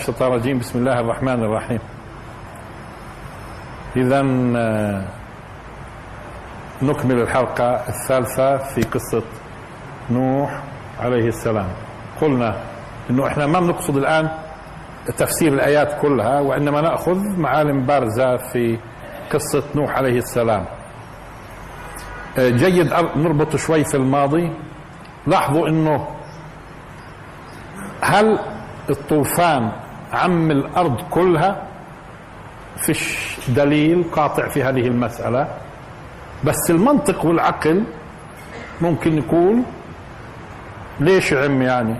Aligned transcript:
الشيطان 0.00 0.32
الرجيم. 0.32 0.58
بسم 0.58 0.78
الله 0.78 1.00
الرحمن 1.00 1.44
الرحيم. 1.44 1.78
إذا 3.96 4.22
نكمل 6.82 7.20
الحلقة 7.20 7.88
الثالثة 7.88 8.56
في 8.56 8.80
قصة 8.80 9.22
نوح 10.10 10.62
عليه 11.00 11.28
السلام. 11.28 11.68
قلنا 12.20 12.56
إنه 13.10 13.26
إحنا 13.26 13.46
ما 13.46 13.60
بنقصد 13.60 13.96
الآن 13.96 14.30
تفسير 15.16 15.52
الآيات 15.52 16.00
كلها 16.00 16.40
وإنما 16.40 16.80
نأخذ 16.80 17.18
معالم 17.36 17.86
بارزة 17.86 18.36
في 18.36 18.78
قصة 19.32 19.62
نوح 19.74 19.96
عليه 19.96 20.18
السلام. 20.18 20.64
جيد 22.38 22.92
نربط 23.16 23.56
شوي 23.56 23.84
في 23.84 23.96
الماضي. 23.96 24.52
لاحظوا 25.26 25.68
إنه 25.68 26.08
هل 28.00 28.38
الطوفان 28.90 29.72
عم 30.12 30.50
الأرض 30.50 31.00
كلها 31.10 31.62
فيش 32.76 33.28
دليل 33.48 34.04
قاطع 34.12 34.48
في 34.48 34.62
هذه 34.62 34.86
المسألة. 34.86 35.48
بس 36.44 36.70
المنطق 36.70 37.24
والعقل 37.24 37.84
ممكن 38.80 39.18
يقول 39.18 39.62
ليش 41.00 41.32
عم 41.32 41.62
يعني؟ 41.62 41.94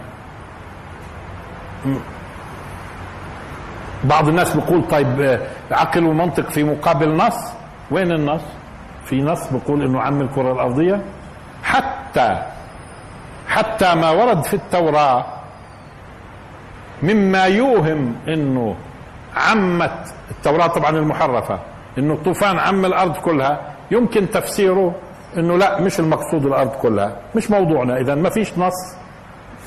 بعض 4.05 4.29
الناس 4.29 4.57
بيقول 4.57 4.89
طيب 4.89 5.41
عقل 5.71 6.05
ومنطق 6.05 6.51
في 6.51 6.65
مقابل 6.65 7.17
نص. 7.17 7.35
وين 7.91 8.13
النص؟ 8.13 8.43
في 9.05 9.23
نص 9.23 9.53
بيقول 9.53 9.83
إنه 9.83 10.01
عم 10.01 10.21
الكرة 10.21 10.53
الأرضية. 10.53 11.03
حتى 11.63 12.43
حتى 13.49 13.95
ما 13.95 14.11
ورد 14.11 14.45
في 14.45 14.55
التوراة 14.55 15.25
مما 17.03 17.45
يوهم 17.45 18.17
إنه 18.29 18.77
عمت 19.37 20.15
التوراة 20.31 20.67
طبعا 20.67 20.91
المحرفة 20.91 21.59
إنه 21.99 22.15
الطوفان 22.15 22.59
عم 22.59 22.85
الأرض 22.85 23.17
كلها 23.17 23.61
يمكن 23.91 24.31
تفسيره 24.31 24.95
إنه 25.37 25.59
لا 25.59 25.81
مش 25.81 26.01
المقصود 26.01 26.47
الأرض 26.47 26.71
كلها 26.71 27.17
مش 27.37 27.51
موضوعنا. 27.51 28.01
اذا 28.01 28.15
ما 28.15 28.31
فيش 28.31 28.59
نص 28.59 28.97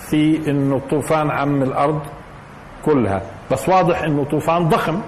في 0.09 0.49
إنه 0.51 0.75
الطوفان 0.75 1.31
عم 1.31 1.63
الأرض 1.63 2.01
كلها. 2.85 3.21
بس 3.51 3.69
واضح 3.69 4.03
إنه 4.03 4.23
طوفان 4.23 4.69
ضخم. 4.69 5.01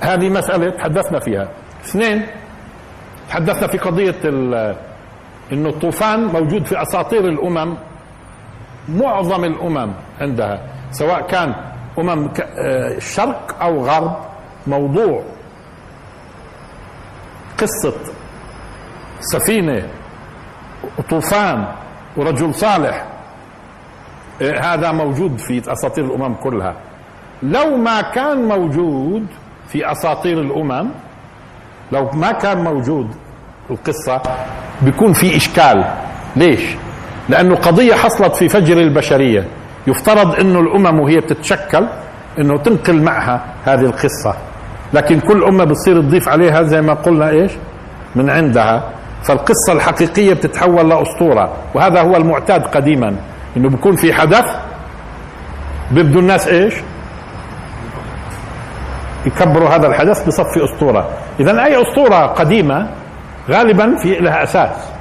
هذه 0.00 0.28
مسألة 0.28 0.70
تحدثنا 0.70 1.18
فيها. 1.20 1.48
اثنين 1.84 2.26
تحدثنا 3.28 3.66
في 3.66 3.78
قضية 3.78 4.14
إنه 5.52 5.68
الطوفان 5.68 6.24
موجود 6.24 6.66
في 6.66 6.82
أساطير 6.82 7.28
الأمم. 7.28 7.74
معظم 8.88 9.44
الأمم 9.44 9.92
عندها 10.20 10.60
سواء 10.90 11.20
كان 11.26 11.54
أمم 11.98 12.28
شرق 12.98 13.56
أو 13.62 13.84
غرب 13.84 14.16
موضوع 14.66 15.22
قصة 17.58 17.94
سفينة 19.20 19.88
وطوفان 20.98 21.64
ورجل 22.16 22.54
صالح 22.54 23.04
هذا 24.40 24.92
موجود 24.92 25.38
في 25.38 25.72
أساطير 25.72 26.04
الأمم 26.04 26.34
كلها. 26.34 26.74
لو 27.42 27.76
ما 27.76 28.00
كان 28.00 28.48
موجود 28.48 29.26
في 29.68 29.92
أساطير 29.92 30.40
الأمم 30.40 30.90
لو 31.92 32.10
ما 32.10 32.32
كان 32.32 32.64
موجود 32.64 33.10
القصة 33.70 34.22
بيكون 34.82 35.12
في 35.12 35.36
إشكال. 35.36 35.84
ليش؟ 36.36 36.76
لأنه 37.28 37.54
قضيه 37.54 37.94
حصلت 37.94 38.36
في 38.36 38.48
فجر 38.48 38.78
البشرية. 38.78 39.48
يفترض 39.86 40.34
إنه 40.40 40.60
الأمم 40.60 41.00
وهي 41.00 41.20
بتتشكل 41.20 41.86
إنه 42.38 42.58
تنقل 42.58 43.02
معها 43.02 43.44
هذه 43.64 43.80
القصة. 43.80 44.34
لكن 44.92 45.20
كل 45.20 45.44
أمة 45.44 45.64
بتصير 45.64 46.00
تضيف 46.00 46.28
عليها 46.28 46.62
زي 46.62 46.80
ما 46.80 46.94
قلنا 46.94 47.28
إيش؟ 47.28 47.52
من 48.14 48.30
عندها. 48.30 48.90
فالقصة 49.22 49.72
الحقيقية 49.72 50.34
بتتحول 50.34 50.88
لأسطورة. 50.88 51.52
وهذا 51.74 52.00
هو 52.00 52.16
المعتاد 52.16 52.62
قديما. 52.62 53.16
إنه 53.56 53.68
بيكون 53.68 53.96
في 53.96 54.12
حدث 54.12 54.44
بيبدوا 55.90 56.20
الناس 56.20 56.48
إيش؟ 56.48 56.74
يكبروا 59.26 59.68
هذا 59.68 59.86
الحدث 59.86 60.26
بصفي 60.26 60.64
أسطورة. 60.64 61.08
اذا 61.40 61.64
أي 61.64 61.82
أسطورة 61.82 62.26
قديمة 62.26 62.88
غالبا 63.50 63.96
في 64.02 64.14
لها 64.14 64.42
أساس. 64.42 64.93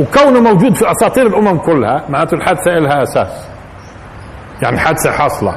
وكونه 0.00 0.40
موجود 0.40 0.74
في 0.74 0.90
أساطير 0.90 1.26
الأمم 1.26 1.58
كلها 1.58 2.04
معناته 2.08 2.34
الحادثة 2.34 2.70
لها 2.70 3.02
أساس. 3.02 3.48
يعني 4.62 4.78
حادثة 4.78 5.12
حاصلة. 5.12 5.56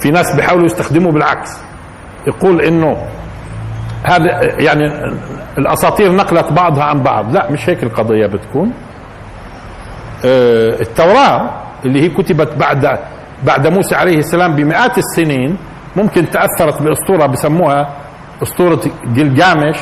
في 0.00 0.10
ناس 0.10 0.36
بيحاولوا 0.36 0.66
يستخدموا 0.66 1.12
بالعكس. 1.12 1.60
يقول 2.26 2.60
إنه 2.60 3.06
هذا 4.04 4.24
يعني 4.62 4.84
الأساطير 5.58 6.12
نقلت 6.12 6.52
بعضها 6.52 6.84
عن 6.84 7.02
بعض. 7.02 7.34
لا 7.34 7.50
مش 7.50 7.68
هيك 7.70 7.82
القضية 7.82 8.26
بتكون. 8.26 8.72
التوراة 10.80 11.50
اللي 11.84 12.02
هي 12.02 12.08
كتبت 12.08 12.54
بعد 12.54 12.98
بعد 13.44 13.66
موسى 13.66 13.94
عليه 13.94 14.18
السلام 14.18 14.54
بمئات 14.56 14.98
السنين 14.98 15.56
ممكن 15.96 16.30
تأثرت 16.30 16.82
بأسطورة 16.82 17.26
بسموها 17.26 17.88
أسطورة 18.42 18.80
جلجامش. 19.04 19.76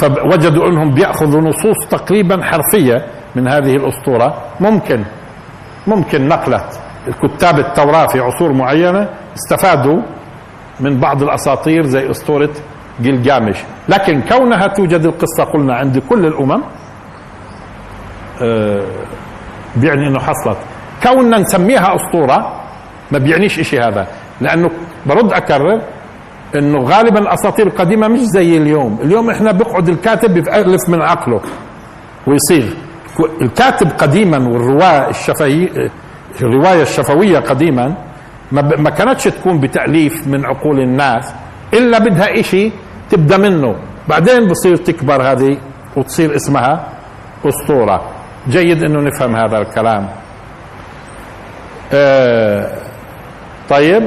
فوجدوا 0.00 0.68
انهم 0.68 0.94
بيأخذوا 0.94 1.40
نصوص 1.40 1.86
تقريبا 1.90 2.42
حرفية 2.44 3.06
من 3.34 3.48
هذه 3.48 3.76
الأسطورة. 3.76 4.34
ممكن 4.60 5.04
ممكن 5.86 6.28
نقلت 6.28 6.80
كتاب 7.22 7.58
التوراة 7.58 8.06
في 8.06 8.20
عصور 8.20 8.52
معينة 8.52 9.08
استفادوا 9.36 10.02
من 10.80 11.00
بعض 11.00 11.22
الأساطير 11.22 11.82
زي 11.86 12.10
أسطورة 12.10 12.50
جلجامش 13.00 13.56
لكن 13.88 14.20
كونها 14.20 14.66
توجد 14.66 15.04
القصة 15.06 15.44
قلنا 15.44 15.74
عند 15.74 15.98
كل 15.98 16.26
الأمم 16.26 16.62
أه 18.42 18.82
بيعني 19.76 20.08
إنه 20.08 20.18
حصلت. 20.18 20.56
كوننا 21.02 21.38
نسميها 21.38 21.94
أسطورة 21.96 22.60
ما 23.12 23.18
بيعنيش 23.18 23.58
إشي 23.58 23.80
هذا 23.80 24.06
لأنه 24.40 24.70
برد 25.06 25.32
أكرر 25.32 25.80
إنه 26.56 26.78
غالبا 26.84 27.18
الأساطير 27.18 27.66
القديمة 27.66 28.08
مش 28.08 28.20
زي 28.20 28.56
اليوم. 28.56 28.98
اليوم 29.02 29.30
إحنا 29.30 29.52
بيقعد 29.52 29.88
الكاتب 29.88 30.30
بيألف 30.34 30.88
من 30.88 31.02
عقله 31.02 31.40
ويصيغ 32.26 32.74
الكاتب 33.42 33.88
قديما 33.98 34.38
والرواية 34.48 35.08
الشفهي 35.08 35.68
الرواية 36.42 36.82
الشفوية 36.82 37.38
قديما 37.38 37.94
ما 38.52 38.90
كانتش 38.90 39.24
تكون 39.24 39.60
بتأليف 39.60 40.26
من 40.26 40.44
عقول 40.44 40.80
الناس 40.80 41.34
إلا 41.74 41.98
بدها 41.98 42.40
إشي 42.40 42.70
تبدأ 43.10 43.36
منه. 43.36 43.74
بعدين 44.08 44.48
بصير 44.48 44.76
تكبر 44.76 45.22
هذه 45.22 45.58
وتصير 45.96 46.36
اسمها 46.36 46.88
أسطورة. 47.44 48.02
جيد 48.48 48.82
إنه 48.84 49.00
نفهم 49.00 49.36
هذا 49.36 49.58
الكلام. 49.58 50.08
آه 51.92 52.70
طيب. 53.70 54.02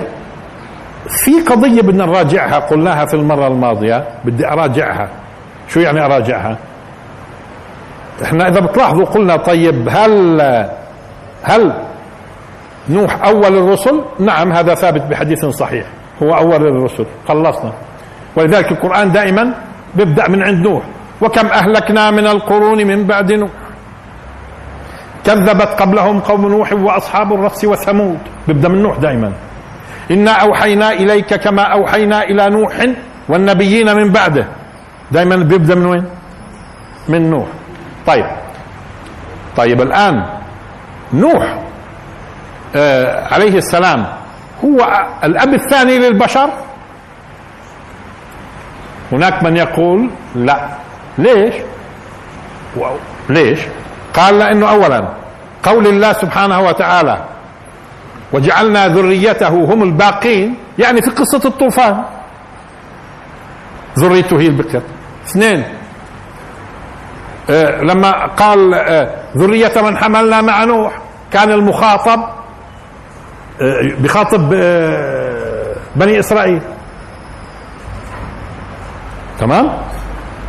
في 1.08 1.42
قضية 1.42 1.82
بدنا 1.82 2.06
نراجعها 2.06 2.60
قلناها 2.60 3.06
في 3.06 3.14
المرة 3.14 3.48
الماضية 3.48 4.08
بدي 4.26 4.48
أراجعها. 4.48 5.10
شو 5.68 5.80
يعني 5.80 6.06
أراجعها؟ 6.06 6.58
إحنا 8.24 8.48
إذا 8.48 8.60
بتلاحظوا 8.60 9.06
قلنا 9.06 9.36
طيب 9.36 9.90
هل 9.90 10.42
هل 11.44 11.74
نوح 12.90 13.26
أول 13.26 13.58
الرسل؟ 13.58 14.02
نعم 14.20 14.52
هذا 14.52 14.76
ثابت 14.76 15.02
بحديث 15.02 15.46
صحيح. 15.46 15.86
هو 16.24 16.36
أول 16.36 16.68
الرسل 16.68 17.06
خلصنا. 17.28 17.72
ولذلك 18.36 18.72
القرآن 18.72 19.12
دائما 19.12 19.54
بيبدأ 19.96 20.30
من 20.30 20.44
عند 20.44 20.68
نوح. 20.68 20.84
وكم 21.22 21.48
أهلكنا 21.48 22.12
من 22.12 22.28
القرون 22.28 22.88
من 22.88 23.08
بعد 23.08 23.32
نوح؟ 23.32 23.50
كذبت 25.26 25.68
قبلهم 25.82 26.20
قوم 26.20 26.48
نوح 26.48 26.74
وأصحاب 26.74 27.34
الرس 27.34 27.66
وثمود. 27.66 28.18
بيبدأ 28.48 28.70
من 28.70 28.82
نوح 28.82 28.98
دائما. 28.98 29.32
إنا 30.12 30.32
أوحينا 30.32 30.92
إليك 30.92 31.34
كما 31.34 31.62
أوحينا 31.64 32.24
إلى 32.24 32.50
نوح 32.50 32.86
والنبيين 33.30 33.96
من 33.96 34.12
بعده. 34.12 34.46
دائما 35.12 35.36
بيبدا 35.36 35.76
من 35.76 35.86
وين؟ 35.86 36.06
من 37.10 37.30
نوح. 37.30 37.48
طيب. 38.08 38.26
طيب 39.58 39.82
الآن 39.82 40.26
نوح 41.14 41.60
آه 42.76 43.34
عليه 43.34 43.58
السلام 43.58 44.06
هو 44.66 45.06
الأب 45.24 45.54
الثاني 45.54 45.98
للبشر؟ 46.00 46.50
هناك 49.12 49.44
من 49.44 49.58
يقول 49.58 50.10
لا. 50.36 50.68
ليش؟ 51.18 51.56
ليش؟ 53.30 53.60
قال 54.14 54.40
لأنه 54.40 54.70
اولا 54.70 55.08
قول 55.64 55.88
الله 55.88 56.14
سبحانه 56.14 56.60
وتعالى 56.62 57.18
وجعلنا 58.34 58.88
ذريته 58.88 59.48
هم 59.50 59.84
الباقين. 59.84 60.56
يعني 60.80 61.02
في 61.02 61.10
قصة 61.10 61.42
الطوفان. 61.46 62.04
ذريته 64.00 64.40
هي 64.40 64.48
البكر. 64.48 64.82
اثنين. 65.28 65.64
آه 67.50 67.82
لما 67.82 68.26
قال 68.26 68.74
آه 68.74 69.10
ذرية 69.38 69.82
من 69.82 69.98
حملنا 69.98 70.42
مع 70.42 70.64
نوح 70.64 70.98
كان 71.32 71.52
المخاطب 71.52 72.20
آه، 73.62 73.96
بخاطب 74.00 74.54
آه، 74.54 75.76
بني 75.96 76.20
إسرائيل. 76.20 76.62
تمام؟ 79.40 79.78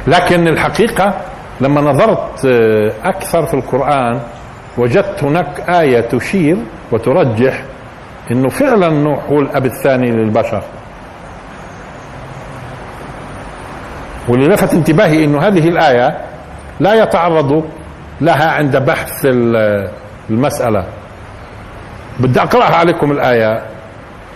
لكن 0.06 0.49
الحقيقة 0.49 1.14
لما 1.61 1.81
نظرت 1.81 2.44
آه، 2.46 2.93
أكثر 3.05 3.46
في 3.46 3.55
القرآن 3.55 4.20
وجدت 4.78 5.25
هناك 5.25 5.61
آية 5.70 6.00
تشير 6.00 6.56
وترجح 6.93 7.62
إنه 8.31 8.49
فعلا 8.49 8.88
نوح 8.88 9.25
هو 9.25 9.41
الأب 9.41 9.67
الثاني 9.67 10.11
للبشر. 10.11 10.62
واللي 14.29 14.49
لفت 14.49 14.75
انتباهي 14.75 15.25
إنه 15.25 15.38
هذه 15.38 15.69
الآية 15.69 16.19
لا 16.81 16.94
يتعرض 16.94 17.65
لها 18.21 18.50
عند 18.50 18.77
بحث 18.77 19.27
المسألة. 20.31 20.85
بدي 22.21 22.41
أقرأها 22.41 22.77
عليكم 22.77 23.12
الآية 23.12 23.62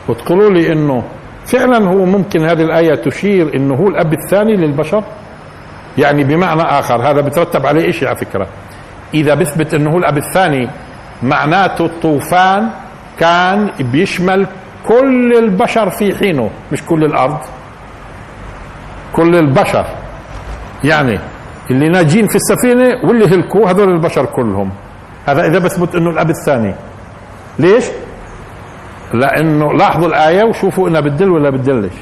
وتقولوا 0.08 0.50
لي 0.50 0.73
إنه 0.73 1.05
فعلا 1.47 1.88
هو 1.88 2.05
ممكن 2.05 2.44
هذه 2.44 2.62
الآية 2.62 2.94
تشير 2.94 3.55
إنه 3.55 3.75
هو 3.75 3.88
الأب 3.88 4.12
الثاني 4.12 4.56
للبشر؟ 4.56 5.05
يعني 5.99 6.25
بمعنى 6.25 6.62
آخر 6.62 7.11
هذا 7.11 7.20
بترتب 7.20 7.67
عليه 7.67 7.91
شيء 7.91 8.08
على 8.08 8.17
فكرة. 8.17 8.47
إذا 9.14 9.35
بثبت 9.35 9.75
إنه 9.75 9.91
هو 9.91 9.99
الأب 9.99 10.17
الثاني 10.17 10.69
معناته 11.22 11.84
الطوفان 11.87 12.70
كان 13.19 13.70
بيشمل 13.81 14.46
كل 14.88 15.32
البشر 15.38 15.90
في 15.90 16.14
حينه 16.17 16.50
مش 16.72 16.82
كل 16.84 17.05
الأرض. 17.05 17.38
كل 19.12 19.37
البشر. 19.37 19.87
يعني 20.84 21.20
اللي 21.70 21.88
ناجين 21.88 22.26
في 22.26 22.37
السفينة 22.37 23.08
واللي 23.08 23.25
هلكوا 23.25 23.70
هذول 23.70 23.88
البشر 23.88 24.25
كلهم. 24.25 24.70
هذا 25.26 25.46
إذا 25.46 25.58
بثبت 25.58 25.94
إنه 25.94 26.11
الأب 26.11 26.31
الثاني. 26.31 26.75
ليش؟ 27.58 27.84
لأنه 29.14 29.73
لاحظوا 29.73 30.08
الآية 30.08 30.44
وشوفوا 30.44 30.88
إنها 30.88 31.00
بتدل 31.00 31.28
ولا 31.31 31.50
بتدلش. 31.50 31.94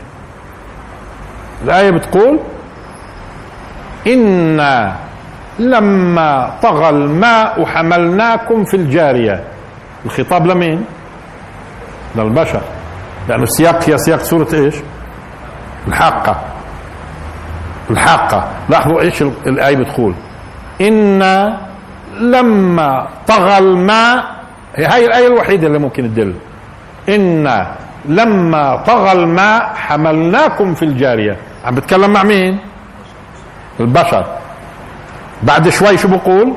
الآية 1.64 1.90
بتقول 1.90 2.38
إنا 4.06 4.96
لما 5.58 6.50
طغى 6.62 6.88
الماء 6.88 7.64
حملناكم 7.64 8.64
في 8.64 8.74
الجارية. 8.76 9.44
الخطاب 10.06 10.46
لمين؟ 10.46 10.84
للبشر. 12.16 12.60
لأنه 13.28 13.42
السياق 13.42 13.90
هي 13.90 13.98
سياق 13.98 14.18
سورة 14.18 14.48
إيش؟ 14.54 14.74
الحاقة. 15.88 16.40
الحاقة. 17.90 18.48
لاحظوا 18.68 19.00
إيش 19.00 19.22
الآية 19.22 19.76
بتقول. 19.76 20.14
إنا 20.80 21.60
لما 22.20 23.08
طغى 23.26 23.58
الماء 23.58 24.24
هاي 24.76 25.06
الآية 25.06 25.26
الوحيدة 25.26 25.66
اللي 25.66 25.78
ممكن 25.78 26.02
تدل. 26.14 26.34
إنا 27.08 27.74
لما 28.04 28.76
طغى 28.76 29.12
الماء 29.12 29.74
حملناكم 29.74 30.74
في 30.74 30.84
الجارية. 30.84 31.36
عم 31.64 31.74
بتكلم 31.74 32.12
مع 32.12 32.22
مين؟ 32.22 32.58
البشر. 33.80 34.37
بعد 35.42 35.68
شوي 35.68 35.98
شو 35.98 36.08
بقول؟ 36.08 36.54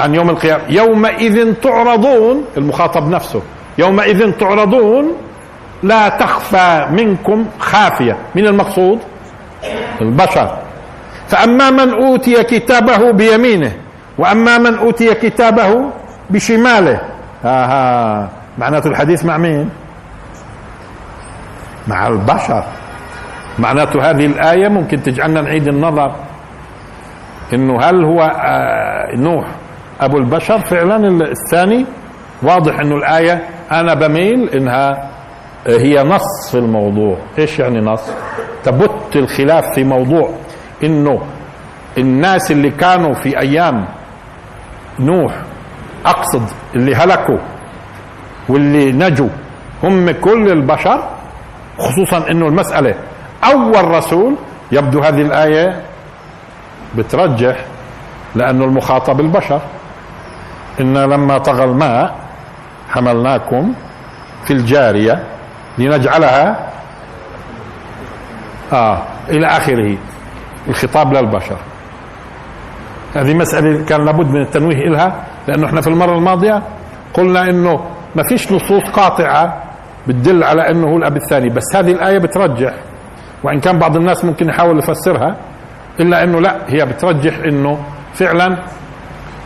عن 0.00 0.14
يوم 0.14 0.30
القيامة. 0.30 0.62
يومئذ 0.68 1.54
تعرضون 1.54 2.44
المخاطب 2.56 3.10
نفسه 3.10 3.42
يومئذ 3.78 4.32
تعرضون 4.32 5.12
لا 5.82 6.08
تخفى 6.08 6.86
منكم 6.90 7.46
خافية. 7.58 8.16
من 8.34 8.46
المقصود؟ 8.46 8.98
البشر. 10.00 10.58
فأما 11.28 11.70
من 11.70 11.94
أوتي 11.94 12.42
كتابه 12.44 13.10
بيمينه 13.10 13.72
وأما 14.18 14.58
من 14.58 14.78
أوتي 14.78 15.14
كتابه 15.14 15.90
بشماله. 16.30 17.00
ها 17.44 17.64
ها 17.66 18.28
معناته 18.58 18.88
الحديث 18.88 19.24
مع 19.24 19.36
مين؟ 19.36 19.70
مع 21.88 22.06
البشر. 22.06 22.64
معناته 23.58 24.10
هذه 24.10 24.26
الآية 24.26 24.68
ممكن 24.68 25.02
تجعلنا 25.02 25.40
نعيد 25.40 25.68
النظر 25.68 26.12
إنه 27.54 27.80
هل 27.80 28.04
هو 28.04 28.20
آه، 28.22 29.16
نوح 29.16 29.46
أبو 30.00 30.18
البشر 30.18 30.58
فعلا 30.58 30.96
الثاني؟ 31.30 31.86
واضح 32.42 32.80
إنه 32.80 32.96
الآية 32.96 33.48
أنا 33.72 33.94
بميل 33.94 34.48
إنها 34.48 35.10
آه، 35.66 35.78
هي 35.78 36.02
نص 36.02 36.50
في 36.50 36.58
الموضوع. 36.58 37.16
إيش 37.38 37.58
يعني 37.58 37.80
نص؟ 37.80 38.10
تبت 38.64 39.16
الخلاف 39.16 39.74
في 39.74 39.84
موضوع 39.84 40.30
إنه 40.84 41.22
الناس 41.98 42.50
اللي 42.50 42.70
كانوا 42.70 43.14
في 43.14 43.40
أيام 43.40 43.86
نوح 45.00 45.34
أقصد 46.06 46.42
اللي 46.76 46.94
هلكوا 46.94 47.38
واللي 48.48 48.92
نجوا 48.92 49.28
هم 49.82 50.10
كل 50.10 50.48
البشر 50.52 51.08
خصوصا 51.78 52.30
إنه 52.30 52.46
المسألة 52.46 52.94
أول 53.44 53.84
رسول 53.90 54.36
يبدو 54.72 55.00
هذه 55.00 55.20
الآية 55.22 55.80
بترجح 56.96 57.64
لأنه 58.34 58.64
المخاطب 58.64 59.20
البشر. 59.20 59.60
إن 60.80 60.98
لما 60.98 61.38
طغى 61.38 61.64
الماء 61.64 62.14
حملناكم 62.88 63.72
في 64.44 64.52
الجارية 64.52 65.24
لنجعلها 65.78 66.70
آه 68.72 69.02
إلى 69.28 69.46
آخره 69.46 69.96
الخطاب 70.68 71.12
للبشر. 71.14 71.56
هذه 73.14 73.34
مسألة 73.34 73.84
كان 73.84 74.04
لابد 74.04 74.26
من 74.26 74.40
التنويه 74.42 74.76
إلها 74.88 75.24
لأنه 75.48 75.66
إحنا 75.66 75.80
في 75.80 75.86
المرة 75.86 76.12
الماضية 76.18 76.62
قلنا 77.14 77.50
إنه 77.50 77.80
ما 78.16 78.22
فيش 78.22 78.52
نصوص 78.52 78.82
قاطعة 78.92 79.62
بتدل 80.08 80.44
على 80.44 80.70
إنه 80.70 80.86
هو 80.86 80.96
الأب 80.96 81.16
الثاني. 81.16 81.48
بس 81.48 81.76
هذه 81.76 81.92
الآية 81.92 82.18
بترجح 82.18 82.74
وإن 83.42 83.60
كان 83.60 83.78
بعض 83.78 83.96
الناس 83.96 84.24
ممكن 84.24 84.48
يحاول 84.48 84.78
يفسرها. 84.78 85.36
إلا 86.00 86.22
إنه 86.24 86.40
لا 86.40 86.56
هي 86.68 86.84
بترجح 86.84 87.38
إنه 87.38 87.78
فعلا 88.14 88.56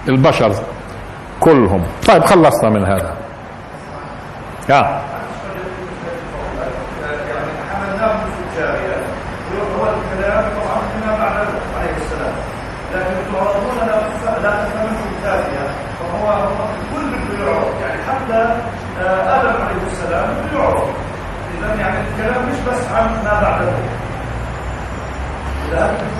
البشر 0.08 0.52
كلهم. 1.40 1.82
طيب 2.08 2.24
خلصنا 2.24 2.70
من 2.70 2.84
هذا. 2.84 3.16
كل 16.94 17.10
بده 17.10 17.52
يعني 17.80 18.02
حتى 18.02 18.56
آدم 19.26 19.62
عليه 19.66 19.86
السلام 19.86 20.28
يعرف 20.54 20.82
اذا 21.58 21.74
يعني 21.80 21.98
الكلام 22.08 22.48
مش 22.48 22.58
بس 22.70 22.88
عن 22.92 23.24
ما 23.24 23.40
بعده. 23.42 23.72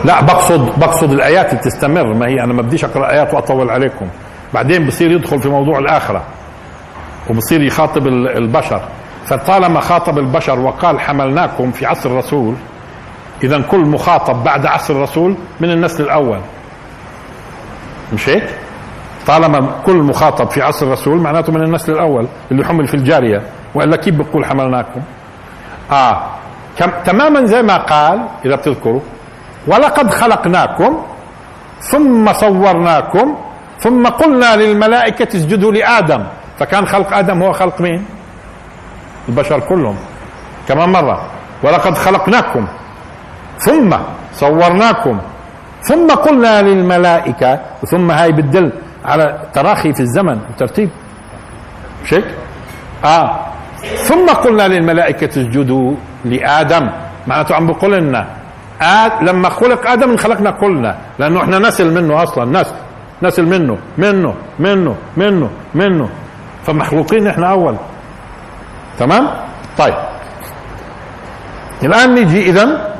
لا 0.04 0.20
بقصد 0.20 0.78
بقصد 0.80 1.12
الآيات 1.12 1.50
اللي 1.50 1.60
تستمر. 1.62 2.14
ما 2.14 2.26
هي 2.28 2.44
أنا 2.44 2.52
ما 2.52 2.62
بديش 2.62 2.84
أقرأ 2.84 3.10
آيات 3.10 3.34
وأطول 3.34 3.70
عليكم. 3.70 4.08
بعدين 4.54 4.86
بصير 4.86 5.10
يدخل 5.10 5.38
في 5.42 5.48
موضوع 5.48 5.78
الآخرة 5.78 6.22
وبصير 7.30 7.62
يخاطب 7.62 8.06
البشر. 8.06 8.80
فطالما 9.24 9.80
خاطب 9.80 10.18
البشر 10.18 10.58
وقال 10.58 11.00
حملناكم 11.00 11.70
في 11.70 11.86
عصر 11.86 12.10
الرسول 12.10 12.54
اذا 13.44 13.60
كل 13.60 13.80
مخاطب 13.80 14.44
بعد 14.44 14.66
عصر 14.66 14.94
الرسول 14.94 15.36
من 15.60 15.70
النسل 15.70 16.04
الأول. 16.04 16.40
مش 18.12 18.28
هيك؟ 18.28 18.44
طالما 19.26 19.70
كل 19.86 19.96
مخاطب 19.96 20.50
في 20.50 20.62
عصر 20.62 20.86
الرسول 20.86 21.20
معناته 21.20 21.52
من 21.52 21.62
النسل 21.62 21.92
الأول 21.92 22.28
اللي 22.52 22.64
حمل 22.64 22.86
في 22.86 22.94
الجارية. 22.94 23.42
وإلا 23.74 23.96
كيف 23.96 24.14
بقول 24.14 24.44
حملناكم؟ 24.44 25.00
آه 25.92 26.22
كم 26.78 26.90
تماما 27.04 27.44
زي 27.44 27.62
ما 27.62 27.76
قال 27.76 28.20
إذا 28.44 28.56
بتذكروا 28.56 29.00
ولقد 29.70 30.10
خلقناكم 30.10 30.92
ثم 31.80 32.32
صورناكم 32.32 33.26
ثم 33.78 34.02
قلنا 34.06 34.56
للملائكة 34.56 35.36
اسجدوا 35.36 35.72
لآدم. 35.72 36.22
فكان 36.58 36.86
خلق 36.86 37.14
آدم 37.14 37.42
هو 37.42 37.52
خلق 37.52 37.80
مين؟ 37.80 38.04
البشر 39.28 39.60
كلهم. 39.60 39.96
كمان 40.68 40.88
مرة 40.92 41.16
ولقد 41.62 41.94
خلقناكم 41.94 42.66
ثم 43.58 43.90
صورناكم 44.34 45.16
ثم 45.82 46.08
قلنا 46.10 46.62
للملائكة 46.62 47.60
ثم 47.90 48.10
هاي 48.10 48.32
بتدل 48.32 48.72
على 49.04 49.38
تراخي 49.54 49.92
في 49.92 50.00
الزمن 50.00 50.38
وترتيب 50.50 50.90
مش 52.04 52.14
هيك؟ 52.14 52.24
آه. 53.04 53.26
ثم 54.08 54.26
قلنا 54.28 54.68
للملائكة 54.68 55.26
اسجدوا 55.40 55.94
لآدم. 56.24 56.90
معناته 57.26 57.54
عم 57.54 57.66
بقول 57.66 57.92
لنا 57.92 58.39
آد 58.80 59.12
لما 59.22 59.48
خلق 59.48 59.86
آدم 59.90 60.16
خلقنا 60.16 60.50
كلنا 60.50 60.96
لأنه 61.18 61.40
إحنا 61.42 61.58
نسل 61.58 61.94
منه 61.94 62.22
أصلا 62.22 62.60
نسل 62.60 62.74
نسل 63.22 63.44
منه 63.46 63.78
منه 63.98 64.34
منه 64.58 64.96
منه 65.16 65.50
منه. 65.74 66.08
فمخلوقين 66.66 67.26
إحنا 67.26 67.50
أول. 67.50 67.76
تمام؟ 68.98 69.28
طيب. 69.78 69.94
الآن 71.82 72.14
نيجي 72.14 72.50
اذا 72.50 72.90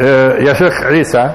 آه، 0.00 0.32
يا 0.36 0.52
شيخ 0.54 0.82
عيسى 0.82 1.30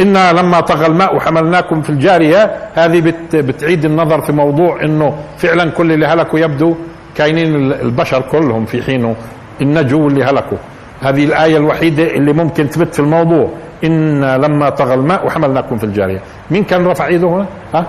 إنا 0.00 0.32
لما 0.32 0.60
طغى 0.60 0.86
الماء 0.86 1.16
وحملناكم 1.16 1.82
في 1.82 1.90
الجارية 1.90 2.56
هذه 2.74 3.00
بت 3.00 3.36
بتعيد 3.36 3.84
النظر 3.84 4.20
في 4.20 4.32
موضوع 4.32 4.82
إنه 4.82 5.18
فعلا 5.38 5.70
كل 5.70 5.92
اللي 5.92 6.06
هلكوا 6.06 6.38
يبدو 6.38 6.74
كاينين 7.16 7.72
البشر 7.72 8.20
كلهم 8.20 8.64
في 8.64 8.82
حينه 8.82 9.16
النجو 9.60 10.08
اللي 10.08 10.24
هلكوا. 10.24 10.58
هذه 11.02 11.24
الآية 11.24 11.56
الوحيدة 11.56 12.02
اللي 12.02 12.32
ممكن 12.32 12.70
تثبت 12.70 12.94
في 12.94 13.00
الموضوع 13.00 13.50
إنا 13.84 14.38
لما 14.38 14.70
طغى 14.70 14.94
الماء 14.94 15.26
وحملناكم 15.26 15.78
في 15.78 15.84
الجارية 15.84 16.20
مين 16.50 16.64
كان 16.64 16.86
رفع 16.86 17.06
إيده 17.06 17.28
هنا؟ 17.28 17.46
ها؟ 17.74 17.86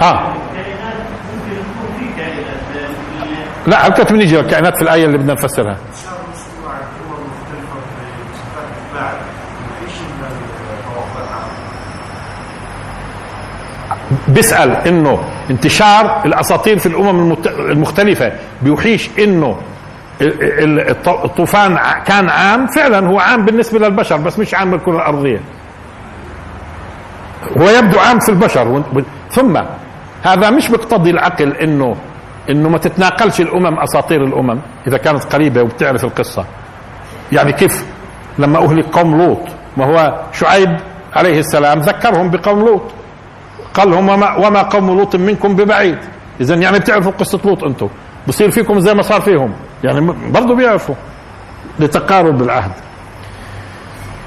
آه 0.00 0.34
لا 3.66 3.86
هل 3.86 3.92
كانت 3.92 4.12
بنيجي 4.12 4.40
الكائنات 4.40 4.76
في 4.76 4.82
الآية 4.82 5.04
اللي 5.04 5.18
بدنا 5.18 5.32
نفسرها 5.32 5.76
بيسأل 14.28 14.70
إنه 14.70 15.18
انتشار 15.50 16.22
الأساطير 16.26 16.78
في 16.78 16.86
الأمم 16.86 17.36
المختلفة 17.48 18.32
بيوحيش 18.62 19.10
إنه 19.18 19.56
الطوفان 21.06 21.78
كان 22.06 22.28
عام 22.28 22.66
فعلا 22.66 23.08
هو 23.08 23.18
عام 23.18 23.44
بالنسبة 23.44 23.78
للبشر 23.78 24.16
بس 24.16 24.38
مش 24.38 24.54
عام 24.54 24.70
بالكرة 24.70 24.96
الأرضية. 24.96 25.40
هو 27.58 27.68
يبدو 27.68 27.98
عام 27.98 28.18
في 28.18 28.28
البشر 28.28 28.82
ثم 29.30 29.58
هذا 30.22 30.50
مش 30.50 30.68
بيقتضي 30.68 31.10
العقل 31.10 31.52
إنه 31.56 31.96
إنه 32.50 32.68
ما 32.68 32.78
تتناقلش 32.78 33.40
الأمم 33.40 33.78
أساطير 33.78 34.24
الأمم 34.24 34.58
إذا 34.86 34.98
كانت 34.98 35.24
قريبة 35.24 35.62
وبتعرف 35.62 36.04
القصة. 36.04 36.44
يعني 37.32 37.52
كيف 37.52 37.84
لما 38.38 38.64
أهلك 38.64 38.84
قوم 38.84 39.18
لوط 39.18 39.40
ما 39.76 39.84
هو 39.84 40.22
شعيب 40.32 40.76
عليه 41.14 41.38
السلام 41.38 41.80
ذكرهم 41.80 42.30
بقوم 42.30 42.60
لوط. 42.60 42.82
قال 43.74 43.90
لهم 43.90 44.08
وما, 44.08 44.36
وما 44.36 44.62
قوم 44.62 44.86
لوط 44.98 45.16
منكم 45.16 45.56
ببعيد. 45.56 45.98
اذا 46.40 46.54
يعني 46.54 46.78
بتعرفوا 46.78 47.12
قصة 47.12 47.40
لوط 47.44 47.64
أنتم. 47.64 47.88
بصير 48.28 48.50
فيكم 48.50 48.80
زي 48.80 48.94
ما 48.94 49.02
صار 49.02 49.20
فيهم. 49.20 49.52
يعني 49.84 50.00
برضه 50.30 50.54
بيعرفوا 50.54 50.94
لتقارب 51.80 52.42
العهد. 52.42 52.70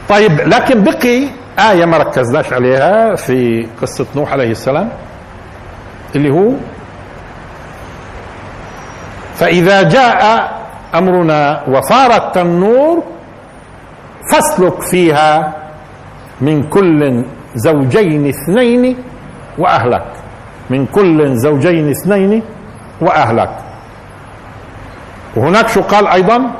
طيب 0.10 0.32
لكن 0.42 0.84
بقي 0.84 1.28
آية 1.72 1.86
ما 1.86 1.98
ركزناش 1.98 2.54
عليها 2.54 3.16
في 3.16 3.68
قصة 3.82 4.06
نوح 4.16 4.32
عليه 4.32 4.52
السلام 4.52 4.90
اللي 6.16 6.30
هو 6.34 6.52
فإذا 9.36 9.82
جاء 9.84 10.52
أمرنا 10.96 11.64
وصار 11.68 12.16
التنور 12.16 13.04
فاسلك 14.32 14.82
فيها 14.82 15.54
من 16.42 16.64
كل 16.70 17.24
زوجين 17.56 18.28
اثنين 18.28 18.98
وأهلك. 19.58 20.06
من 20.70 20.86
كل 20.86 21.36
زوجين 21.36 21.90
اثنين 21.90 22.44
وأهلك. 23.02 23.50
وهناك 25.38 25.70
شو 25.70 25.82
قال 25.82 26.08
أيضا 26.08 26.52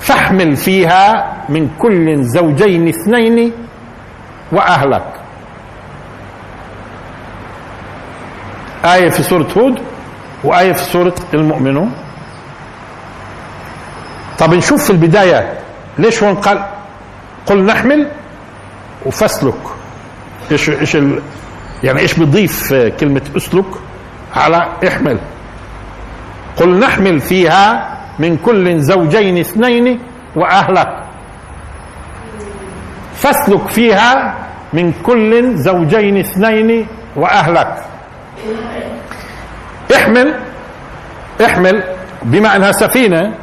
فاحمل 0.00 0.56
فيها 0.56 1.36
من 1.48 1.70
كل 1.78 2.24
زوجين 2.24 2.88
اثنين 2.88 3.52
وأهلك. 4.52 5.20
آية 8.84 9.08
في 9.08 9.22
سورة 9.22 9.46
هود 9.56 9.78
وآية 10.44 10.72
في 10.72 10.84
سورة 10.84 11.14
المؤمنون. 11.34 11.92
طب 14.38 14.54
نشوف 14.54 14.84
في 14.84 14.90
البداية 14.90 15.58
ليش 15.98 16.22
هون 16.22 16.34
قال 16.34 16.64
قل 17.46 17.64
نحمل 17.64 18.10
وفسلك. 19.06 19.62
إيش 20.52 20.70
إيش 20.70 20.94
يعني 21.84 22.00
إيش 22.00 22.18
بيضيف 22.18 22.74
كلمة 22.74 23.22
أسلك 23.36 23.64
على 24.36 24.68
احمل؟ 24.88 25.20
قل 26.60 26.78
نحمل 26.78 27.20
فيها 27.20 27.96
من 28.18 28.36
كل 28.36 28.80
زوجين 28.80 29.38
اثنين 29.38 30.00
وأهلك. 30.36 30.92
فاسلك 33.14 33.68
فيها 33.68 34.34
من 34.72 34.92
كل 34.92 35.56
زوجين 35.56 36.16
اثنين 36.16 36.86
وأهلك. 37.16 37.74
احمل 39.94 40.34
احمل 41.44 41.84
بما 42.22 42.56
انها 42.56 42.72
سفينة 42.72 43.34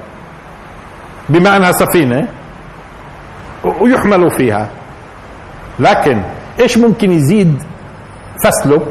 بما 1.30 1.58
انها 1.58 1.72
سفينة 1.72 2.28
ويحمل 3.82 4.32
فيها. 4.32 4.70
لكن 5.80 6.22
إيش 6.60 6.78
ممكن 6.78 7.12
يزيد 7.12 7.64
فاسلك؟ 8.44 8.88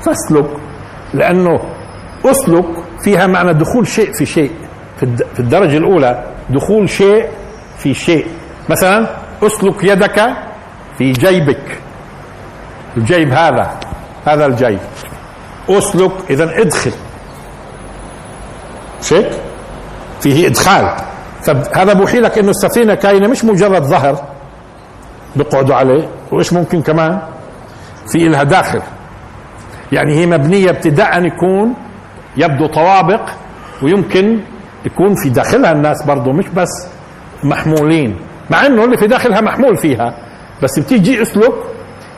فاسلك 0.00 0.50
لأنه 1.14 1.60
أسلك 2.24 2.87
فيها 3.02 3.26
معنى 3.26 3.52
دخول 3.54 3.88
شيء 3.88 4.12
في 4.12 4.26
شيء. 4.26 4.50
في 5.34 5.40
الدرجة 5.40 5.76
الأولى 5.76 6.24
دخول 6.50 6.90
شيء 6.90 7.28
في 7.78 7.94
شيء. 7.94 8.26
مثلا 8.68 9.06
أسلك 9.42 9.84
يدك 9.84 10.36
في 10.98 11.12
جيبك. 11.12 11.80
الجيب 12.96 13.32
هذا 13.32 13.70
هذا 14.26 14.46
الجيب. 14.46 14.78
أسلك 15.70 16.12
اذا 16.30 16.60
ادخل. 16.60 16.92
شيك 19.02 19.30
فيه 20.20 20.46
إدخال. 20.46 20.96
فهذا 21.42 21.92
بوحي 21.92 22.20
لك 22.20 22.38
إنه 22.38 22.50
السفينة 22.50 22.94
كاينة 22.94 23.28
مش 23.28 23.44
مجرد 23.44 23.82
ظهر 23.82 24.24
بيقعدوا 25.36 25.74
عليه 25.74 26.08
وإيش 26.32 26.52
ممكن 26.52 26.82
كمان؟ 26.82 27.18
في 28.12 28.26
إلها 28.26 28.42
داخل. 28.42 28.82
يعني 29.92 30.14
هي 30.14 30.26
مبنية 30.26 30.70
ابتداء 30.70 31.24
يكون 31.24 31.74
يبدو 32.38 32.66
طوابق 32.66 33.20
ويمكن 33.82 34.40
يكون 34.86 35.14
في 35.14 35.28
داخلها 35.28 35.72
الناس 35.72 36.02
برضه 36.02 36.32
مش 36.32 36.48
بس 36.48 36.86
محمولين 37.44 38.16
مع 38.50 38.66
إنه 38.66 38.84
اللي 38.84 38.96
في 38.96 39.06
داخلها 39.06 39.40
محمول 39.40 39.76
فيها 39.76 40.14
بس 40.62 40.78
بتيجي 40.78 41.22
اسلك 41.22 41.52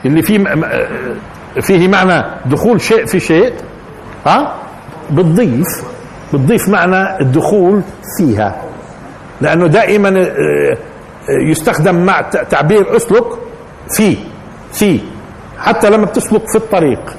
اللي 0.04 0.22
فيه 0.22 0.38
فيه 1.60 1.88
معنى 1.88 2.24
دخول 2.46 2.80
شيء 2.80 3.04
في 3.06 3.20
شيء 3.20 3.52
ها؟ 4.26 4.54
بتضيف 5.10 5.66
بتضيف 6.34 6.68
معنى 6.68 7.20
الدخول 7.20 7.82
فيها 8.18 8.62
لأنه 9.40 9.66
دائما 9.66 10.08
آه، 10.08 10.76
يستخدم 11.50 11.94
مع 12.06 12.20
تعبير 12.50 12.96
اسلك 12.96 13.24
في 13.90 14.16
في 14.72 15.00
حتى 15.58 15.90
لما 15.90 16.04
بتسلك 16.04 16.42
في 16.52 16.56
الطريق. 16.58 17.00
آه، 17.00 17.14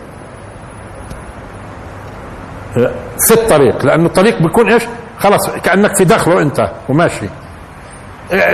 في 3.28 3.32
الطريق 3.34 3.86
لأنه 3.86 4.06
الطريق 4.06 4.42
بيكون 4.42 4.72
إيش؟ 4.72 4.84
خلاص 5.20 5.50
كأنك 5.50 5.96
في 5.96 6.04
داخله 6.04 6.42
أنت 6.42 6.72
وماشي. 6.90 7.26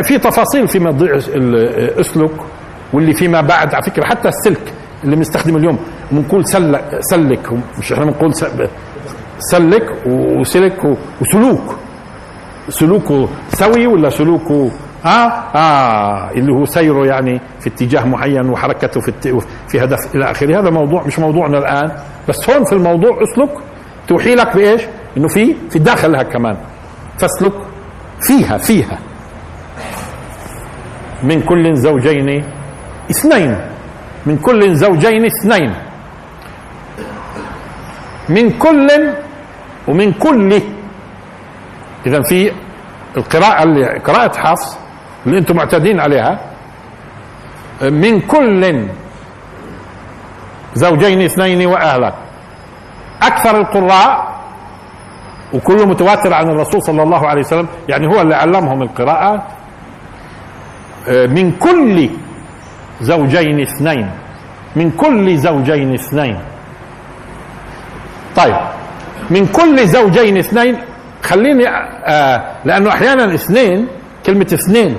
في 0.03 0.17
تفاصيل 0.17 0.67
في 0.67 0.79
موضوع 0.79 1.09
اسلك 2.00 2.31
واللي 2.93 3.13
فيما 3.13 3.41
بعد 3.41 3.74
على 3.74 3.83
فكرة 3.83 4.05
حتى 4.05 4.27
السلك 4.27 4.74
اللي 5.03 5.15
بنستخدمه 5.15 5.57
اليوم 5.57 5.79
بنقول 6.12 6.45
سلك 6.45 6.97
سلك 7.00 7.50
مش 7.79 7.93
إحنا 7.93 8.05
بنقول 8.05 8.33
سلك 9.39 9.89
وسلك 10.05 10.83
وسلوك. 11.21 11.75
سلوكه 12.69 13.29
سوي 13.50 13.88
ولا 13.88 14.09
سلوكه 14.09 14.71
آه 15.05 15.07
آه 15.55 16.31
اللي 16.31 16.51
هو 16.53 16.65
سيره 16.65 17.05
يعني 17.05 17.41
في 17.59 17.69
اتجاه 17.69 18.05
معين 18.05 18.50
وحركته 18.50 19.01
في. 19.01 19.39
في 19.67 19.83
هدف 19.83 20.15
إلى 20.15 20.31
آخره. 20.31 20.59
هذا 20.59 20.69
موضوع 20.69 21.03
مش 21.07 21.19
موضوعنا 21.19 21.57
الآن 21.57 21.91
بس 22.29 22.50
هون 22.50 22.63
في 22.65 22.74
الموضوع 22.74 23.24
اسلك 23.24 23.50
توحي 24.08 24.36
لك 24.36 24.56
بايش؟ 24.56 24.82
إنه 25.18 25.28
في 25.28 25.56
في 25.70 25.80
داخلها 25.80 26.24
كمان. 26.24 26.58
فاسلك 27.20 27.54
فيها 28.22 28.58
فيها. 28.58 29.00
من 31.24 31.42
كل 31.42 31.76
زوجين 31.76 32.44
اثنين. 33.12 33.58
من 34.26 34.38
كل 34.38 34.76
زوجين 34.76 35.26
اثنين. 35.26 35.74
من 38.30 38.50
كل 38.50 38.88
ومن 39.88 40.14
كل. 40.14 40.62
اذا 42.06 42.22
في 42.22 42.52
القراءة 43.18 43.64
اللي 43.64 44.00
قراءة 44.00 44.38
حفص 44.38 44.78
اللي 45.26 45.38
أنتم 45.38 45.56
معتادين 45.56 46.00
عليها. 46.00 46.40
من 47.82 48.20
كل 48.22 48.88
زوجين 50.74 51.22
اثنين 51.22 51.68
وأهلك. 51.68 52.14
أكثر 53.21 53.57
القراء 53.57 54.38
وكله 55.53 55.86
متواتر 55.86 56.33
عن 56.33 56.50
الرسول 56.50 56.83
صلى 56.83 57.03
الله 57.03 57.27
عليه 57.27 57.41
وسلم 57.41 57.67
يعني 57.89 58.07
هو 58.07 58.21
اللي 58.21 58.36
علمهم 58.36 58.81
القراءة 58.81 59.47
من 61.07 61.51
كل 61.51 62.09
زوجين 63.01 63.62
اثنين 63.62 64.12
من 64.75 64.91
كل 64.91 65.38
زوجين 65.38 65.93
اثنين. 65.93 66.39
طيب 68.36 68.55
من 69.29 69.45
كل 69.47 69.88
زوجين 69.88 70.38
اثنين 70.38 70.77
خليني 71.24 71.63
آه 72.05 72.43
لأنه 72.65 72.89
أحيانا 72.89 73.33
اثنين 73.33 73.88
كلمة 74.25 74.47
اثنين. 74.53 74.95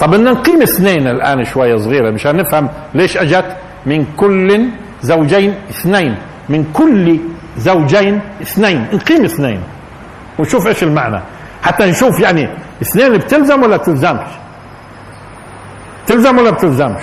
طب 0.00 0.10
بدنا 0.10 0.30
نقيم 0.30 0.62
اثنين 0.62 1.06
الآن 1.08 1.44
شوية 1.44 1.76
صغيرة 1.76 2.10
مشان 2.10 2.36
نفهم 2.36 2.68
ليش 2.94 3.16
أجت 3.16 3.56
من 3.86 4.04
كل 4.16 4.68
زوجين 5.02 5.54
اثنين 5.70 6.16
من 6.48 6.72
كل 6.72 7.20
زوجين 7.56 8.20
اثنين 8.42 8.86
نقيم 8.92 9.24
اثنين. 9.24 9.60
ونشوف 10.38 10.66
إيش 10.66 10.82
المعنى. 10.82 11.20
حتى 11.62 11.90
نشوف 11.90 12.20
يعني 12.20 12.48
اثنين 12.82 13.18
بتلزم 13.18 13.62
ولا 13.62 13.76
بتلزمش؟ 13.76 14.30
تلزم 16.06 16.38
ولا 16.38 16.50
بتلزمش؟ 16.50 17.02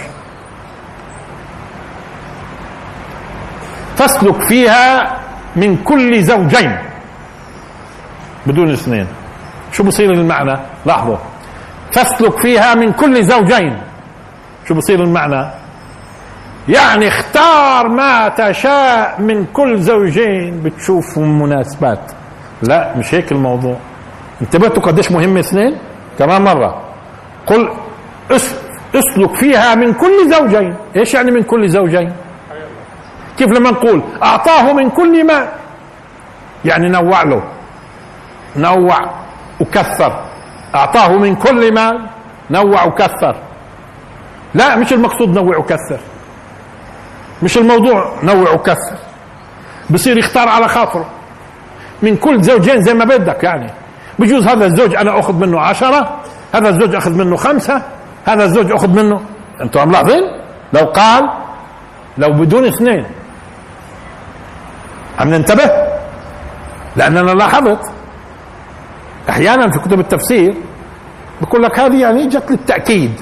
تسلك 3.98 4.42
فيها 4.48 5.18
من 5.56 5.78
كل 5.78 6.24
زوجين 6.24 6.78
بدون 8.46 8.72
اثنين. 8.72 9.08
شو 9.72 9.84
بصير 9.84 10.12
المعنى؟ 10.12 10.60
لاحظوا. 10.86 11.18
تسلك 11.92 12.40
فيها 12.40 12.76
من 12.76 12.92
كل 12.92 13.24
زوجين. 13.24 13.82
شو 14.68 14.74
بصير 14.74 15.04
المعنى؟ 15.04 15.65
يعني 16.70 17.08
اختار 17.08 17.88
ما 17.88 18.30
تشاء 18.30 19.22
من 19.22 19.46
كل 19.46 19.82
زوجين 19.82 20.64
بتشوف 20.64 21.18
مناسبات. 21.18 22.12
لا 22.62 22.98
مش 22.98 23.14
هيك 23.14 23.32
الموضوع. 23.32 23.78
انتبهتوا 24.42 24.84
قديش 24.84 25.12
مهم 25.12 25.38
اثنين؟ 25.38 25.78
كمان 26.20 26.42
مرة. 26.42 26.82
قل 27.48 27.70
اسلك 28.96 29.36
فيها 29.36 29.76
من 29.76 29.94
كل 29.94 30.30
زوجين. 30.30 30.76
إيش 30.96 31.14
يعني 31.14 31.32
من 31.32 31.44
كل 31.44 31.70
زوجين؟ 31.70 32.14
كيف 33.38 33.48
لما 33.48 33.72
نقول 33.72 34.02
اعطاه 34.24 34.74
من 34.74 34.90
كل 34.90 35.28
ما؟ 35.28 35.48
يعني 36.66 36.90
نوع 36.90 37.24
له. 37.24 37.44
نوع 38.58 39.10
وكثر. 39.62 40.24
اعطاه 40.76 41.12
من 41.18 41.36
كل 41.36 41.74
ما؟ 41.74 42.10
نوع 42.52 42.84
وكثر. 42.84 43.36
لا 44.54 44.76
مش 44.76 44.94
المقصود 44.94 45.30
نوع 45.30 45.58
وكثر. 45.58 46.00
مش 47.44 47.58
الموضوع 47.58 48.14
نوع 48.24 48.54
وكثر 48.54 48.98
بصير 49.90 50.18
يختار 50.18 50.50
على 50.50 50.68
خاطره 50.68 51.06
من 52.02 52.18
كل 52.18 52.42
زوجين 52.42 52.82
زي 52.82 52.94
ما 52.94 53.06
بدك 53.06 53.44
يعني. 53.44 53.72
بجوز 54.20 54.48
هذا 54.48 54.66
الزوج 54.66 54.96
أنا 54.96 55.20
أخذ 55.20 55.34
منه 55.34 55.60
عشرة 55.60 56.22
هذا 56.54 56.70
الزوج 56.70 56.96
أخذ 56.96 57.12
منه 57.12 57.36
خمسة 57.36 57.82
هذا 58.26 58.44
الزوج 58.44 58.72
أخذ 58.72 58.90
منه 58.90 59.22
أنتم 59.62 59.80
عم 59.80 59.92
لاحظين 59.92 60.22
لو 60.74 60.86
قال 60.86 61.30
لو 62.18 62.34
بدون 62.34 62.66
اثنين. 62.66 63.06
عم 65.20 65.30
ننتبه؟ 65.30 65.72
لأننا 66.96 67.32
لاحظت. 67.32 67.92
أحيانا 69.30 69.72
في 69.72 69.80
كتب 69.80 70.00
التفسير 70.00 70.56
بقول 71.42 71.64
لك 71.64 71.80
هذه 71.80 72.02
يعني 72.02 72.28
جت 72.28 72.52
للتأكيد. 72.52 73.22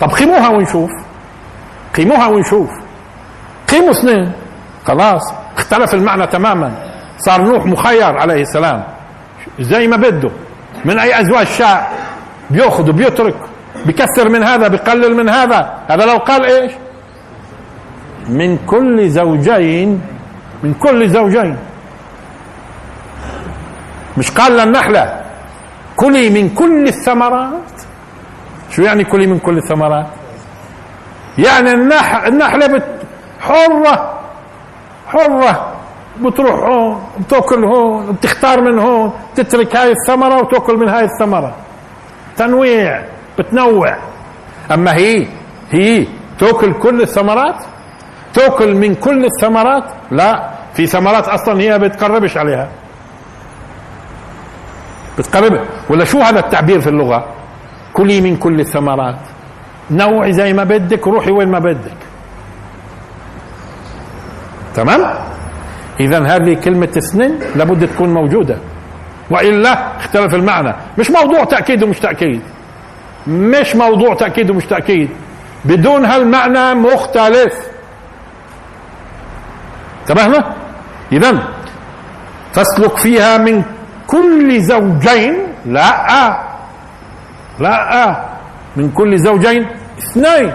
طب 0.00 0.10
قيموها 0.10 0.48
ونشوف. 0.48 0.90
قيموها 1.96 2.26
ونشوف. 2.26 2.70
قيموا 3.68 3.90
اثنين. 3.90 4.32
خلاص. 4.86 5.22
اختلف 5.56 5.94
المعنى 5.94 6.26
تماما. 6.26 6.72
صار 7.18 7.42
نوح 7.42 7.66
مخير 7.66 8.18
عليه 8.18 8.42
السلام. 8.42 8.84
زي 9.60 9.86
ما 9.86 9.96
بده. 9.96 10.30
من 10.84 10.98
أي 10.98 11.20
أزواج 11.20 11.46
شاء. 11.46 11.92
بيأخذ 12.50 12.88
وبيترك. 12.88 13.34
بكثر 13.86 14.28
من 14.28 14.42
هذا 14.42 14.68
بقلل 14.68 15.16
من 15.16 15.28
هذا. 15.28 15.74
هذا 15.88 16.04
لو 16.06 16.16
قال 16.18 16.44
إيش؟ 16.44 16.72
من 18.28 18.58
كل 18.66 19.10
زوجين. 19.10 20.00
من 20.62 20.74
كل 20.74 21.10
زوجين. 21.10 21.56
مش 24.18 24.30
قال 24.30 24.52
للنحلة 24.52 25.20
كلي 25.96 26.30
من 26.30 26.50
كل 26.50 26.88
الثمرات. 26.88 27.82
شو 28.70 28.82
يعني 28.82 29.04
كلي 29.04 29.26
من 29.26 29.38
كل 29.38 29.58
الثمرات؟ 29.58 30.06
يعني 31.38 31.72
النح 31.72 32.24
النحلة 32.26 32.66
بت 32.66 32.97
حرة 33.40 34.14
حرة. 35.08 35.74
بتروح 36.20 36.60
هون 36.60 37.02
بتاكل 37.18 37.64
هون 37.64 38.12
بتختار 38.12 38.60
من 38.60 38.78
هون 38.78 39.12
تترك 39.34 39.76
هاي 39.76 39.92
الثمرة 39.92 40.38
وتاكل 40.38 40.76
من 40.76 40.88
هاي 40.88 41.04
الثمرة. 41.04 41.54
تنويع 42.36 43.02
بتنوع. 43.38 43.96
أما 44.70 44.94
هي 44.94 45.26
هي 45.70 46.06
تاكل 46.38 46.72
كل 46.72 47.02
الثمرات؟ 47.02 47.64
تاكل 48.34 48.74
من 48.74 48.94
كل 48.94 49.24
الثمرات؟ 49.24 49.84
لا 50.10 50.50
في 50.74 50.86
ثمرات 50.86 51.28
أصلا 51.28 51.60
هي 51.60 51.78
بتقربش 51.78 52.36
عليها. 52.36 52.68
بتقرب. 55.18 55.60
ولا 55.90 56.04
شو 56.04 56.20
هذا 56.20 56.40
التعبير 56.40 56.80
في 56.80 56.88
اللغة؟ 56.88 57.26
كلي 57.92 58.20
من 58.20 58.36
كل 58.36 58.60
الثمرات. 58.60 59.18
نوعي 59.90 60.32
زي 60.32 60.52
ما 60.52 60.64
بدك 60.64 61.06
روحي 61.06 61.30
وين 61.30 61.48
ما 61.48 61.58
بدك. 61.58 62.07
تمام؟ 64.78 65.14
اذا 66.00 66.26
هذه 66.26 66.54
كلمة 66.54 66.88
اثنين 66.98 67.38
لابد 67.56 67.88
تكون 67.88 68.14
موجودة. 68.14 68.58
وإلا 69.30 69.96
اختلف 69.96 70.34
المعنى. 70.34 70.74
مش 70.98 71.10
موضوع 71.10 71.44
تأكيد 71.44 71.82
ومش 71.82 71.98
تأكيد. 71.98 72.42
مش 73.26 73.76
موضوع 73.76 74.14
تأكيد 74.14 74.50
ومش 74.50 74.64
تأكيد. 74.66 75.10
بدون 75.64 76.04
هالمعنى 76.04 76.74
مختلف. 76.74 77.54
انتبهنا 80.00 80.54
اذا 81.12 81.42
تسلك 82.54 82.96
فيها 82.96 83.38
من 83.38 83.62
كل 84.06 84.60
زوجين. 84.60 85.34
لا. 85.66 86.38
لا. 87.58 88.24
من 88.76 88.90
كل 88.90 89.18
زوجين 89.18 89.66
اثنين. 89.98 90.52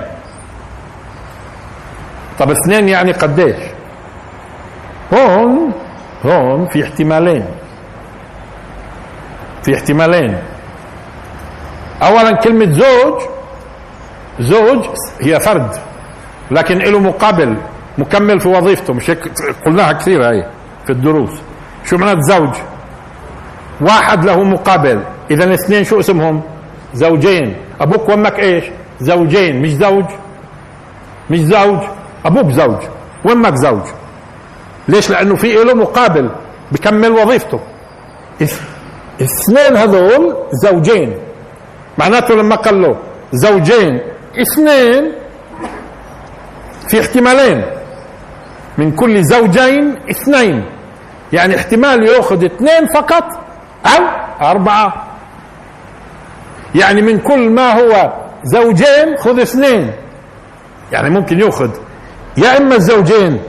طب 2.40 2.52
اثنين 2.52 2.90
يعني 2.90 3.12
قديش؟ 3.12 3.73
هون 5.14 5.72
هون 6.26 6.68
في 6.68 6.84
احتمالين. 6.84 7.46
في 9.64 9.76
احتمالين. 9.76 10.38
اولا 12.02 12.32
كلمة 12.32 12.72
زوج 12.72 13.22
زوج 14.40 14.86
هي 15.22 15.40
فرد 15.40 15.76
لكن 16.52 16.78
له 16.78 17.00
مقابل 17.00 17.58
مكمل 17.98 18.40
في 18.40 18.50
وظيفته 18.50 18.94
مش 18.94 19.10
هيك 19.10 19.32
قلناها 19.66 19.92
كثير 19.92 20.30
هاي 20.30 20.48
في 20.86 20.90
الدروس. 20.90 21.42
شو 21.86 21.98
معنات 21.98 22.18
زوج؟ 22.22 22.56
واحد 23.82 24.26
له 24.26 24.44
مقابل. 24.44 25.04
اذا 25.32 25.54
اثنين 25.54 25.84
شو 25.84 26.00
اسمهم؟ 26.00 26.42
زوجين. 26.94 27.56
أبوك 27.82 28.10
وأمك 28.10 28.40
إيش؟ 28.40 28.66
زوجين. 29.00 29.62
مش 29.62 29.74
زوج؟ 29.74 30.06
مش 31.30 31.40
زوج. 31.40 31.80
أبوك 32.26 32.52
زوج 32.52 32.82
وأمك 33.26 33.56
زوج. 33.56 33.88
ليش؟ 34.88 35.10
لأنه 35.10 35.36
في 35.36 35.54
له 35.54 35.74
مقابل 35.74 36.30
بكمل 36.72 37.12
وظيفته. 37.12 37.60
اثنين 39.22 39.78
هذول 39.78 40.36
زوجين. 40.64 41.18
معناته 41.98 42.36
لما 42.36 42.56
قال 42.56 42.82
له 42.82 42.98
زوجين 43.32 44.02
اثنين 44.42 45.12
في 46.88 47.00
احتمالين. 47.00 47.66
من 48.78 48.92
كل 48.92 49.24
زوجين 49.24 49.96
اثنين. 50.12 50.66
يعني 51.34 51.56
احتمال 51.56 52.08
يأخذ 52.08 52.46
اثنين 52.46 52.88
فقط 52.94 53.24
أو 53.86 54.04
أربعة. 54.42 55.08
يعني 56.76 57.02
من 57.02 57.20
كل 57.20 57.50
ما 57.50 57.74
هو 57.80 58.14
زوجين 58.44 59.18
خذ 59.18 59.40
اثنين. 59.40 59.92
يعني 60.92 61.10
ممكن 61.10 61.40
يأخذ 61.40 61.70
يا 62.38 62.58
إما 62.58 62.76
الزوجين 62.76 63.40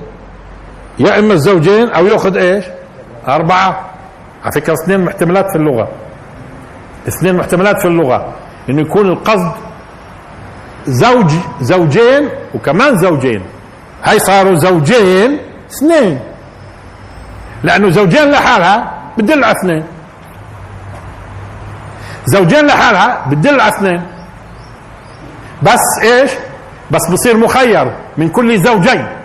يا 0.99 1.19
إما 1.19 1.33
الزوجين 1.33 1.89
أو 1.89 2.07
يأخذ 2.07 2.37
إيش؟ 2.37 2.65
أربعة. 3.29 3.91
على 4.45 4.53
فكرة 4.53 4.73
اثنين 4.73 5.05
محتملات 5.05 5.51
في 5.51 5.57
اللغة. 5.57 5.89
اثنين 7.09 7.37
محتملات 7.37 7.81
في 7.81 7.89
اللغة. 7.89 8.35
إنه 8.71 8.83
يكون 8.83 9.07
القصد 9.07 9.53
زوج 10.87 11.33
زوجين 11.61 12.29
وكمان 12.55 12.99
زوجين. 12.99 13.43
هاي 14.05 14.19
صاروا 14.19 14.55
زوجين 14.55 15.39
اثنين. 15.71 16.21
لأنه 17.63 17.91
زوجين 17.91 18.31
لحالها 18.31 18.95
بتدل 19.19 19.45
على 19.45 19.55
اثنين. 19.61 19.85
زوجين 22.27 22.67
لحالها 22.67 23.27
بتدل 23.29 23.61
على 23.61 23.73
اثنين. 23.77 24.03
بس 25.63 25.83
إيش؟ 26.03 26.31
بس 26.91 27.11
بصير 27.11 27.37
مخير 27.37 27.93
من 28.17 28.29
كل 28.29 28.63
زوجين. 28.63 29.24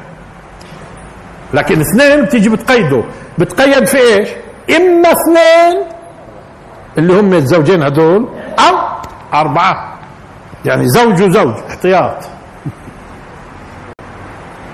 لكن 1.53 1.81
اثنين 1.81 2.25
بتيجي 2.25 2.49
بتقيده 2.49 3.03
بتقيد 3.37 3.85
في 3.85 3.97
إيش؟ 3.97 4.29
إما 4.77 5.09
اثنين 5.11 5.83
اللي 6.97 7.19
هم 7.19 7.33
الزوجين 7.33 7.83
هدول 7.83 8.29
أو 8.59 8.77
أربعة. 9.33 9.99
يعني 10.65 10.89
زوج 10.89 11.21
وزوج 11.21 11.53
احتياط. 11.69 12.15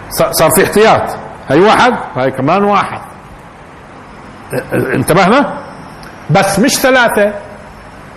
صار 0.10 0.52
في 0.52 0.64
احتياط. 0.64 1.18
هي 1.50 1.60
واحد 1.60 1.94
هاي 2.16 2.32
كمان 2.32 2.64
واحد. 2.64 3.02
انتبهنا؟ 4.74 5.58
بس 6.30 6.60
مش 6.60 6.72
ثلاثة 6.78 7.34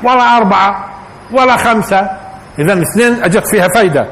ولا 0.03 0.37
أربعة 0.37 0.88
ولا 1.33 1.57
خمسة. 1.57 2.11
اذا 2.59 2.83
اثنين 2.83 3.23
أجت 3.23 3.47
فيها 3.47 3.68
فايدة. 3.75 4.07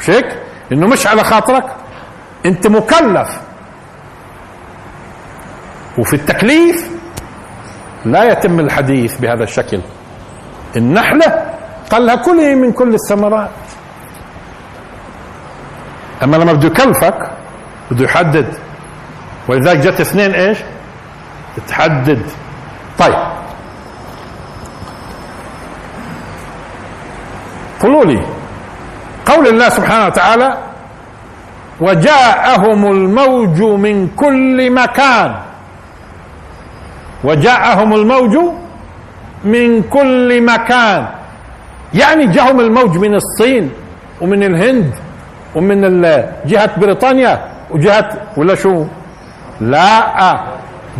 مش 0.00 0.10
هيك؟ 0.10 0.26
إنه 0.72 0.86
مش 0.86 1.06
على 1.06 1.24
خاطرك. 1.24 1.64
أنت 2.46 2.66
مكلف. 2.66 3.40
وفي 6.00 6.14
التكليف 6.14 6.90
لا 8.04 8.24
يتم 8.24 8.60
الحديث 8.60 9.18
بهذا 9.20 9.44
الشكل. 9.44 9.80
النحلة 10.76 11.44
قال 11.90 12.06
لها 12.06 12.14
كلي 12.14 12.54
من 12.54 12.72
كل 12.72 12.94
الثمرات. 12.94 13.50
أما 16.22 16.36
لما 16.36 16.52
بده 16.52 16.66
يكلفك 16.68 17.30
بده 17.90 18.04
يحدد. 18.04 18.54
ولذلك 19.48 19.78
جت 19.78 20.00
اثنين 20.00 20.34
إيش؟ 20.34 20.58
تحدد 21.68 22.22
طيب. 22.98 23.18
قولوا 27.80 28.04
لي. 28.04 28.26
قول 29.26 29.48
الله 29.48 29.68
سبحانه 29.68 30.06
وتعالى 30.06 30.58
وجاءهم 31.80 32.86
الموج 32.86 33.62
من 33.62 34.08
كل 34.08 34.72
مكان. 34.72 35.49
وجاءهم 37.24 37.94
الموج 37.94 38.34
من 39.44 39.82
كل 39.82 40.42
مكان. 40.42 41.06
يعني 41.94 42.26
جاءهم 42.26 42.60
الموج 42.60 42.98
من 42.98 43.14
الصين 43.14 43.70
ومن 44.20 44.42
الهند 44.42 44.94
ومن 45.54 46.02
جهة 46.46 46.70
بريطانيا 46.80 47.34
وجهة 47.70 48.08
ولا 48.36 48.54
شو؟ 48.54 48.84
لا. 49.60 50.40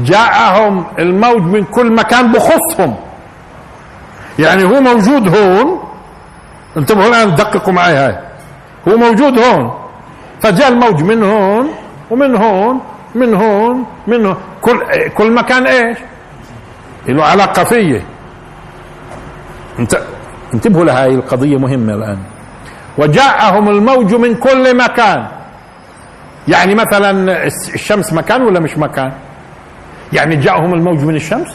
جاءهم 0.05 0.85
الموج 0.99 1.43
من 1.43 1.65
كل 1.65 1.93
مكان 1.93 2.33
بخصهم. 2.33 2.97
يعني 4.39 4.65
هو 4.65 4.81
موجود 4.81 5.37
هون. 5.37 5.81
انتبهوا 6.77 7.09
الآن 7.09 7.35
دققوا 7.35 7.73
معي 7.73 7.95
هاي. 7.95 8.17
هو 8.89 8.97
موجود 8.97 9.39
هون. 9.39 9.75
فجاء 10.43 10.69
الموج 10.69 11.03
من 11.03 11.23
هون 11.23 11.69
ومن 12.11 12.37
هون 12.37 12.81
من 13.15 13.35
هون 13.35 13.85
من 14.07 14.27
هون. 14.27 14.37
كل 14.63 14.79
كل 15.09 15.33
مكان 15.33 15.67
إيش؟ 15.67 15.99
له 17.09 17.25
علاقة 17.25 17.65
فيه 17.65 18.03
انت 19.79 20.03
انتبهوا 20.55 20.85
لهذه 20.85 21.15
القضية 21.15 21.57
مهمة 21.59 21.95
الآن. 21.95 22.19
وجاءهم 22.99 23.69
الموج 23.69 24.15
من 24.15 24.35
كل 24.35 24.77
مكان. 24.77 25.27
يعني 26.49 26.75
مثلا 26.75 27.47
الشمس 27.75 28.13
مكان 28.13 28.43
ولا 28.43 28.61
مش 28.61 28.79
مكان؟ 28.79 29.13
يعني 30.13 30.37
جاءهم 30.37 30.75
الموج 30.75 31.05
من 31.05 31.15
الشمس؟ 31.17 31.49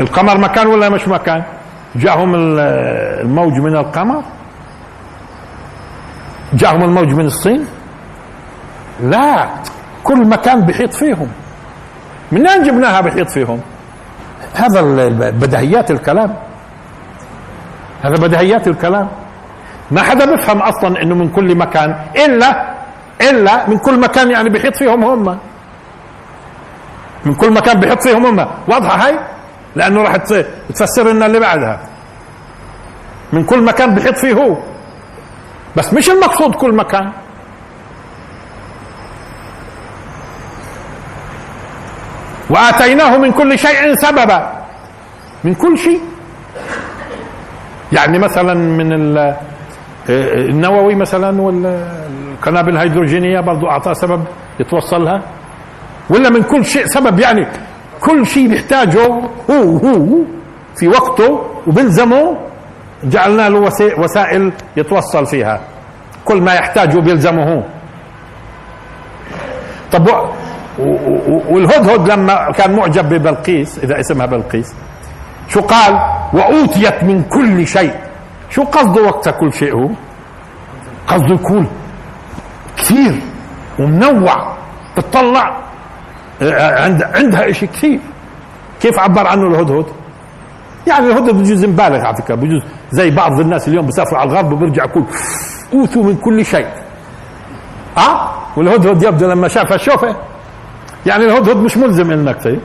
القمر 0.00 0.38
مكان 0.38 0.66
ولا 0.66 0.88
مش 0.88 1.08
مكان؟ 1.08 1.42
جاءهم 1.96 2.34
الموج 2.34 3.52
من 3.52 3.76
القمر؟ 3.76 4.22
جاءهم 6.52 6.82
الموج 6.82 7.14
من 7.14 7.26
الصين؟ 7.26 7.66
لا 9.02 9.48
كل 10.04 10.28
مكان 10.28 10.60
بحيط 10.60 10.94
فيهم. 10.94 11.28
من 12.32 12.46
أين 12.46 12.62
جبناها 12.62 13.00
بحيط 13.00 13.28
فيهم؟ 13.30 13.60
هذا 14.54 14.82
بدهيات 15.30 15.90
الكلام. 15.90 16.36
هذا 18.02 18.14
بدهيات 18.26 18.68
الكلام. 18.68 19.08
ما 19.90 20.02
حدا 20.02 20.24
بيفهم 20.24 20.62
أصلا 20.62 21.02
إنه 21.02 21.14
من 21.14 21.28
كل 21.28 21.56
مكان 21.56 21.96
الا 22.16 22.74
إلا 23.20 23.68
من 23.68 23.78
كل 23.78 24.00
مكان 24.00 24.30
يعني 24.30 24.48
بحيط 24.50 24.76
فيهم 24.76 25.04
هم. 25.04 25.38
من 27.24 27.34
كل 27.34 27.52
مكان 27.52 27.80
بحيط 27.80 28.02
فيهم 28.02 28.26
هم. 28.26 28.46
واضحة 28.68 29.06
هاي؟ 29.06 29.18
لأنه 29.76 30.02
راح 30.02 30.16
تفسر 30.68 31.12
لنا 31.12 31.26
اللي 31.26 31.40
بعدها. 31.40 31.80
من 33.32 33.44
كل 33.44 33.62
مكان 33.64 33.94
بحيط 33.94 34.16
فيه 34.16 34.32
هو. 34.34 34.56
بس 35.76 35.94
مش 35.94 36.10
المقصود 36.10 36.54
كل 36.54 36.74
مكان. 36.74 37.12
وآتيناه 42.50 43.16
من 43.18 43.32
كل 43.32 43.58
شيء 43.58 43.94
سببا. 43.94 44.52
من 45.44 45.54
كل 45.54 45.78
شيء. 45.78 46.00
يعني 47.92 48.18
مثلا 48.18 48.54
من 48.54 48.92
النووي 50.08 50.94
مثلا 50.94 51.42
والقنابل 51.42 52.72
الهيدروجينية 52.72 53.40
برضو 53.40 53.66
اعطاه 53.70 53.92
سبب 53.92 54.24
يتوصلها. 54.60 55.22
ولا 56.10 56.30
من 56.30 56.42
كل 56.42 56.64
شيء 56.64 56.86
سبب. 56.86 57.20
يعني 57.20 57.46
كل 58.00 58.26
شيء 58.26 58.48
بيحتاجه 58.48 59.06
هو 59.50 59.76
هو 59.78 60.24
في 60.76 60.88
وقته 60.88 61.44
وبلزمه 61.66 62.36
جعلنا 63.04 63.48
له 63.48 63.58
وسائل 63.98 64.52
يتوصل 64.76 65.26
فيها. 65.26 65.60
كل 66.24 66.40
ما 66.40 66.54
يحتاجه 66.54 66.98
بيلزمه 66.98 67.62
طب 69.92 70.08
والهدهد 71.48 72.08
لما 72.08 72.52
كان 72.52 72.76
معجب 72.76 73.08
ببلقيس 73.08 73.78
إذا 73.78 74.00
اسمها 74.00 74.26
بلقيس 74.26 74.74
شو 75.48 75.60
قال؟ 75.60 75.94
وأوتيت 76.32 77.04
من 77.04 77.22
كل 77.22 77.66
شيء. 77.66 77.94
شو 78.50 78.62
قصده 78.64 79.02
وقتها 79.02 79.30
كل 79.30 79.52
شيء 79.52 79.74
هو؟ 79.74 79.88
قصده 81.06 81.34
يكون 81.34 81.68
كثير 82.76 83.14
ومنوع 83.78 84.56
تطلع 84.96 85.56
آه، 86.42 86.84
عند 86.84 87.02
عندها 87.02 87.52
شيء 87.52 87.68
كثير. 87.68 88.00
كيف 88.80 88.98
عبر 88.98 89.26
عنه 89.26 89.46
الهدهد؟ 89.46 89.86
يعني 90.86 91.06
الهدهد 91.06 91.34
بجوز 91.34 91.64
مبالغ 91.64 92.06
على 92.06 92.16
فكرة 92.16 92.34
بجوز 92.34 92.62
زي 92.90 93.10
بعض 93.10 93.40
الناس 93.40 93.68
اليوم 93.68 93.86
بسافروا 93.86 94.20
على 94.20 94.30
الغرب 94.30 94.52
وبيرجع 94.52 94.84
يقول 94.84 95.04
أوتوا 95.72 96.02
من 96.02 96.16
كل 96.16 96.44
شيء. 96.44 96.66
آه 97.98 98.30
والهدهد 98.56 99.02
يبدو 99.02 99.26
لما 99.26 99.48
شافها 99.48 99.74
الشوفة. 99.74 100.16
يعني 101.06 101.24
الهدهد 101.24 101.56
مش 101.56 101.76
ملزم 101.76 102.10
إنك 102.10 102.42
طيب 102.44 102.60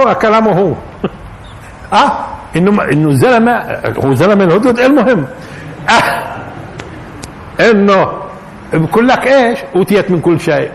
هو 0.00 0.14
كلامه 0.14 0.52
هو. 0.52 0.72
آه؟ 2.02 2.26
إنه 2.56 2.82
إنه 2.82 3.08
الزلمه 3.08 3.80
هو 4.04 4.14
زلمة 4.14 4.44
الهدهد. 4.44 4.78
المهم 4.78 5.26
آه. 5.88 6.34
إنه 7.70 8.12
بقول 8.72 9.08
لك 9.08 9.26
إيش؟ 9.26 9.58
أوتيت 9.76 10.10
من 10.10 10.20
كل 10.20 10.40
شيء. 10.40 10.70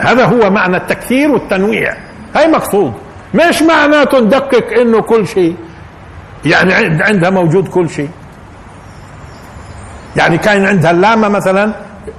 هذا 0.00 0.24
هو 0.24 0.50
معنى 0.50 0.76
التكثير 0.76 1.30
والتنويع. 1.30 1.96
هاي 2.36 2.48
مقصود. 2.48 2.92
مش 3.34 3.62
معناته 3.62 4.20
ندقق 4.20 4.78
إنه 4.80 5.00
كل 5.00 5.26
شيء. 5.26 5.56
يعني 6.44 6.74
عندها 7.02 7.30
موجود 7.30 7.68
كل 7.68 7.90
شيء. 7.90 8.10
يعني 10.16 10.38
كان 10.38 10.66
عندها 10.66 10.90
اللامة 10.90 11.28
مثلا 11.28 11.72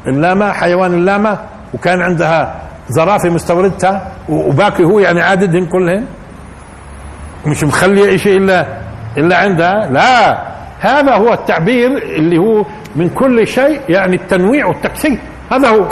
اللامة 0.08 0.52
حيوان 0.52 0.94
اللامة 0.94 1.40
وكان 1.74 2.02
عندها 2.02 2.69
زرافه 2.90 3.30
مستوردتها 3.30 4.12
وباقي 4.30 4.84
هو 4.84 5.00
يعني 5.00 5.22
عاددهم 5.22 5.66
كلهم 5.66 6.06
مش 7.46 7.64
مخلي 7.64 8.18
شيء 8.18 8.38
الا 8.38 8.66
إلا 9.18 9.38
عندها 9.38 9.88
لا. 9.92 10.42
هذا 10.80 11.16
هو 11.16 11.34
التعبير 11.34 11.98
اللي 11.98 12.38
هو 12.38 12.66
من 12.96 13.10
كل 13.10 13.48
شيء 13.48 13.82
يعني 13.90 14.16
التنويع 14.16 14.66
والتكثير 14.66 15.20
هذا 15.52 15.70
هو. 15.70 15.86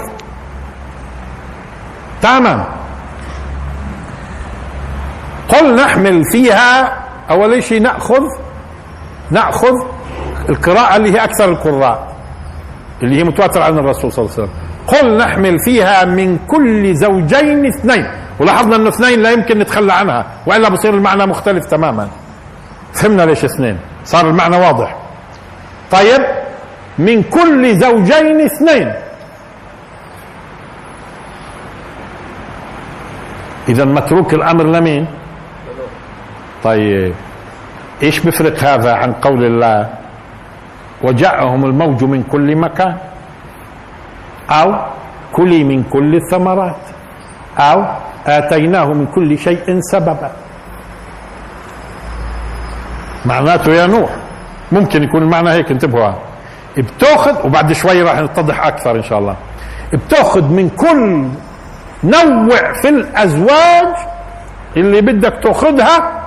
تمام. 2.21 2.63
قل 5.49 5.75
نحمل 5.75 6.25
فيها 6.25 6.97
أول 7.29 7.63
شيء 7.63 7.81
ناخذ 7.81 8.23
نأخذ 9.31 9.73
القراءة 10.49 10.95
اللي 10.95 11.12
هي 11.13 11.23
أكثر 11.23 11.45
القراء 11.49 12.15
اللي 13.03 13.19
هي 13.19 13.23
متواترة 13.23 13.63
عن 13.63 13.77
الرسول 13.77 14.12
صلى 14.13 14.25
الله 14.25 14.33
عليه 14.38 14.43
وسلم. 14.43 14.66
قل 14.88 15.17
نحمل 15.17 15.60
فيها 15.60 16.06
من 16.06 16.38
كل 16.47 16.95
زوجين 16.95 17.65
اثنين. 17.65 18.06
ولاحظنا 18.39 18.76
إنه 18.76 18.89
اثنين 18.89 19.19
لا 19.21 19.32
يمكن 19.32 19.60
نتخلى 19.60 19.93
عنها 19.93 20.26
وإلا 20.45 20.69
بصير 20.69 20.93
المعنى 20.93 21.26
مختلف 21.26 21.65
تماما. 21.65 22.08
فهمنا 22.93 23.23
ليش 23.23 23.45
اثنين؟ 23.45 23.80
صار 24.06 24.30
المعنى 24.30 24.58
واضح. 24.58 24.95
طيب 25.91 26.21
من 27.00 27.23
كل 27.23 27.76
زوجين 27.76 28.41
اثنين. 28.41 28.93
إذا 33.69 33.86
متروك 33.86 34.34
الأمر 34.34 34.63
لمين؟ 34.63 35.08
طيب 36.63 37.13
إيش 38.04 38.19
بفرق 38.19 38.63
هذا 38.63 38.93
عن 38.93 39.13
قول 39.13 39.45
الله؟ 39.45 39.89
وجاءهم 41.04 41.65
الموج 41.65 42.04
من 42.04 42.23
كل 42.23 42.56
مكان. 42.56 42.97
أو 44.49 44.75
كلي 45.33 45.63
من 45.63 45.83
كل 45.83 46.15
الثمرات 46.15 46.83
أو 47.60 47.86
آتيناه 48.27 48.86
من 48.86 49.05
كل 49.05 49.38
شيء 49.38 49.79
سببا. 49.79 50.31
معناته 53.25 53.71
يا 53.71 53.88
نوح 53.88 54.10
ممكن 54.71 55.03
يكون 55.03 55.21
المعنى 55.23 55.49
هيك 55.49 55.71
انتبهوا. 55.71 56.13
بتأخذ 56.77 57.45
وبعد 57.45 57.73
شوي 57.73 58.01
راح 58.01 58.19
نتضح 58.19 58.65
أكثر 58.65 58.95
إن 58.95 59.03
شاء 59.03 59.19
الله. 59.19 59.36
بتأخذ 59.93 60.43
من 60.43 60.69
كل 60.69 61.27
نوع 62.03 62.73
في 62.81 62.89
الأزواج 62.89 63.93
اللي 64.77 65.01
بدك 65.01 65.39
تأخذها 65.43 66.23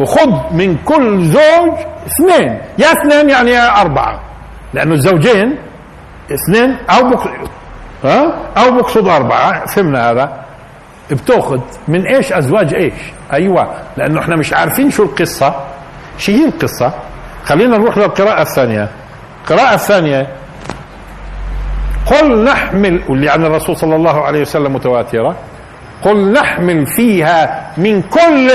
وخذ 0.00 0.32
من 0.52 0.76
كل 0.84 1.24
زوج 1.24 1.74
اثنين. 2.06 2.60
يا 2.78 2.92
اثنين 2.92 3.30
يعني 3.30 3.50
يا 3.50 3.80
أربعة 3.80 4.20
لأنه 4.74 4.94
الزوجين 4.94 5.56
اثنين 6.32 6.76
أو 6.90 7.10
بق... 7.10 7.28
ها؟ 8.04 8.34
أو 8.56 8.70
بقصد 8.70 9.08
أربعة. 9.08 9.66
فهمنا 9.66 10.10
هذا؟ 10.10 10.44
بتأخذ 11.10 11.60
من 11.88 12.06
إيش 12.06 12.32
أزواج 12.32 12.74
إيش؟ 12.74 12.94
أيوه. 13.32 13.74
لأنه 13.96 14.20
إحنا 14.20 14.36
مش 14.36 14.52
عارفين 14.52 14.90
شو 14.90 15.02
القصة. 15.02 15.54
شو 16.18 16.32
هي 16.32 16.44
القصة؟ 16.44 16.92
خلينا 17.44 17.78
نروح 17.78 17.98
للقراءة 17.98 18.42
الثانية. 18.42 18.88
القراءة 19.42 19.74
الثانية. 19.74 20.26
قل 22.06 22.44
نحمل 22.44 23.02
واللي 23.08 23.28
عن 23.30 23.44
الرسول 23.44 23.76
صلى 23.76 23.96
الله 23.96 24.24
عليه 24.24 24.40
وسلم 24.40 24.74
متواترة. 24.74 25.36
قل 26.02 26.32
نحمل 26.32 26.86
فيها 26.86 27.72
من 27.76 28.02
كل 28.02 28.50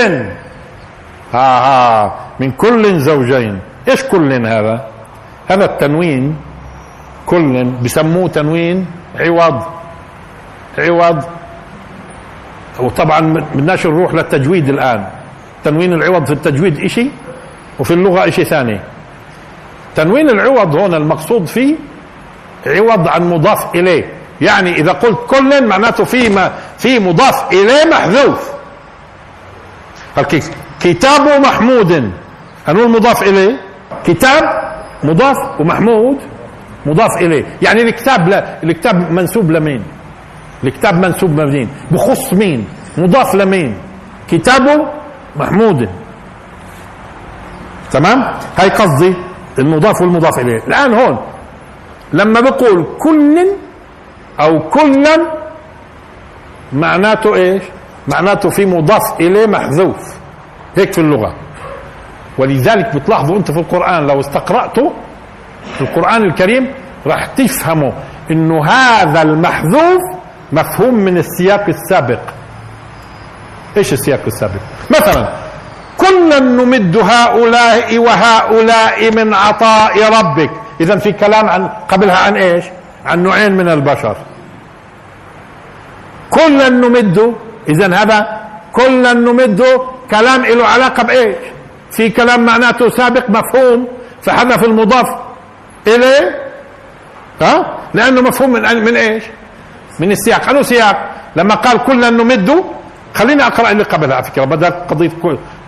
ها 1.32 1.58
ها 1.58 2.14
من 2.40 2.50
كل 2.50 2.98
زوجين. 2.98 3.60
إيش 3.88 4.02
كل 4.02 4.46
هذا؟ 4.46 4.86
هذا 5.48 5.64
التنوين. 5.64 6.36
كل 7.26 7.64
بسموه 7.64 8.28
تنوين 8.28 8.86
عوض 9.20 9.62
عوض. 10.78 11.24
وطبعا 12.80 13.20
بدناش 13.54 13.86
نروح 13.86 14.14
للتجويد 14.14 14.68
الآن. 14.68 15.06
تنوين 15.64 15.92
العوض 15.92 16.26
في 16.26 16.32
التجويد 16.32 16.84
إشي 16.84 17.10
وفي 17.78 17.94
اللغة 17.94 18.28
إشي 18.28 18.44
ثاني. 18.44 18.80
تنوين 19.94 20.30
العوض 20.30 20.76
هنا 20.76 20.96
المقصود 20.96 21.46
فيه 21.46 21.74
عوض 22.66 23.08
عن 23.08 23.30
مضاف 23.30 23.74
إليه. 23.74 24.12
يعني 24.40 24.74
إذا 24.74 24.92
قلت 24.92 25.18
كل 25.30 25.66
معناته 25.66 26.04
في 26.04 26.28
ما 26.28 26.52
في 26.78 26.98
مضاف 26.98 27.52
إليه 27.52 27.84
محذوف. 27.90 28.52
كتاب 30.80 31.40
محمود. 31.46 32.12
هنقول 32.68 32.90
مضاف 32.90 33.22
إليه؟ 33.22 33.56
كتاب 34.04 34.72
مضاف 35.02 35.60
ومحمود. 35.60 36.18
مضاف 36.86 37.10
إليه. 37.20 37.44
يعني 37.62 37.82
الكتاب 37.82 38.28
لا 38.28 38.62
الكتاب 38.62 39.10
منسوب 39.12 39.50
لمين؟ 39.50 39.82
الكتاب 40.64 40.94
منسوب 40.94 41.40
لمين 41.40 41.68
بخص 41.90 42.34
مين؟ 42.34 42.66
مضاف 42.98 43.34
لمين؟ 43.34 43.76
كتاب 44.28 44.92
محمود. 45.36 45.88
تمام؟ 47.90 48.18
هاي 48.58 48.68
قصدي 48.68 49.14
المضاف 49.58 50.00
والمضاف 50.00 50.38
إليه. 50.38 50.62
الآن 50.68 50.94
هون 50.94 51.18
لما 52.12 52.40
بقول 52.40 52.86
كل 52.98 53.46
أو 54.40 54.58
كلا 54.68 55.16
معناته 56.72 57.34
إيش؟ 57.34 57.62
معناته 58.08 58.48
في 58.50 58.66
مضاف 58.66 59.20
إليه 59.20 59.46
محذوف. 59.46 60.16
هيك 60.76 60.92
في 60.92 61.00
اللغة. 61.00 61.34
ولذلك 62.38 62.96
بتلاحظوا 62.96 63.36
أنت 63.36 63.50
في 63.50 63.58
القرآن 63.58 64.06
لو 64.06 64.20
استقرأته 64.20 64.92
في 65.74 65.80
القرآن 65.80 66.22
الكريم 66.22 66.74
راح 67.06 67.26
تفهموا 67.26 67.92
إنه 68.30 68.66
هذا 68.66 69.22
المحذوف 69.22 70.02
مفهوم 70.52 70.94
من 70.94 71.16
السياق 71.18 71.64
السابق. 71.68 72.20
إيش 73.76 73.92
السياق 73.92 74.20
السابق؟ 74.26 74.60
مثلا 74.90 75.28
كلا 75.96 76.38
نمد 76.40 76.96
هؤلاء 76.96 77.98
وهؤلاء 77.98 79.14
من 79.16 79.34
عطاء 79.34 79.94
ربك. 80.18 80.50
اذا 80.80 80.96
في 80.96 81.12
كلام 81.12 81.48
عن 81.48 81.68
قبلها 81.88 82.16
عن 82.16 82.36
إيش؟ 82.36 82.64
عن 83.06 83.22
نوعين 83.22 83.52
من 83.52 83.68
البشر. 83.68 84.16
كلا 86.30 86.68
نمد 86.68 87.34
اذا 87.68 87.94
هذا 87.94 88.40
كلا 88.72 89.12
نمد 89.12 89.62
كلام 90.10 90.44
له 90.44 90.66
علاقة 90.66 91.02
بإيش؟ 91.02 91.36
في 91.90 92.10
كلام 92.10 92.44
معناته 92.44 92.88
سابق 92.88 93.30
مفهوم 93.30 93.88
فحذف 94.22 94.64
المضاف 94.64 95.06
اليه 95.86 96.38
ها؟ 97.40 97.78
لأنه 97.94 98.20
مفهوم 98.20 98.52
من 98.52 98.84
من 98.84 98.96
إيش؟ 98.96 99.24
من 100.00 100.12
السياق. 100.12 100.48
أنه 100.50 100.62
سياق. 100.62 100.96
لما 101.36 101.54
قال 101.54 101.78
كلا 101.78 102.10
نمد 102.10 102.64
خليني 103.14 103.46
أقرأ 103.46 103.70
اللي 103.70 103.82
قبلها 103.82 104.16
على 104.16 104.24
فكرة 104.24 104.44
بدل 104.44 104.70
قضية 104.70 105.10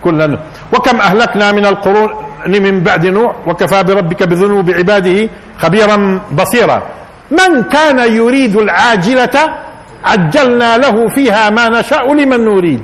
كلا 0.03 0.39
وكم 0.73 1.01
أهلكنا 1.01 1.51
من 1.51 1.65
القرون 1.65 2.09
من 2.47 2.83
بعد 2.83 3.05
نوح 3.05 3.35
وكفى 3.47 3.83
بربك 3.83 4.23
بذنوب 4.23 4.69
عباده 4.69 5.29
خبيرا 5.59 6.19
بصيرا. 6.31 6.81
من 7.31 7.63
كان 7.63 7.99
يريد 7.99 8.55
العاجلة 8.55 9.35
عجلنا 10.05 10.77
له 10.77 11.07
فيها 11.07 11.49
ما 11.49 11.69
نشاء 11.69 12.13
لمن 12.13 12.45
نريد. 12.45 12.83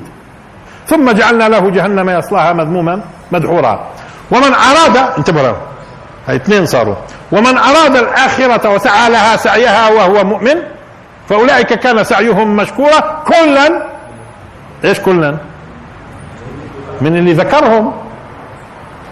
ثم 0.86 1.10
جعلنا 1.10 1.48
له 1.48 1.70
جهنم 1.70 2.10
يصلاها 2.10 2.52
مذموما 2.52 3.00
مدحورا. 3.32 3.88
ومن 4.30 4.52
اراد 4.54 4.96
انتبهوا 5.18 5.71
اثنين 6.28 6.66
صاروا. 6.66 6.94
ومن 7.32 7.58
أراد 7.58 7.96
الآخرة 7.96 8.74
وسعى 8.74 9.10
لها 9.10 9.36
سعيها 9.36 9.88
وهو 9.88 10.24
مؤمن 10.24 10.56
فأولئك 11.28 11.72
كان 11.74 12.04
سعيهم 12.04 12.56
مشكورا 12.56 13.22
كلا. 13.26 13.86
إيش 14.84 15.00
كلا؟ 15.00 15.38
من 17.00 17.16
اللي 17.16 17.32
ذكرهم. 17.32 17.92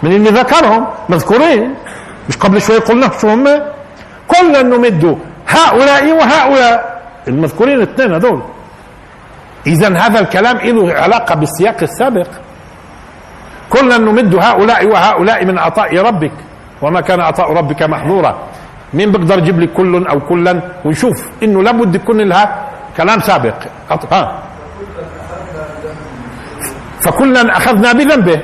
من 0.03 0.11
اللي 0.11 0.29
ذكرهم. 0.29 0.87
مذكورين. 1.09 1.75
مش 2.29 2.37
قبل 2.37 2.61
شوي 2.61 2.77
قلنا 2.77 3.09
شو 3.21 3.29
هم؟ 3.29 3.47
كلا 4.27 4.61
نمد 4.61 5.17
هؤلاء 5.47 6.11
وهؤلاء. 6.11 7.01
المذكورين 7.27 7.77
الاثنين 7.77 8.13
هذول. 8.13 8.41
اذا 9.67 9.97
هذا 9.97 10.19
الكلام 10.19 10.57
له 10.57 10.93
علاقة 10.93 11.35
بالسياق 11.35 11.77
السابق. 11.81 12.27
كلا 13.69 13.97
نمد 13.97 14.35
هؤلاء 14.35 14.85
وهؤلاء 14.85 15.45
من 15.45 15.59
عطاء 15.59 15.97
ربك. 15.97 16.31
وما 16.81 17.01
كان 17.01 17.19
عطاء 17.21 17.53
ربك 17.53 17.83
محظورا. 17.83 18.37
مين 18.93 19.11
بيقدر 19.11 19.37
يجيب 19.39 19.59
لي 19.59 19.67
كل 19.67 20.07
أو 20.07 20.19
كلا. 20.19 20.61
ويشوف 20.85 21.29
إنه 21.43 21.63
لابد 21.63 21.95
يكون 21.95 22.21
لها 22.21 22.65
كلام 22.97 23.19
سابق. 23.19 23.55
ها. 24.11 24.43
فكلا 27.01 27.57
أخذنا 27.57 27.93
بذنبه. 27.93 28.39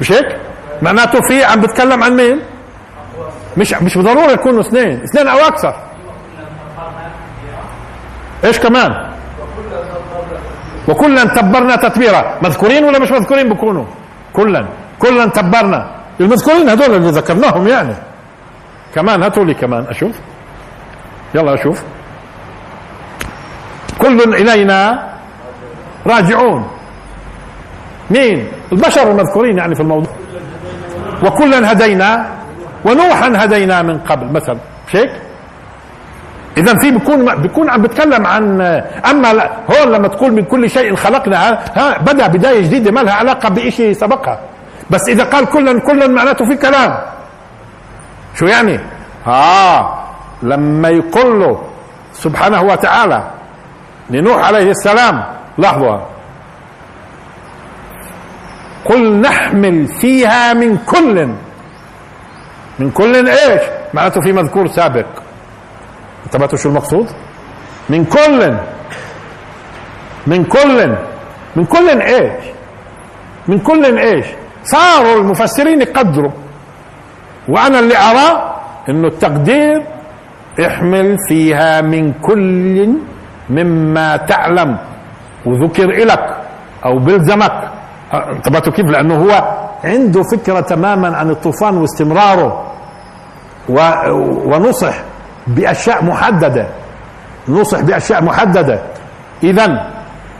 مش 0.00 0.12
هيك؟ 0.12 0.36
معناته 0.82 1.20
في 1.20 1.44
عم 1.44 1.60
بتكلم 1.60 2.02
عن 2.02 2.12
مين؟ 2.16 2.40
مش 3.56 3.74
مش 3.74 3.96
بالضروره 3.96 4.30
يكونوا 4.32 4.60
اثنين. 4.60 5.02
اثنين 5.02 5.28
أو 5.28 5.38
أكثر. 5.38 5.74
إيش 8.44 8.60
كمان؟ 8.60 9.06
وكلا 10.88 11.24
تبرنا 11.24 11.76
تتبيرا 11.76 12.38
مذكورين 12.42 12.84
ولا 12.84 12.98
مش 12.98 13.10
مذكورين 13.12 13.48
بكونوا؟ 13.48 13.84
كلا. 14.32 14.66
كلا 14.98 15.26
تبرنا. 15.26 15.90
المذكورين 16.20 16.68
هذول 16.68 16.96
اللي 16.96 17.10
ذكرناهم 17.10 17.68
يعني. 17.68 17.94
كمان 18.94 19.22
هاتوا 19.22 19.44
لي 19.44 19.54
كمان 19.54 19.84
أشوف. 19.90 20.16
يلا 21.34 21.54
أشوف. 21.54 21.82
كل 23.98 24.34
إلينا 24.34 25.08
راجعون. 26.06 26.68
مين؟ 28.10 28.48
البشر 28.72 29.10
المذكورين 29.10 29.58
يعني 29.58 29.74
في 29.74 29.80
الموضوع. 29.80 30.12
وكلا 31.24 31.72
هدينا 31.72 32.26
ونوحا 32.84 33.32
هدينا 33.36 33.82
من 33.82 33.98
قبل 33.98 34.32
مثلا. 34.32 34.58
مش 34.88 34.96
هيك 34.96 35.10
اذا 36.56 36.78
في 36.78 36.90
بيكون 36.90 37.34
بيكون 37.34 37.70
عم 37.70 37.82
بتكلم 37.82 38.26
عن 38.26 38.60
أما 39.10 39.50
هون 39.70 39.92
لما 39.92 40.08
تقول 40.08 40.32
من 40.32 40.44
كل 40.44 40.70
شيء 40.70 40.94
خلقنا 40.94 41.58
ها 41.76 41.98
بدأ 41.98 42.26
بداية 42.26 42.62
جديدة 42.62 42.90
ما 42.90 43.00
لها 43.00 43.14
علاقة 43.14 43.48
بشيء 43.48 43.92
سبقها. 43.92 44.40
بس 44.90 45.08
إذا 45.08 45.24
قال 45.24 45.44
كلا 45.46 45.80
كلا 45.80 46.06
معناته 46.06 46.44
في 46.44 46.56
كلام. 46.56 46.98
شو 48.34 48.46
يعني؟ 48.46 48.80
آه 49.26 50.04
لما 50.42 50.88
يقول 50.88 51.40
له 51.40 51.62
سبحانه 52.12 52.62
وتعالى 52.62 53.30
لنوح 54.10 54.46
عليه 54.46 54.70
السلام 54.70 55.24
لحظة. 55.58 56.06
قل 58.84 59.20
نحمل 59.20 59.88
فيها 60.00 60.52
من 60.52 60.78
كل 60.78 61.34
من 62.78 62.90
كل 62.90 63.28
إيش؟ 63.28 63.62
معناته 63.94 64.20
في 64.20 64.32
مذكور 64.32 64.66
سابق. 64.66 65.06
انتبهتوا 66.26 66.58
شو 66.58 66.68
المقصود؟ 66.68 67.10
من 67.90 68.04
كل 68.04 68.56
من 70.26 70.44
كل 70.44 70.96
من 71.56 71.64
كل 71.64 72.00
إيش؟ 72.00 72.44
من 73.48 73.58
كل 73.58 73.98
إيش؟ 73.98 74.26
صاروا 74.66 75.16
المفسرين 75.22 75.80
يقدروا. 75.82 76.30
وأنا 77.48 77.78
اللي 77.78 77.96
أرى 77.96 78.28
إنه 78.88 79.08
التقدير 79.08 79.82
احمل 80.66 81.16
فيها 81.28 81.80
من 81.80 82.12
كل 82.12 82.76
مما 83.50 84.16
تعلم. 84.16 84.78
وذكر 85.46 85.86
لك 85.86 86.26
أو 86.84 86.98
بلزمك 86.98 87.70
انتبهتوا 88.14 88.72
كيف؟ 88.72 88.86
لأنه 88.86 89.14
هو 89.14 89.32
عنده 89.84 90.22
فكرة 90.22 90.60
تماما 90.60 91.16
عن 91.16 91.30
الطوفان 91.30 91.76
واستمراره. 91.76 92.72
ونصح 94.50 94.94
بأشياء 95.46 96.04
محددة. 96.04 96.66
نصح 97.48 97.80
بأشياء 97.80 98.24
محددة. 98.24 98.78
اذا 99.42 99.66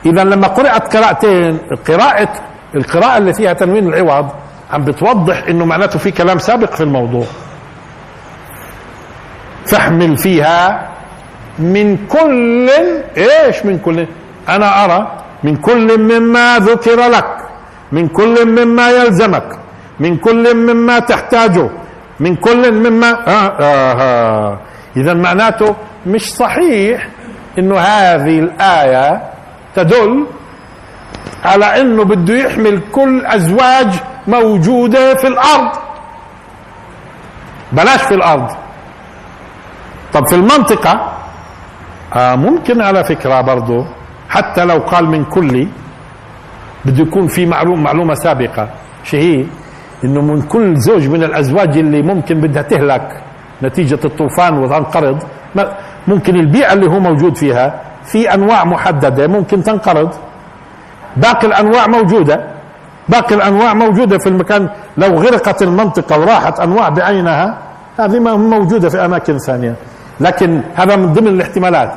اذا 0.06 0.24
لما 0.24 0.46
قرأت 0.46 0.96
قراءتين 0.96 1.58
قراءة 1.88 2.32
القراءة 2.76 3.18
اللي 3.18 3.34
فيها 3.34 3.52
تنوين 3.52 3.88
العوض 3.94 4.28
عم 4.72 4.84
بتوضح 4.84 5.44
إنه 5.48 5.64
معناته 5.64 5.98
في 5.98 6.10
كلام 6.10 6.38
سابق 6.38 6.74
في 6.74 6.80
الموضوع 6.80 7.24
فاحمل 9.66 10.16
فيها 10.16 10.88
من 11.58 11.96
كل 12.06 12.70
إيش 13.16 13.64
من 13.66 13.78
كل 13.78 14.06
أنا 14.48 14.84
أرى 14.84 15.12
من 15.44 15.56
كل 15.56 15.98
مما 16.00 16.58
ذكر 16.58 17.08
لك 17.08 17.36
من 17.92 18.08
كل 18.08 18.46
مما 18.46 18.90
يلزمك 18.90 19.58
من 20.00 20.16
كل 20.16 20.54
مما 20.56 20.98
تحتاجه 20.98 21.70
من 22.20 22.36
كل 22.36 22.72
مما 22.72 23.10
آه 23.28 23.48
آه 23.60 23.92
آه. 24.02 24.58
اذا 24.96 25.14
معناته 25.14 25.74
مش 26.06 26.34
صحيح 26.34 27.08
إنه 27.58 27.78
هذه 27.78 28.38
الآية 28.38 29.22
تدل 29.74 30.26
على 31.46 31.80
إنه 31.80 32.04
بده 32.04 32.34
يحمل 32.34 32.80
كل 32.92 33.26
أزواج 33.26 33.90
موجودة 34.28 35.14
في 35.14 35.26
الأرض. 35.26 35.70
بلاش 37.72 38.02
في 38.02 38.14
الأرض. 38.14 38.50
طب 40.12 40.26
في 40.28 40.34
المنطقة 40.34 41.12
آه 42.16 42.34
ممكن 42.36 42.80
على 42.82 43.04
فكرة 43.04 43.40
برضه 43.40 43.86
حتى 44.28 44.64
لو 44.64 44.78
قال 44.78 45.04
من 45.10 45.24
كل 45.24 45.68
بده 46.84 47.02
يكون 47.02 47.26
في 47.28 47.46
معلوم 47.46 47.82
معلومة 47.82 48.14
سابقة 48.14 48.68
شو 49.04 49.16
هي 49.16 49.44
إنه 50.04 50.20
من 50.22 50.42
كل 50.42 50.76
زوج 50.76 51.08
من 51.08 51.22
الأزواج 51.22 51.78
اللي 51.78 52.02
ممكن 52.02 52.40
بدها 52.40 52.62
تهلك 52.62 53.22
نتيجة 53.62 53.98
الطوفان 54.04 54.58
وتنقرض 54.58 55.22
ممكن 56.08 56.36
البيئة 56.36 56.72
اللي 56.72 56.86
هو 56.86 56.98
موجود 57.00 57.36
فيها 57.36 57.80
في 58.04 58.34
أنواع 58.34 58.64
محددة 58.64 59.26
ممكن 59.26 59.62
تنقرض. 59.62 60.10
باقي 61.16 61.46
الأنواع 61.46 61.86
موجودة. 61.86 62.46
باقي 63.08 63.34
الأنواع 63.34 63.74
موجودة 63.74 64.18
في 64.18 64.28
المكان 64.28 64.68
لو 64.96 65.08
غرقت 65.08 65.62
المنطقة 65.62 66.20
وراحت 66.20 66.60
أنواع 66.60 66.88
بعينها 66.88 67.58
هذه 67.98 68.18
موجودة 68.36 68.88
في 68.88 69.04
أماكن 69.04 69.38
ثانية. 69.38 69.74
لكن 70.20 70.62
هذا 70.74 70.96
من 70.96 71.12
ضمن 71.12 71.28
الاحتمالات. 71.28 71.92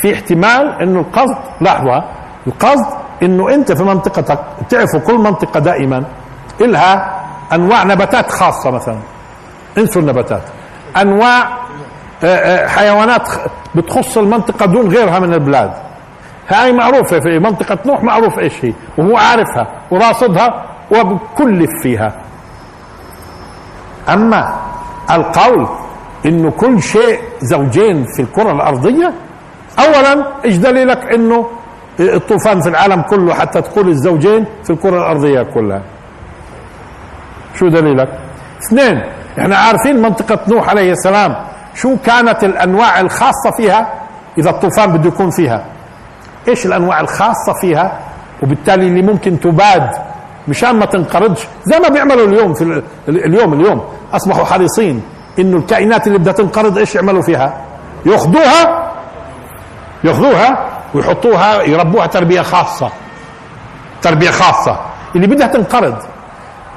في 0.00 0.14
احتمال 0.14 0.82
إنه 0.82 1.00
القصد 1.00 1.36
لاحظوا 1.60 2.00
القصد 2.46 2.86
إنه 3.22 3.54
أنت 3.54 3.72
في 3.72 3.82
منطقتك 3.82 4.38
تعرفوا 4.70 5.00
كل 5.00 5.14
منطقة 5.14 5.60
دائما 5.60 6.04
إلها 6.60 7.20
أنواع 7.52 7.84
نباتات 7.84 8.30
خاصة 8.30 8.70
مثلا. 8.70 8.98
انسوا 9.78 10.02
النباتات. 10.02 10.42
أنواع 10.96 11.58
آه، 12.24 12.26
آه، 12.26 12.66
حيوانات 12.68 13.28
بتخص 13.74 14.18
المنطقة 14.18 14.66
دون 14.66 14.88
غيرها 14.88 15.18
من 15.18 15.34
البلاد. 15.34 15.87
هاي 16.48 16.72
معروفة 16.72 17.20
في 17.20 17.38
منطقة 17.38 17.78
نوح 17.86 18.02
معروف 18.02 18.38
إيش 18.38 18.64
هي؟ 18.64 18.72
وهو 18.98 19.16
عارفها 19.16 19.66
وراصدها 19.90 20.64
وبكلف 20.90 21.70
فيها. 21.82 22.12
أما 24.08 24.56
القول 25.10 25.68
إنه 26.26 26.50
كل 26.50 26.82
شيء 26.82 27.20
زوجين 27.40 28.04
في 28.16 28.22
الكرة 28.22 28.52
الأرضية 28.52 29.12
اولا 29.78 30.26
إيش 30.44 30.56
دليلك 30.56 31.12
إنه 31.14 31.46
الطوفان 32.00 32.60
في 32.60 32.68
العالم 32.68 33.02
كله 33.02 33.34
حتى 33.34 33.62
تقول 33.62 33.88
الزوجين 33.88 34.44
في 34.64 34.70
الكرة 34.70 34.96
الأرضية 34.98 35.42
كلها؟ 35.42 35.82
شو 37.54 37.68
دليلك؟ 37.68 38.08
اثنين 38.66 39.02
إحنا 39.38 39.56
عارفين 39.56 40.02
منطقة 40.02 40.38
نوح 40.48 40.68
عليه 40.68 40.92
السلام 40.92 41.36
شو 41.74 41.96
كانت 42.06 42.44
الأنواع 42.44 43.00
الخاصة 43.00 43.50
فيها 43.56 43.92
إذا 44.38 44.50
الطوفان 44.50 44.92
بده 44.92 45.08
يكون 45.08 45.30
فيها. 45.30 45.64
إيش 46.48 46.66
الأنواع 46.66 47.00
الخاصة 47.00 47.52
فيها؟ 47.60 47.98
وبالتالي 48.42 48.86
اللي 48.88 49.02
ممكن 49.02 49.40
تباد 49.40 49.90
مشان 50.48 50.76
ما 50.78 50.86
تنقرضش 50.86 51.40
زي 51.64 51.78
ما 51.78 51.88
بيعملوا 51.88 52.26
اليوم 52.26 52.54
في 52.54 52.82
اليوم 53.08 53.54
اليوم 53.54 53.84
أصبحوا 54.12 54.44
حريصين 54.44 55.02
إنه 55.38 55.56
الكائنات 55.56 56.06
اللي 56.06 56.18
بدها 56.18 56.32
تنقرض 56.32 56.78
إيش 56.78 56.94
يعملوا 56.94 57.22
فيها؟ 57.22 57.56
يأخذوها 58.06 58.92
يأخذوها 60.04 60.68
ويحطوها 60.94 61.62
يربوها 61.62 62.06
تربية 62.06 62.42
خاصة 62.42 62.90
تربية 64.02 64.30
خاصة. 64.30 64.80
اللي 65.16 65.26
بدها 65.26 65.46
تنقرض. 65.46 65.96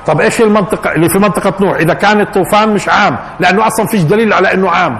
طب 0.07 0.21
إيش 0.21 0.41
المنطقة؟ 0.41 0.91
اللي 0.91 1.10
في 1.10 1.19
منطقة 1.19 1.53
نوح 1.65 1.77
إذا 1.77 1.93
كان 1.93 2.21
الطوفان 2.21 2.69
مش 2.73 2.89
عام 2.89 3.17
لأنه 3.39 3.67
أصلا 3.67 3.86
فيش 3.86 4.01
دليل 4.01 4.34
على 4.34 4.53
إنه 4.53 4.69
عام. 4.69 4.99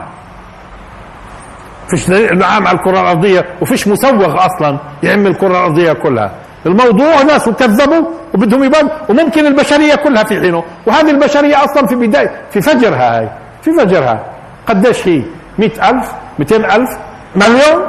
فيش 1.92 2.10
دليل 2.10 2.26
إنه 2.30 2.46
عام 2.46 2.68
على 2.68 2.78
الكرة 2.78 3.02
الأرضية 3.02 3.46
وفيش 3.62 3.88
مسوغ 3.88 4.46
أصلا 4.46 4.78
يعم 5.04 5.28
الكرة 5.28 5.48
الأرضية 5.48 5.94
كلها. 5.94 6.32
الموضوع 6.66 7.22
ناس 7.22 7.50
كذبوا 7.50 8.06
وبدهم 8.34 8.64
يبان 8.64 8.90
وممكن 9.10 9.46
البشرية 9.46 9.96
كلها 9.96 10.24
في 10.24 10.42
حينه. 10.42 10.64
وهذه 10.86 11.10
البشرية 11.12 11.64
أصلا 11.64 11.88
في 11.88 11.96
بداية 11.96 12.32
في 12.52 12.62
فجرها 12.62 13.20
هاي 13.20 13.30
في 13.62 13.72
فجرها. 13.80 14.26
قديش 14.68 15.08
هي؟ 15.08 15.22
100000 15.60 16.12
200000 16.40 16.90
مليون؟ 17.36 17.88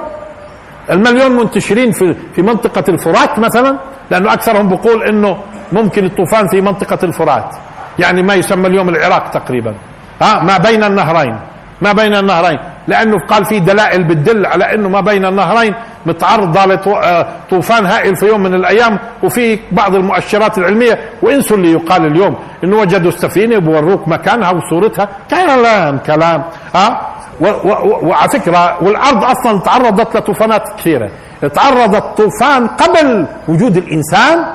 المليون 0.90 1.32
منتشرين 1.36 1.92
في 1.92 2.14
في 2.34 2.42
منطقة 2.42 2.84
الفرات 2.88 3.38
مثلا؟ 3.38 3.78
لأنه 4.10 4.32
أكثرهم 4.32 4.68
بقول 4.68 5.02
إنه 5.02 5.36
ممكن 5.72 6.04
الطوفان 6.04 6.48
في 6.48 6.60
منطقة 6.60 6.98
الفرات. 7.02 7.54
يعني 7.98 8.22
ما 8.22 8.34
يسمى 8.34 8.66
اليوم 8.66 8.88
العراق 8.88 9.30
تقريبا. 9.30 9.74
ها؟ 10.22 10.42
ما 10.42 10.58
بين 10.58 10.84
النهرين. 10.84 11.36
ما 11.82 11.92
بين 11.92 12.14
النهرين. 12.14 12.58
لأنه 12.88 13.16
قال 13.28 13.44
في 13.44 13.60
دلائل 13.60 14.04
بتدل 14.04 14.46
على 14.46 14.74
أنه 14.74 14.88
ما 14.88 15.00
بين 15.00 15.24
النهرين 15.24 15.74
متعرضه 16.06 16.64
لطوفان 16.64 17.86
هائل 17.86 18.16
في 18.16 18.26
يوم 18.26 18.40
من 18.40 18.54
الأيام 18.54 18.98
وفي 19.22 19.58
بعض 19.72 19.94
المؤشرات 19.94 20.58
العلمية 20.58 20.98
وانسوا 21.22 21.56
اللي 21.56 21.72
يقال 21.72 22.06
اليوم 22.06 22.36
إنه 22.64 22.76
وجدوا 22.76 23.10
السفينة 23.10 23.58
بوروك 23.58 24.08
مكانها 24.08 24.50
وصورتها. 24.50 25.08
كلام 25.30 25.98
كلام. 25.98 26.44
ها 26.74 27.00
وعلى 28.02 28.28
فكرة 28.28 28.82
والأرض 28.82 29.24
أصلا 29.24 29.60
تعرضت 29.60 30.16
لطوفانات 30.16 30.62
كثيرة. 30.78 31.10
تعرضت 31.54 32.04
طوفان 32.16 32.66
قبل 32.66 33.26
وجود 33.48 33.76
الإنسان. 33.76 34.46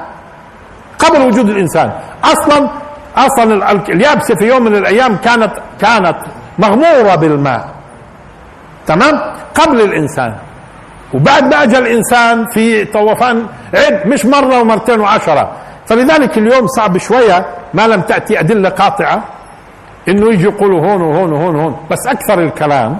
قبل 1.00 1.22
وجود 1.22 1.50
الإنسان. 1.50 1.92
أصلا 2.24 2.70
أصلا 3.18 3.72
اليابسة 3.90 4.36
في 4.36 4.48
يوم 4.48 4.64
من 4.64 4.76
الأيام 4.76 5.16
كانت 5.16 5.52
كانت 5.80 6.18
مغمورة 6.60 7.16
بالماء. 7.16 7.68
تمام؟ 8.88 9.34
قبل 9.56 9.82
الإنسان. 9.82 10.36
وبعد 11.14 11.44
ما 11.44 11.64
اجى 11.64 11.78
الإنسان 11.78 12.46
في 12.54 12.86
طوفان 12.86 13.46
عد 13.74 14.08
مش 14.08 14.26
مرة 14.26 14.62
ومرتين 14.62 15.00
وعشرة. 15.00 15.52
فلذلك 15.86 16.38
اليوم 16.38 16.68
صعب 16.68 16.98
شوية 16.98 17.46
ما 17.74 17.88
لم 17.88 18.02
تأتي 18.02 18.40
أدلة 18.40 18.70
قاطعة 18.70 19.24
إنه 20.08 20.34
يجي 20.34 20.44
يقولوا 20.44 20.80
هون 20.80 21.02
وهون 21.02 21.34
وهون 21.34 21.56
وهون. 21.56 21.78
بس 21.92 22.08
أكثر 22.08 22.40
الكلام 22.40 22.98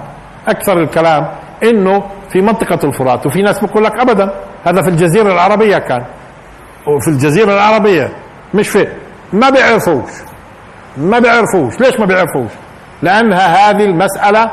أكثر 0.48 0.78
الكلام 0.82 1.28
إنه 1.62 2.02
في 2.32 2.40
منطقة 2.40 2.78
الفرات 2.84 3.26
وفي 3.26 3.42
ناس 3.42 3.60
بيقول 3.60 3.84
لك 3.84 4.00
ابدا. 4.00 4.30
هذا 4.66 4.82
في 4.82 4.88
الجزيرة 4.88 5.32
العربية 5.32 5.78
كان. 5.78 6.04
وفي 6.86 7.08
الجزيرة 7.08 7.52
العربية 7.52 8.12
مش 8.54 8.68
في. 8.68 8.88
ما 9.32 9.50
بيعرفوش. 9.50 10.10
ما 10.96 11.18
بيعرفوش. 11.18 11.80
ليش 11.80 12.00
ما 12.00 12.06
بيعرفوش؟ 12.06 12.50
لأنها 13.02 13.70
هذه 13.70 13.84
المسألة 13.84 14.50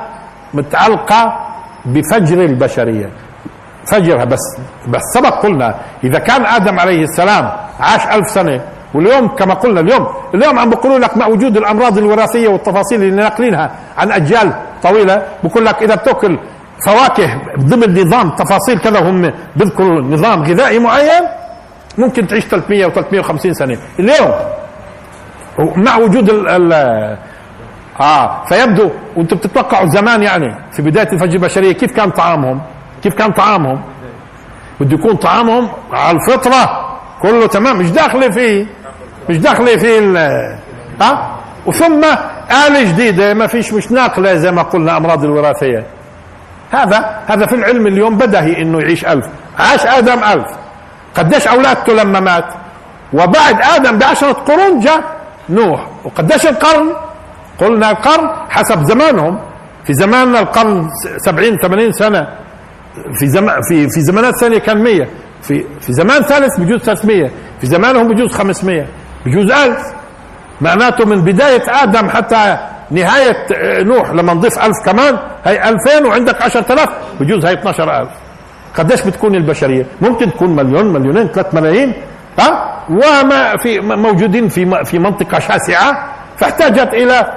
متعلقة 0.53 1.39
بفجر 1.85 2.43
البشرية. 2.43 3.09
فجرها 3.85 4.25
بس 4.25 4.39
بس 4.87 5.01
سبق 5.13 5.33
قلنا 5.43 5.75
إذا 6.03 6.19
كان 6.19 6.45
آدم 6.45 6.79
عليه 6.79 7.03
السلام 7.03 7.51
عاش 7.79 8.07
ألف 8.07 8.29
سنة 8.29 8.61
واليوم 8.93 9.27
كما 9.27 9.53
قلنا 9.53 9.79
اليوم 9.79 10.07
اليوم 10.35 10.59
عم 10.59 10.69
بيقولوا 10.69 10.99
لك 10.99 11.17
مع 11.17 11.27
وجود 11.27 11.57
الأمراض 11.57 11.97
الوراثية 11.97 12.47
والتفاصيل 12.47 13.03
اللي 13.03 13.15
ناقلينها 13.15 13.71
عن 13.97 14.11
أجيال 14.11 14.53
طويلة 14.83 15.21
بقول 15.43 15.65
لك 15.65 15.83
إذا 15.83 15.95
بتأكل 15.95 16.39
فواكه 16.85 17.41
ضمن 17.59 18.01
نظام 18.01 18.29
تفاصيل 18.29 18.79
كذا 18.79 18.99
هم 19.09 19.31
بيذكروا 19.55 20.01
نظام 20.01 20.43
غذائي 20.43 20.79
معين 20.79 21.23
ممكن 21.97 22.27
تعيش 22.27 22.45
300 22.45 22.85
و 22.85 22.89
350 22.89 23.53
سنة. 23.53 23.77
اليوم 23.99 24.31
مع 25.75 25.97
وجود 25.97 26.29
ال 26.29 26.49
ال 26.73 27.17
آه 27.99 28.45
فيبدو 28.45 28.89
وأنتم 29.15 29.35
بتتوقعوا 29.37 29.87
زمان 29.87 30.23
يعني 30.23 30.55
في 30.71 30.81
بداية 30.81 31.11
الفجر 31.13 31.33
البشرية 31.33 31.71
كيف 31.71 31.91
كان 31.91 32.09
طعامهم؟ 32.09 32.61
كيف 33.03 33.13
كان 33.13 33.31
طعامهم؟ 33.31 33.81
بده 34.79 34.93
يكون 34.97 35.15
طعامهم 35.15 35.69
على 35.93 36.17
الفطرة 36.17 36.89
كله 37.21 37.47
تمام 37.47 37.77
مش 37.79 37.91
داخلة 37.91 38.29
فيه 38.29 38.65
مش 39.29 39.37
داخلة 39.37 39.77
فيه 39.77 39.99
ها 41.01 41.31
وثم 41.65 42.03
آلة 42.67 42.83
جديدة 42.83 43.33
ما 43.33 43.47
فيش 43.47 43.73
مش 43.73 43.91
ناقلة 43.91 44.35
زي 44.35 44.51
ما 44.51 44.61
قلنا 44.61 44.97
أمراض 44.97 45.23
الوراثية. 45.23 45.83
هذا 46.71 47.19
هذا 47.27 47.45
في 47.45 47.55
العلم 47.55 47.87
اليوم 47.87 48.17
بدهي 48.17 48.61
إنه 48.61 48.79
يعيش 48.79 49.05
ألف 49.05 49.25
عاش 49.59 49.85
آدم 49.85 50.23
ألف. 50.23 50.47
قديش 51.15 51.47
أولادته 51.47 51.93
لما 51.93 52.19
مات؟ 52.19 52.45
وبعد 53.13 53.61
آدم 53.75 53.97
بعشرة 53.97 54.31
قرون 54.33 54.79
جاء 54.79 55.01
نوح 55.49 55.81
وقديش 56.03 56.45
القرن؟ 56.47 56.89
قلنا 57.59 57.91
القرن 57.91 58.29
حسب 58.49 58.83
زمانهم. 58.85 59.39
في 59.85 59.93
زماننا 59.93 60.39
القرن 60.39 60.89
سبعين 61.17 61.57
ثمانين 61.57 61.91
سنة. 61.91 62.27
في 63.19 63.27
زمان 63.27 63.61
في 63.69 63.89
في 63.89 64.01
زمانات 64.01 64.35
ثانية 64.39 64.57
كان 64.59 64.83
100 64.83 65.07
في 65.41 65.65
في 65.81 65.93
زمان 65.93 66.21
ثالث 66.21 66.59
بجوز 66.59 66.79
300 66.81 67.29
في 67.61 67.67
زمانهم 67.67 68.07
بجوز 68.07 68.31
500 68.33 68.85
بجوز 69.25 69.51
1000 69.51 69.77
معناته 70.61 71.05
من 71.05 71.21
بداية 71.21 71.63
آدم 71.83 72.09
حتى 72.09 72.57
نهاية 72.91 73.37
نوح 73.83 74.09
لما 74.11 74.33
نضيف 74.33 74.59
ألف 74.65 74.77
كمان 74.85 75.17
هي 75.45 75.69
ألفين 75.69 76.05
وعندك 76.05 76.41
عشرة 76.41 76.73
آلاف 76.73 76.89
بجوز 77.19 77.45
هي 77.45 77.53
12 77.53 78.01
ألف. 78.01 78.09
قديش 78.77 79.01
بتكون 79.01 79.35
البشرية؟ 79.35 79.85
ممكن 80.01 80.31
تكون 80.31 80.55
مليون 80.55 80.93
مليونين 80.93 81.27
ثلاث 81.27 81.53
ملايين 81.55 81.93
ها؟ 82.39 82.79
وما 82.89 83.57
في 83.57 83.79
موجودين 83.79 84.47
في 84.49 84.85
في 84.85 84.99
منطقة 84.99 85.39
شاسعة 85.39 86.05
فاحتاجت 86.37 86.93
إلى 86.93 87.33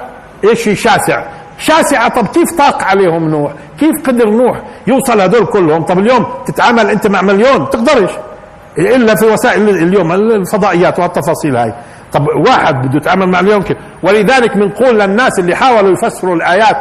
شيء 0.53 0.75
شاسع؟ 0.75 1.23
شاسعة 1.57 2.07
طب 2.07 2.27
كيف 2.27 2.57
طاق 2.57 2.83
عليهم 2.83 3.29
نوح؟ 3.29 3.51
كيف 3.79 4.07
قدر 4.07 4.29
نوح 4.29 4.61
يوصل 4.87 5.21
هدول 5.21 5.45
كلهم؟ 5.45 5.83
طب 5.83 5.99
اليوم 5.99 6.25
تتعامل 6.45 6.89
أنت 6.89 7.07
مع 7.07 7.21
مليون 7.21 7.69
تقدرش. 7.69 8.11
إلا 8.77 9.15
في 9.15 9.25
وسائل 9.25 9.69
اليوم 9.69 10.11
الفضائيات 10.11 10.99
والتفاصيل 10.99 11.57
هاي. 11.57 11.73
طب 12.13 12.27
واحد 12.47 12.75
بده 12.75 12.97
يتعامل 12.97 13.29
مع 13.29 13.39
اليوم 13.39 13.61
كيف؟ 13.61 13.77
ولذلك 14.03 14.57
بنقول 14.57 14.99
للناس 14.99 15.39
اللي 15.39 15.55
حاولوا 15.55 15.91
يفسروا 15.91 16.35
الآيات 16.35 16.77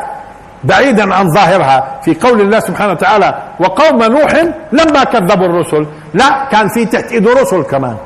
بعيدا 0.64 1.14
عن 1.14 1.30
ظاهرها 1.30 2.00
في 2.02 2.14
قول 2.14 2.40
الله 2.40 2.60
سبحانه 2.60 2.92
وتعالى 2.92 3.42
وقوم 3.60 4.02
نوح 4.02 4.32
لما 4.72 5.04
كذبوا 5.04 5.46
الرسل. 5.46 5.86
لا 6.14 6.48
كان 6.52 6.68
في 6.68 6.86
تحت 6.86 7.12
ايده 7.12 7.32
رسل 7.32 7.62
كمان. 7.62 7.96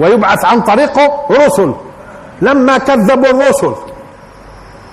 ويبعث 0.00 0.44
عن 0.44 0.60
طريقه 0.60 1.26
رسل. 1.30 1.74
لما 2.42 2.78
كذبوا 2.78 3.30
الرسل. 3.30 3.74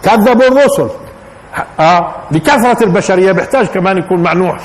كذبوا 0.06 0.47
الرسل. 0.47 0.89
آه 1.80 2.16
لكثرة 2.32 2.84
البشرية 2.84 3.32
بيحتاج 3.32 3.66
كمان 3.66 3.97
يكون 3.97 4.24
مع 4.24 4.34
نوح. 4.34 4.58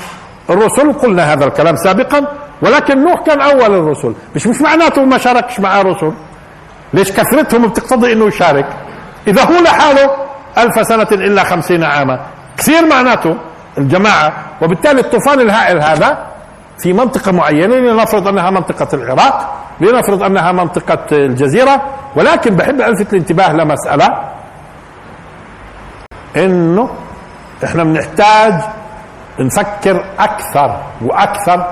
الرسل 0.49 0.93
قلنا 0.93 1.33
هذا 1.33 1.45
الكلام 1.45 1.75
سابقا 1.75 2.27
ولكن 2.61 3.03
نوح 3.03 3.21
كان 3.21 3.41
أول 3.41 3.75
الرسل. 3.75 4.13
مش 4.35 4.47
مش 4.47 4.61
معناته 4.61 5.05
ما 5.05 5.17
شاركش 5.17 5.59
مع 5.59 5.81
رسل. 5.81 6.13
ليش 6.93 7.11
كثرتهم 7.11 7.67
بتقتضي 7.67 8.13
إنه 8.13 8.27
يشارك؟ 8.27 8.65
إذا 9.27 9.43
هو 9.43 9.63
لحاله 9.63 10.09
ألف 10.57 10.87
سنة 10.87 11.07
إلا 11.11 11.43
خمسين 11.43 11.83
عاما. 11.83 12.19
كثير 12.57 12.85
معناته 12.85 13.37
الجماعة. 13.77 14.33
وبالتالي 14.61 15.01
الطوفان 15.01 15.39
الهائل 15.39 15.81
هذا 15.83 16.17
في 16.79 16.93
منطقة 16.93 17.31
معينة 17.31 17.75
لنفرض 17.75 18.27
أنها 18.27 18.49
منطقة 18.49 18.87
العراق 18.93 19.53
لنفرض 19.81 20.23
أنها 20.23 20.51
منطقة 20.51 21.05
الجزيرة. 21.11 21.81
ولكن 22.15 22.55
بحب 22.55 22.81
ألفت 22.81 23.13
الانتباه 23.13 23.53
لمسألة 23.53 24.31
إنه 26.37 26.89
إحنا 27.63 27.83
بنحتاج 27.83 28.53
نفكر 29.39 30.05
أكثر 30.19 30.77
وأكثر. 31.01 31.65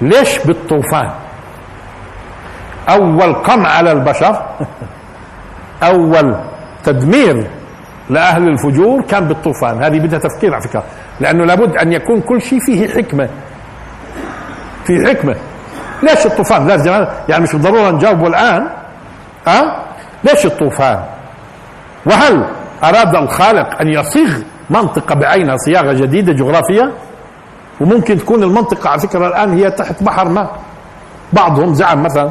ليش 0.00 0.38
بالطوفان؟ 0.38 1.10
أول 2.88 3.34
قمع 3.34 3.68
على 3.68 3.92
البشر 3.92 4.42
أول 5.90 6.36
تدمير 6.84 7.46
لأهل 8.10 8.48
الفجور 8.48 9.02
كان 9.02 9.28
بالطوفان. 9.28 9.82
هذه 9.82 9.98
بدها 9.98 10.18
تفكير 10.18 10.54
على 10.54 10.62
فكرة 10.62 10.84
لأنه 11.20 11.44
لابد 11.44 11.76
أن 11.76 11.92
يكون 11.92 12.20
كل 12.20 12.42
شيء 12.42 12.60
فيه 12.60 12.88
حكمة. 12.88 13.28
في 14.84 15.06
حكمة. 15.08 15.36
ليش 16.02 16.26
الطوفان؟ 16.26 16.66
لازم 16.66 17.06
يعني 17.28 17.42
مش 17.42 17.52
بالضرورة 17.52 17.90
نجاوبه 17.90 18.26
الآن 18.26 18.68
أه؟ 19.48 19.84
ليش 20.24 20.46
الطوفان؟ 20.46 21.04
وهل 22.06 22.44
أراد 22.84 23.16
الخالق 23.16 23.80
أن 23.80 23.88
يصيغ 23.88 24.38
منطقة 24.70 25.14
بعينها 25.14 25.56
صياغة 25.56 25.92
جديدة 25.92 26.32
جغرافية. 26.32 26.92
وممكن 27.80 28.18
تكون 28.18 28.42
المنطقة 28.42 28.90
على 28.90 29.00
فكرة 29.00 29.26
الآن 29.26 29.58
هي 29.58 29.70
تحت 29.70 30.02
بحر 30.02 30.28
ما. 30.28 30.50
بعضهم 31.32 31.74
زعم 31.74 32.02
مثلا 32.02 32.30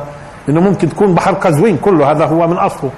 إنه 0.50 0.62
ممكن 0.62 0.90
تكون 0.90 1.14
بحر 1.14 1.34
قزوين 1.34 1.78
كله 1.78 2.12
هذا 2.12 2.26
هو 2.26 2.48
من 2.48 2.58
أصله. 2.58 2.92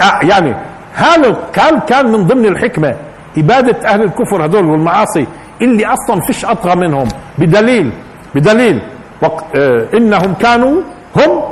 آه 0.00 0.20
يعني 0.22 0.56
هل 0.94 1.36
كان 1.52 1.80
كان 1.80 2.12
من 2.12 2.26
ضمن 2.26 2.46
الحكمة. 2.46 2.96
إبادة 3.38 3.88
أهل 3.88 4.02
الكفر 4.02 4.44
هذول 4.44 4.64
والمعاصي 4.64 5.26
اللي 5.62 5.86
أصلا 5.86 6.20
فيش 6.20 6.44
أطغى 6.44 6.76
منهم. 6.76 7.08
بدليل 7.38 7.92
بدليل. 8.34 8.82
وق... 9.22 9.44
آه 9.54 9.86
إنهم 9.94 10.34
كانوا 10.34 10.80
هم 11.16 11.42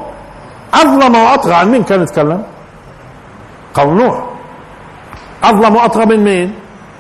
أظلم 0.75 1.15
وأطغى. 1.15 1.55
عن 1.55 1.71
مين 1.71 1.83
كان 1.83 2.03
يتكلم؟ 2.03 2.43
قوم 3.75 3.99
نوح. 3.99 4.28
أظلم 5.45 5.77
وأطغى 5.77 6.07
من 6.07 6.25
مين؟ 6.25 6.55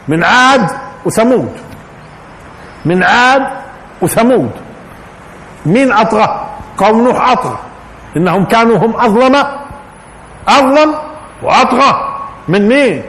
من 0.09 0.25
عاد 0.25 0.71
وثمود. 1.05 1.53
من 2.85 3.03
عاد 3.03 3.43
وثمود. 4.03 4.51
مين 5.67 5.93
أطغى؟ 5.93 6.47
قوم 6.79 7.05
نوح 7.05 7.31
أطغى. 7.31 7.59
إنهم 8.17 8.45
كانوا 8.45 8.77
هم 8.77 8.97
أظلم 8.97 9.37
أظلم 10.49 10.95
وأطغى. 11.43 12.19
من 12.49 12.69
مين؟ 12.69 13.03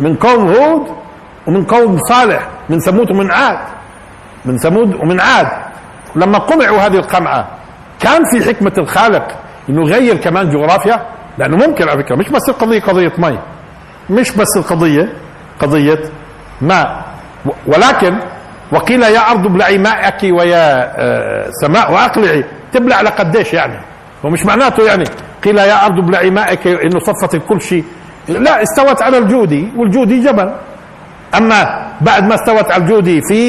من 0.00 0.16
قوم 0.16 0.48
هود 0.48 0.86
ومن 1.46 1.64
قوم 1.64 1.98
صالح 2.08 2.48
من 2.68 2.80
ثمود 2.80 3.10
ومن 3.10 3.30
عاد. 3.30 3.58
من 4.44 4.58
ثمود 4.58 4.94
ومن 4.94 5.20
عاد. 5.20 5.48
لما 6.16 6.38
قمعوا 6.38 6.78
هذه 6.78 6.96
القمعة 6.96 7.46
كان 8.00 8.24
في 8.24 8.44
حكمة 8.48 8.72
الخالق 8.78 9.28
إنه 9.68 9.88
يغير 9.88 10.16
كمان 10.16 10.50
جغرافيا؟ 10.50 11.06
لأنه 11.38 11.56
ممكن 11.56 11.88
على 11.88 12.02
فكرة 12.02 12.16
مش 12.16 12.28
بس 12.28 12.48
القضية 12.48 12.80
قضية 12.80 13.12
مي. 13.18 13.38
مش 14.10 14.32
بس 14.36 14.56
القضية 14.56 15.12
قضية 15.60 16.00
ماء 16.60 17.04
ولكن 17.66 18.16
وقيل 18.72 19.02
يا 19.02 19.30
أرض 19.30 19.46
ابلعي 19.46 19.78
ماءك 19.78 20.22
ويا 20.22 20.92
سماء 21.62 21.92
واقلعي 21.92 22.44
تبلع 22.72 23.00
لقديش 23.00 23.52
يعني. 23.52 23.78
ومش 24.24 24.46
معناته 24.46 24.82
يعني. 24.86 25.04
قيل 25.44 25.58
يا 25.58 25.86
أرض 25.86 25.98
ابلعي 25.98 26.30
مائك 26.30 26.66
إنه 26.66 26.98
صفت 27.00 27.36
كل 27.48 27.60
شيء. 27.60 27.84
لا 28.28 28.62
استوت 28.62 29.02
على 29.02 29.18
الجودي 29.18 29.68
والجودي 29.76 30.20
جبل. 30.20 30.54
أما 31.34 31.88
بعد 32.00 32.24
ما 32.24 32.34
استوت 32.34 32.72
على 32.72 32.82
الجودي 32.82 33.20
في 33.28 33.42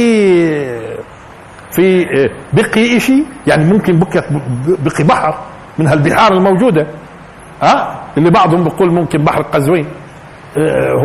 في 1.71 2.05
بقي 2.53 2.99
شيء 2.99 3.25
يعني 3.47 3.65
ممكن 3.65 3.99
بقي 3.99 4.23
بقي 4.67 5.03
بحر 5.03 5.39
من 5.77 5.87
هالبحار 5.87 6.33
الموجودة. 6.33 6.87
ها؟ 7.61 7.99
اللي 8.17 8.29
بعضهم 8.29 8.63
بيقول 8.63 8.93
ممكن 8.93 9.23
بحر 9.23 9.41
قزوين 9.41 9.85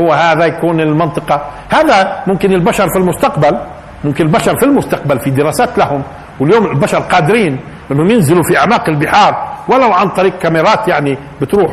هو 0.00 0.12
هذا 0.12 0.44
يكون 0.46 0.80
المنطقة. 0.80 1.42
هذا 1.68 2.22
ممكن 2.26 2.52
البشر 2.52 2.88
في 2.88 2.98
المستقبل 2.98 3.58
ممكن 4.04 4.26
البشر 4.26 4.58
في 4.58 4.64
المستقبل 4.66 5.18
في 5.18 5.30
دراسات 5.30 5.78
لهم. 5.78 6.02
واليوم 6.40 6.66
البشر 6.66 6.98
قادرين 6.98 7.60
إنهم 7.90 8.10
ينزلوا 8.10 8.42
في 8.42 8.58
أعماق 8.58 8.88
البحار 8.88 9.54
ولو 9.68 9.92
عن 9.92 10.08
طريق 10.08 10.38
كاميرات 10.38 10.88
يعني 10.88 11.18
بتروح 11.40 11.72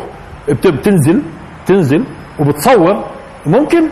بتنزل 0.50 1.22
تنزل 1.66 2.06
وبتصور. 2.40 3.04
ممكن 3.46 3.84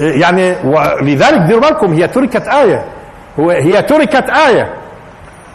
يعني 0.00 0.54
ولذلك 0.64 1.38
ديروا 1.46 1.60
بالكم 1.60 1.92
هي 1.92 2.08
تركت 2.08 2.48
آية. 2.48 2.84
هو 3.40 3.50
هي 3.50 3.82
تركت 3.82 4.30
آية. 4.30 4.74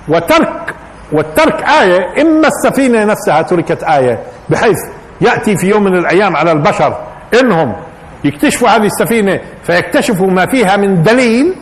وترك 0.10 0.76
والترك 1.12 1.64
آية 1.82 2.22
إما 2.22 2.48
السفينة 2.48 3.04
نفسها 3.06 3.42
تركت 3.42 3.84
آية 3.84 4.20
بحيث 4.50 4.78
يأتي 5.22 5.58
في 5.58 5.68
يوم 5.70 5.84
من 5.84 5.98
الأيام 5.98 6.36
على 6.36 6.52
البشر 6.52 6.98
إنهم 7.36 7.76
يكتشفوا 8.24 8.70
هذه 8.70 8.86
السفينة 8.86 9.40
فيكتشفوا 9.64 10.28
ما 10.28 10.46
فيها 10.46 10.78
من 10.78 11.04
دليل 11.04 11.56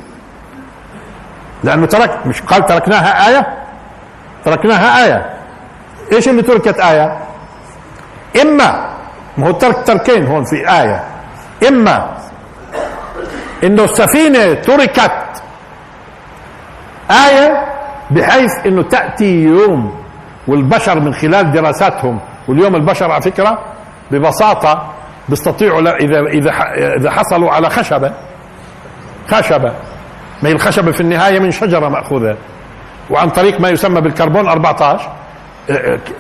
لأنه 1.63 1.85
ترك 1.85 2.27
مش 2.27 2.41
قال 2.41 2.65
تركناها 2.65 3.27
آية؟ 3.29 3.47
تركناها 4.45 5.05
آية. 5.05 5.33
إيش 6.13 6.27
اللي 6.29 6.41
تركت 6.41 6.79
آية؟ 6.79 7.17
إما 8.41 8.89
ما 9.37 9.47
هو 9.47 9.51
ترك 9.51 9.83
تركين 9.85 10.27
هون 10.27 10.43
في 10.43 10.69
آية. 10.81 11.03
إما 11.67 12.17
إنه 13.63 13.83
السفينة 13.83 14.53
تركت 14.53 15.11
آية 17.11 17.65
بحيث 18.11 18.51
إنه 18.65 18.83
تأتي 18.83 19.43
يوم 19.43 20.03
والبشر 20.47 20.99
من 20.99 21.13
خلال 21.13 21.51
دراساتهم 21.51 22.19
واليوم 22.47 22.75
البشر 22.75 23.11
على 23.11 23.21
فكرة 23.21 23.59
ببساطة 24.11 24.92
بيستطيعوا 25.29 25.81
إذا 25.81 26.19
إذا 26.19 26.51
إذا 26.97 27.11
حصلوا 27.11 27.51
على 27.51 27.69
خشبة 27.69 28.11
خشبة. 29.27 29.71
ما 30.43 30.49
هي 30.49 30.51
الخشبة 30.53 30.91
في 30.91 31.01
النهاية 31.01 31.39
من 31.39 31.51
شجرة 31.51 31.89
مأخوذة. 31.89 32.37
وعن 33.09 33.29
طريق 33.29 33.59
ما 33.61 33.69
يسمى 33.69 34.01
بالكربون 34.01 34.47
14 34.47 35.11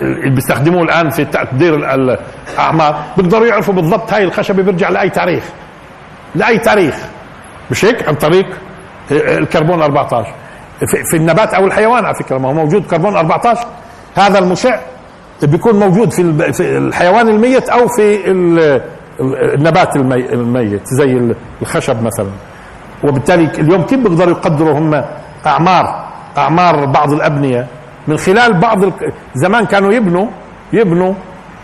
اللي 0.01 0.35
بيستخدموه 0.35 0.83
الآن 0.83 1.09
في 1.09 1.25
تقدير 1.25 1.75
الأعمار 1.75 3.03
بيقدروا 3.17 3.45
يعرفوا 3.47 3.73
بالضبط 3.73 4.13
هاي 4.13 4.23
الخشبة 4.23 4.63
بيرجع 4.63 4.89
لأي 4.89 5.09
تاريخ. 5.09 5.43
لأي 6.35 6.57
تاريخ. 6.57 6.95
مش 7.71 7.85
هيك؟ 7.85 8.07
عن 8.07 8.15
طريق 8.15 8.45
الكربون 9.11 9.81
14 9.81 10.33
في, 10.79 11.03
في 11.11 11.17
النبات 11.17 11.53
أو 11.53 11.65
الحيوان 11.67 12.05
على 12.05 12.15
فكرة 12.15 12.37
ما 12.37 12.49
هو 12.49 12.53
موجود 12.53 12.85
كربون 12.85 13.15
14 13.15 13.67
هذا 14.15 14.39
المشع 14.39 14.79
بيكون 15.43 15.79
موجود 15.79 16.13
في 16.13 16.77
الحيوان 16.77 17.29
الميت 17.29 17.69
أو 17.69 17.87
في 17.87 18.31
النبات 19.19 19.95
الميت 19.95 20.81
زي 20.85 21.35
الخشب 21.61 22.03
مثلا. 22.03 22.29
وبالتالي 23.03 23.45
اليوم 23.59 23.81
كيف 23.81 23.99
بيقدروا 23.99 24.31
يقدروا 24.31 24.77
هم 24.79 25.03
أعمار 25.45 26.05
أعمار 26.37 26.85
بعض 26.85 27.11
الأبنية؟ 27.13 27.67
من 28.07 28.17
خلال 28.17 28.59
بعض 28.59 28.79
زمان 29.35 29.65
كانوا 29.65 29.91
يبنوا 29.93 30.27
يبنوا 30.73 31.13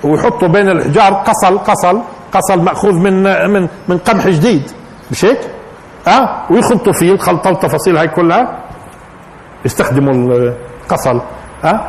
ويحطوا 0.04 0.48
بين 0.48 0.70
الحجار 0.70 1.14
قصل 1.14 1.58
قصل 1.58 2.02
قصل 2.32 2.62
مأخوذ 2.64 2.94
من 2.94 3.24
من 3.54 3.68
من 3.88 3.98
قمح 3.98 4.28
جديد. 4.28 4.64
مش 5.12 5.26
هيك؟ 5.26 5.40
آه؟ 6.08 6.30
ويخلطوا 6.52 6.94
فيه 6.94 7.12
الخلطة 7.12 7.50
والتفاصيل 7.50 7.98
هاي 7.98 8.08
كلها. 8.08 8.60
يستخدموا 9.66 10.14
القصل 10.14 11.22
آه؟ 11.66 11.82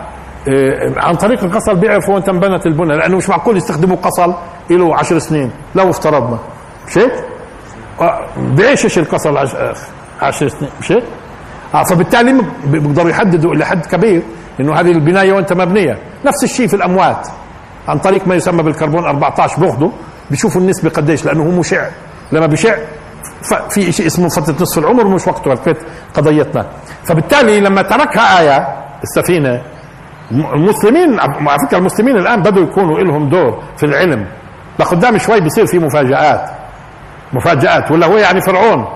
عن 0.97 1.14
طريق 1.14 1.45
القصل 1.45 1.76
بيعرفوا 1.76 2.14
وين 2.14 2.22
انبنت 2.28 2.66
البنى 2.66 2.97
لأنه 2.97 3.16
مش 3.16 3.28
معقول 3.28 3.57
يستخدموا 3.57 3.97
قصل 3.97 4.34
له 4.70 4.97
عشر 4.97 5.18
سنين. 5.18 5.51
لو 5.74 5.91
افترضنا. 5.91 6.38
مش 6.88 6.99
هيك؟ 6.99 7.12
آه 8.01 8.26
بيعيشش 8.36 8.99
القصل 8.99 9.36
عش... 9.38 9.51
عشر 10.22 10.49
سنين؟ 10.49 10.70
مش 10.80 10.93
هيك؟ 10.93 11.05
آه 11.74 11.82
فبالتالي 11.82 12.43
بيقدروا 12.66 13.11
يحددوا 13.11 13.55
إلى 13.55 13.64
حد 13.64 13.86
كبير 13.86 14.22
إنه 14.61 14.74
هذه 14.80 14.91
البناية 14.91 15.32
وإنت 15.32 15.53
مبنية. 15.53 15.99
نفس 16.26 16.45
الشيء 16.45 16.66
في 16.66 16.74
الأموات. 16.76 17.28
عن 17.88 17.99
طريق 17.99 18.26
ما 18.28 18.34
يسمى 18.34 18.62
بالكربون 18.62 19.05
14 19.05 19.61
باخذوا 19.61 19.91
بيشوفوا 20.30 20.61
النسبة 20.61 20.91
قديش 20.91 21.24
لأنه 21.24 21.43
هو 21.43 21.51
مشع. 21.51 21.88
لما 22.32 22.47
بشع 22.47 22.74
في 23.70 23.93
شيء 23.93 24.07
اسمه 24.07 24.28
فترة 24.28 24.55
نصف 24.61 24.78
العمر 24.78 25.05
مش 25.09 25.26
وقته 25.26 25.53
هلفت 25.53 25.76
قضيتنا. 26.14 26.66
فبالتالي 27.05 27.61
لما 27.61 27.82
تركها 27.82 28.41
آية 28.41 28.68
السفينه 29.03 29.62
المسلمين 30.33 31.20
على 31.20 31.59
فكرة 31.66 31.78
المسلمين 31.78 32.16
الآن 32.16 32.43
بدوا 32.43 32.62
يكونوا 32.62 33.01
لهم 33.01 33.28
دور 33.28 33.62
في 33.76 33.87
العلم. 33.87 34.26
لقدام 34.78 35.18
شوي 35.18 35.41
بيصير 35.41 35.66
في 35.66 35.78
مفاجآت. 35.78 36.51
مفاجآت 37.33 37.91
ولا 37.91 38.07
هو 38.07 38.16
يعني 38.16 38.41
فرعون. 38.41 38.87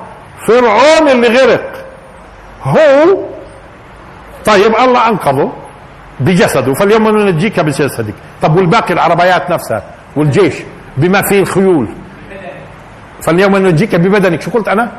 فرعون 0.46 1.08
اللي 1.08 1.28
غرق. 1.28 1.86
هو؟ 2.62 3.18
طيب 4.44 4.74
الله 4.76 5.08
أنقذه 5.08 5.52
بجسده. 6.20 6.74
فاليوم 6.74 7.08
ننجيك 7.08 7.60
بجسدك. 7.60 8.14
طب 8.42 8.56
والباقي 8.56 8.94
العربيات 8.94 9.50
نفسها 9.50 9.82
والجيش 10.16 10.54
بما 10.96 11.22
فيه 11.22 11.40
الخيول. 11.40 11.88
فاليوم 13.22 13.56
ننجيك 13.56 13.94
ببدنك. 13.94 14.40
شو 14.40 14.50
قلت 14.50 14.68
أنا؟ 14.68 14.92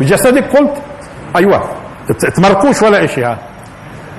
بجسدك 0.00 0.56
قلت؟ 0.56 0.74
أيوه. 1.36 1.70
تمركوش 2.36 2.82
ولا 2.82 3.06
شيء 3.06 3.26
ها 3.26 3.38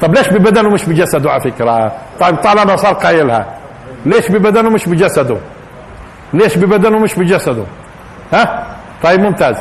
طب 0.02 0.16
ليش 0.16 0.28
ببدنه 0.30 0.70
مش 0.70 0.86
بجسده 0.86 1.32
على 1.32 1.42
فكرة؟ 1.42 1.92
طيب 2.20 2.36
طالما 2.36 2.76
صار 2.76 2.94
قايلها 2.94 3.46
ليش 4.06 4.32
ببدنه 4.32 4.70
مش 4.70 4.86
بجسده؟ 4.90 5.38
ليش 6.34 6.58
ببدنه 6.58 7.00
مش 7.00 7.16
بجسده؟ 7.16 7.64
ها؟ 8.34 8.68
طيب 9.04 9.20
ممتاز. 9.20 9.56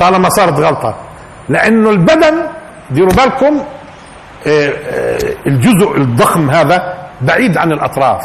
طالما 0.00 0.28
صارت 0.28 0.58
غلطة. 0.58 0.94
لأنه 1.48 1.90
البدن 1.90 2.34
ديروا 2.90 3.12
بالكم 3.12 3.62
آه، 4.46 4.68
آه، 4.68 5.18
الجزء 5.46 5.96
الضخم 5.96 6.50
هذا 6.50 6.94
بعيد 7.20 7.58
عن 7.58 7.72
الأطراف. 7.72 8.22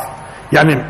يعني 0.53 0.83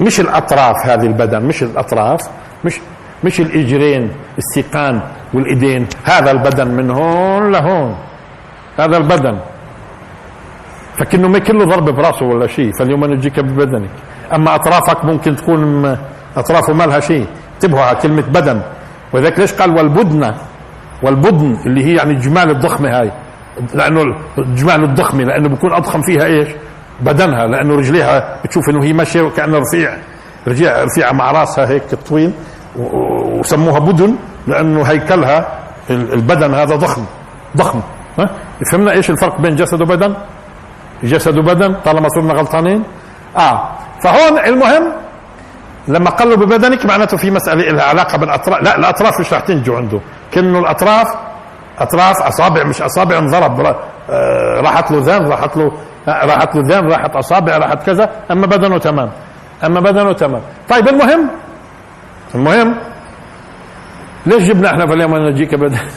مش 0.00 0.20
الأطراف 0.20 0.76
هذه 0.86 1.06
البدن 1.06 1.42
مش 1.42 1.62
الأطراف 1.62 2.20
مش 2.64 2.80
مش 3.24 3.40
الإجرين 3.40 4.12
السيقان 4.38 5.00
والإيدين. 5.34 5.86
هذا 6.04 6.30
البدن 6.30 6.68
من 6.68 6.90
هون 6.90 7.52
لهون. 7.52 7.96
هذا 8.78 8.96
البدن. 8.96 9.38
فكنه 10.98 11.28
ما 11.28 11.38
كله 11.38 11.64
ضرب 11.64 11.90
براسه 11.90 12.26
ولا 12.26 12.46
شيء 12.46 12.72
فاليوم 12.78 13.04
نجيك 13.04 13.40
ببدنك. 13.40 13.90
أما 14.34 14.54
أطرافك 14.54 15.04
ممكن 15.04 15.36
تكون 15.36 15.84
اطرافه 16.36 16.72
ما 16.72 16.84
لها 16.84 17.00
شيء. 17.00 17.26
انتبهوا 17.54 17.82
على 17.82 17.98
كلمة 17.98 18.22
بدن. 18.22 18.60
ولذلك 19.12 19.38
ليش 19.38 19.52
قال 19.52 19.76
والبدنة؟ 19.76 20.34
والبدن 21.02 21.56
اللي 21.66 21.84
هي 21.84 21.94
يعني 21.94 22.10
الجمال 22.10 22.50
الضخمة 22.50 23.00
هاي. 23.00 23.10
لأنه 23.74 24.02
الجمال 24.38 24.84
الضخمة 24.84 25.24
لأنه 25.24 25.48
بيكون 25.48 25.72
أضخم 25.72 26.02
فيها 26.02 26.24
إيش؟ 26.24 26.48
بدنها. 27.00 27.46
لأنه 27.46 27.74
رجليها 27.74 28.36
بتشوف 28.44 28.68
إنه 28.70 28.84
هي 28.84 28.92
ماشية 28.92 29.22
وكأنها 29.22 29.60
رفيع. 29.60 29.96
رجيع 30.48 30.84
رفيعة 30.84 31.12
مع 31.12 31.30
راسها 31.32 31.68
هيك 31.68 31.94
طويل. 31.94 32.32
وسموها 32.76 33.78
بدن 33.78 34.14
لأنه 34.46 34.82
هيكلها 34.82 35.48
البدن 35.90 36.54
هذا 36.54 36.76
ضخم. 36.76 37.04
ضخم. 37.56 37.80
ها؟ 38.18 38.30
فهمنا 38.72 38.92
إيش 38.92 39.10
الفرق 39.10 39.40
بين 39.40 39.56
جسد 39.56 39.82
وبدن؟ 39.82 40.14
جسد 41.04 41.38
وبدن 41.38 41.74
طالما 41.84 42.08
صرنا 42.08 42.34
غلطانين. 42.34 42.82
آه 43.36 43.68
فهون 44.04 44.38
المهم 44.38 44.92
لما 45.88 46.10
قالوا 46.10 46.36
ببدنك 46.36 46.86
معناته 46.86 47.16
في 47.16 47.30
مسألة 47.30 47.70
لها 47.70 47.84
علاقة 47.84 48.18
بالأطراف. 48.18 48.62
لا 48.62 48.76
الأطراف 48.78 49.20
مش 49.20 49.32
راح 49.32 49.40
تنجو 49.40 49.76
عنده. 49.76 50.00
كأنه 50.32 50.58
الأطراف 50.58 51.06
أطراف 51.78 52.22
أصابع 52.22 52.64
مش 52.64 52.82
أصابع 52.82 53.18
انضرب. 53.18 53.60
آه 53.60 54.60
راحت 54.60 54.90
له 54.90 54.98
ذان 55.02 55.26
راحت 55.28 55.56
له 55.56 55.72
راحت 56.08 56.54
له 56.56 56.62
ذان 56.68 56.88
راحت 56.92 57.16
أصابع 57.16 57.56
راحت 57.56 57.86
كذا. 57.86 58.10
أما 58.30 58.46
بدنه 58.46 58.78
تمام. 58.78 59.10
أما 59.64 59.80
بدنه 59.80 60.12
تمام. 60.12 60.42
طيب 60.68 60.88
المهم 60.88 61.28
المهم 62.34 62.74
ليش 64.26 64.42
جبنا 64.48 64.68
إحنا 64.70 64.86
في 64.86 64.92
اليوم 64.92 65.16
نجيك 65.16 65.54
بدن؟ 65.54 65.78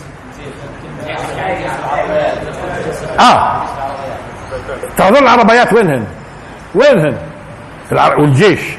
آه. 3.20 3.62
تهذول 4.98 5.18
العربيات 5.18 5.74
وينهن 5.74 6.06
وينهن 6.76 7.18
والجيش 7.92 8.78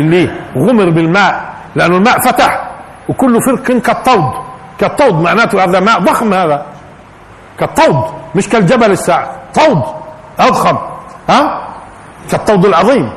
اللي 0.00 0.30
غمر 0.56 0.90
بالماء 0.90 1.54
لأنه 1.76 1.96
الماء 1.96 2.18
فتح 2.20 2.70
وكله 3.08 3.40
فرق 3.40 3.78
كالطود. 3.78 4.32
كالطود 4.78 5.14
معناته 5.14 5.64
هذا 5.64 5.80
ماء 5.80 6.00
ضخم 6.00 6.34
هذا. 6.34 6.66
كالطود 7.58 8.04
مش 8.34 8.48
كالجبل 8.48 8.90
الساعة. 8.90 9.30
طود 9.54 9.82
أضخم. 10.38 10.78
ها؟ 11.28 11.68
كالطود 12.30 12.66
العظيم. 12.66 13.12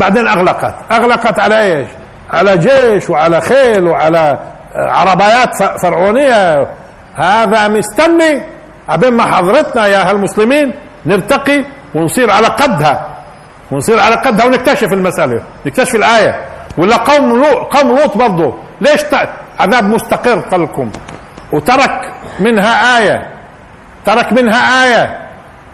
بعدين 0.00 0.28
أغلقت. 0.28 0.74
أغلقت 0.92 1.38
على 1.38 1.60
إيش؟ 1.62 1.88
على 2.30 2.58
جيش 2.58 3.10
وعلى 3.10 3.40
خيل 3.40 3.88
وعلى 3.88 4.38
عربيات 4.74 5.54
فرعونية. 5.82 6.66
هذا 7.14 7.68
مستني. 7.68 8.42
عبين 8.88 9.12
ما 9.12 9.36
حضرتنا 9.36 9.86
يا 9.86 10.10
هالمسلمين 10.10 10.74
نرتقي 11.06 11.64
ونصير 11.94 12.30
على 12.30 12.46
قدها. 12.46 13.08
ونصير 13.70 14.00
على 14.00 14.14
قدها 14.14 14.46
ونكتشف 14.46 14.92
المسألة. 14.92 15.42
نكتشف 15.66 15.94
الآية. 15.94 16.44
ولا 16.78 16.96
قوم 16.96 17.36
لوط 17.36 17.76
قوم 17.76 17.98
لوط 17.98 18.16
برضه 18.16 18.54
ليش 18.80 19.00
عذاب 19.60 19.84
مستقر 19.84 20.38
قالكم 20.40 20.90
وترك 21.52 22.12
منها 22.40 22.98
آية. 22.98 23.30
ترك 24.04 24.32
منها 24.32 24.84
آية. 24.84 25.28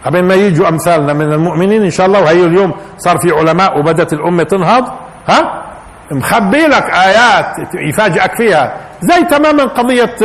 قبل 0.05 0.23
ما 0.23 0.35
يجوا 0.35 0.69
أمثالنا 0.69 1.13
من 1.13 1.33
المؤمنين 1.33 1.83
إن 1.83 1.89
شاء 1.89 2.07
الله. 2.07 2.21
وهي 2.21 2.43
اليوم 2.43 2.73
صار 2.97 3.17
في 3.17 3.31
علماء 3.31 3.79
وبدت 3.79 4.13
الأمة 4.13 4.43
تنهض. 4.43 4.85
ها؟ 5.27 5.63
مخبي 6.11 6.67
لك 6.67 6.83
آيات 6.83 7.45
يفاجئك 7.73 8.35
فيها. 8.35 8.73
زي 9.01 9.23
تماما 9.23 9.63
قضية 9.63 10.15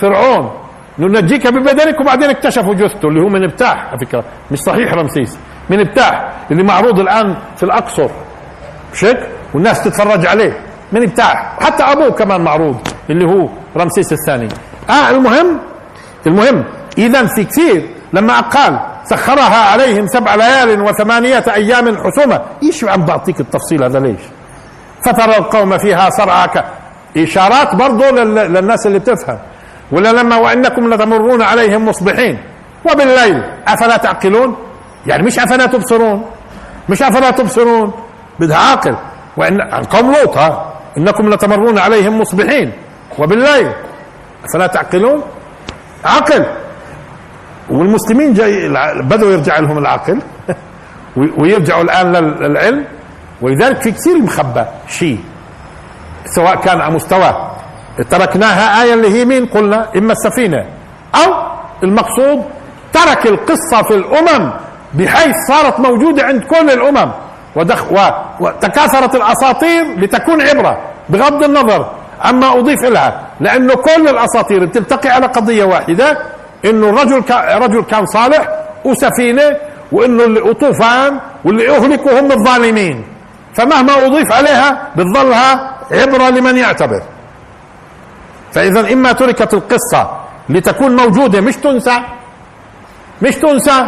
فرعون. 0.00 0.67
ننجيك 0.98 1.46
ببدنك 1.46 2.00
وبعدين 2.00 2.30
اكتشفوا 2.30 2.74
جثته 2.74 3.08
اللي 3.08 3.20
هو 3.20 3.28
من 3.28 3.44
ابتاح 3.44 3.86
على 3.88 3.98
فكرة 4.06 4.24
مش 4.50 4.58
صحيح 4.58 4.92
رمسيس. 4.94 5.38
من 5.70 5.80
ابتاح 5.80 6.32
اللي 6.50 6.62
معروض 6.62 6.98
الآن 7.00 7.36
في 7.56 7.62
الأقصر. 7.62 8.08
مش 8.92 9.04
هيك؟ 9.04 9.18
والناس 9.54 9.84
تتفرج 9.84 10.26
عليه. 10.26 10.60
من 10.92 11.02
ابتاح. 11.02 11.56
حتى 11.60 11.82
أبوه 11.82 12.10
كمان 12.10 12.40
معروض 12.40 12.76
اللي 13.10 13.24
هو 13.24 13.48
رمسيس 13.76 14.12
الثاني. 14.12 14.48
آه 14.90 15.10
المهم 15.10 15.58
المهم 16.26 16.64
اذا 16.98 17.26
في 17.26 17.44
كثير 17.44 17.88
لما 18.12 18.40
قال 18.40 18.80
سخرها 19.04 19.70
عليهم 19.72 20.06
سبع 20.06 20.34
ليال 20.34 20.82
وثمانية 20.82 21.44
أيام 21.54 21.96
حسومة. 21.96 22.40
إيش 22.62 22.84
عم 22.84 23.04
بعطيك 23.04 23.40
التفصيل 23.40 23.84
هذا 23.84 24.00
ليش؟ 24.00 24.20
فترى 25.04 25.36
القوم 25.36 25.78
فيها 25.78 26.10
صرعى 26.10 26.48
إشارات 27.16 27.74
برضو 27.74 28.04
للناس 28.14 28.86
اللي 28.86 28.98
بتفهم. 28.98 29.38
ولا 29.92 30.12
لما 30.12 30.36
وإنكم 30.36 30.94
لتمرون 30.94 31.42
عليهم 31.42 31.88
مصبحين. 31.88 32.38
وبالليل 32.92 33.42
أفلا 33.68 33.96
تعقلون؟ 33.96 34.56
يعني 35.06 35.22
مش 35.22 35.38
أفلا 35.38 35.66
تبصرون. 35.66 36.24
مش 36.88 37.02
أفلا 37.02 37.30
تبصرون. 37.30 37.92
بدها 38.40 38.56
عاقل. 38.56 38.96
وإن 39.36 39.60
قوم 39.90 40.12
لوط 40.12 40.38
ها؟ 40.38 40.74
إنكم 40.98 41.30
لتمرون 41.30 41.78
عليهم 41.78 42.20
مصبحين. 42.20 42.72
وبالليل 43.18 43.72
أفلا 44.44 44.66
تعقلون؟ 44.66 45.22
عقل 46.04 46.46
والمسلمين 47.70 48.34
جاي 48.34 48.68
بدوا 49.02 49.32
يرجع 49.32 49.58
لهم 49.58 49.78
العقل. 49.78 50.18
ويرجعوا 51.38 51.82
الآن 51.82 52.12
للعلم. 52.12 52.84
ولذلك 53.42 53.82
في 53.82 53.90
كثير 53.92 54.18
مخبى 54.22 54.64
شيء 54.88 55.20
سواء 56.24 56.56
كان 56.56 56.80
على 56.80 56.94
مستوى 56.94 57.50
تركناها 58.10 58.82
آية 58.82 58.94
اللي 58.94 59.10
هي 59.20 59.24
مين 59.24 59.46
قلنا؟ 59.46 59.88
إما 59.96 60.12
السفينة. 60.12 60.64
أو 61.14 61.34
المقصود 61.82 62.44
ترك 62.92 63.26
القصة 63.26 63.82
في 63.82 63.94
الأمم 63.94 64.52
بحيث 64.94 65.34
صارت 65.48 65.80
موجودة 65.80 66.22
عند 66.24 66.44
كل 66.44 66.70
الأمم. 66.70 67.10
ودخ 67.56 67.84
وتكاثرت 68.40 69.14
الأساطير 69.14 69.84
لتكون 70.00 70.42
عبرة 70.42 70.78
بغض 71.08 71.44
النظر 71.44 71.90
عما 72.24 72.58
أضيف 72.58 72.84
لها 72.84 73.20
لأنه 73.40 73.74
كل 73.74 74.08
الأساطير 74.08 74.64
بتلتقي 74.64 75.08
على 75.08 75.26
قضية 75.26 75.64
واحدة 75.64 76.18
إنه 76.64 76.88
الرجل 76.90 77.22
رجل 77.62 77.82
كان 77.82 78.06
صالح 78.06 78.48
وسفينة 78.84 79.56
وإنه 79.92 80.40
وطوفان 80.44 81.20
واللي 81.44 81.76
أهلكوا 81.76 82.20
هم 82.20 82.32
الظالمين. 82.32 83.04
فمهما 83.54 84.06
أضيف 84.06 84.32
عليها 84.32 84.88
بتظلها 84.96 85.70
عبرة 85.92 86.28
لمن 86.30 86.56
يعتبر. 86.56 87.02
فإذا 88.52 88.92
إما 88.92 89.12
تركت 89.12 89.54
القصة 89.54 90.10
لتكون 90.48 90.96
موجودة 90.96 91.40
مش 91.40 91.56
تنسى. 91.56 91.98
مش 93.22 93.34
تنسى. 93.34 93.86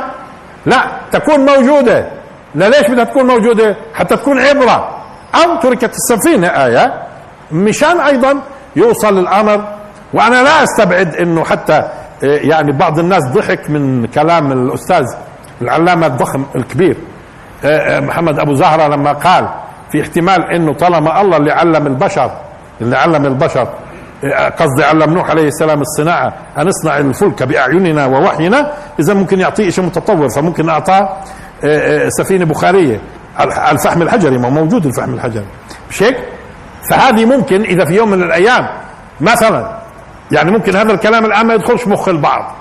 لا 0.66 0.82
تكون 1.12 1.40
موجودة. 1.46 2.08
لا 2.54 2.68
ليش 2.68 2.88
بدها 2.90 3.04
تكون 3.04 3.26
موجودة؟ 3.26 3.76
حتى 3.94 4.16
تكون 4.16 4.38
عبرة. 4.38 4.96
أو 5.34 5.56
تركت 5.62 5.94
السفينة 5.94 6.48
آية. 6.48 7.02
مشان 7.52 8.00
أيضا 8.00 8.42
يوصل 8.76 9.18
الأمر. 9.18 9.64
وأنا 10.12 10.42
لا 10.42 10.62
أستبعد 10.64 11.14
إنه 11.14 11.44
حتى 11.44 11.88
يعني 12.22 12.72
بعض 12.72 12.98
الناس 12.98 13.22
ضحك 13.28 13.70
من 13.70 14.06
كلام 14.06 14.52
الأستاذ 14.52 15.04
العلامة 15.62 16.06
الضخم 16.06 16.44
الكبير 16.56 16.96
محمد 18.00 18.38
أبو 18.38 18.54
زهرة 18.54 18.88
لما 18.88 19.12
قال 19.12 19.48
في 19.92 20.02
احتمال 20.02 20.42
إنه 20.50 20.72
طالما 20.74 21.20
الله 21.20 21.36
اللي 21.36 21.52
علم 21.52 21.86
البشر 21.86 22.30
اللي 22.80 22.96
علم 22.96 23.26
البشر 23.26 23.68
قصدي 24.58 24.84
علم 24.84 25.14
نوح 25.14 25.30
عليه 25.30 25.48
السلام 25.48 25.80
الصناعة 25.80 26.32
أن 26.58 26.66
نصنع 26.66 26.98
الفلك 26.98 27.42
بأعيننا 27.42 28.06
ووحينا 28.06 28.72
إذا 29.00 29.14
ممكن 29.14 29.40
يعطيه 29.40 29.70
شيء 29.70 29.84
متطور 29.84 30.28
فممكن 30.28 30.68
أعطاه 30.68 31.16
سفينة 32.08 32.44
بخارية 32.44 33.00
الفحم 33.70 34.02
الحجري 34.02 34.38
ما 34.38 34.48
موجود 34.50 34.86
الفحم 34.86 35.14
الحجري. 35.14 35.46
مش 35.90 36.02
هيك؟ 36.02 36.16
فهذه 36.90 37.24
ممكن 37.24 37.62
إذا 37.62 37.84
في 37.84 37.94
يوم 37.94 38.10
من 38.10 38.22
الأيام 38.22 38.68
مثلا 39.20 39.78
يعني 40.32 40.50
ممكن 40.50 40.76
هذا 40.76 40.92
الكلام 40.92 41.24
الآن 41.24 41.46
ما 41.46 41.54
يدخلش 41.54 41.86
مخ 41.86 42.08
البعض. 42.08 42.54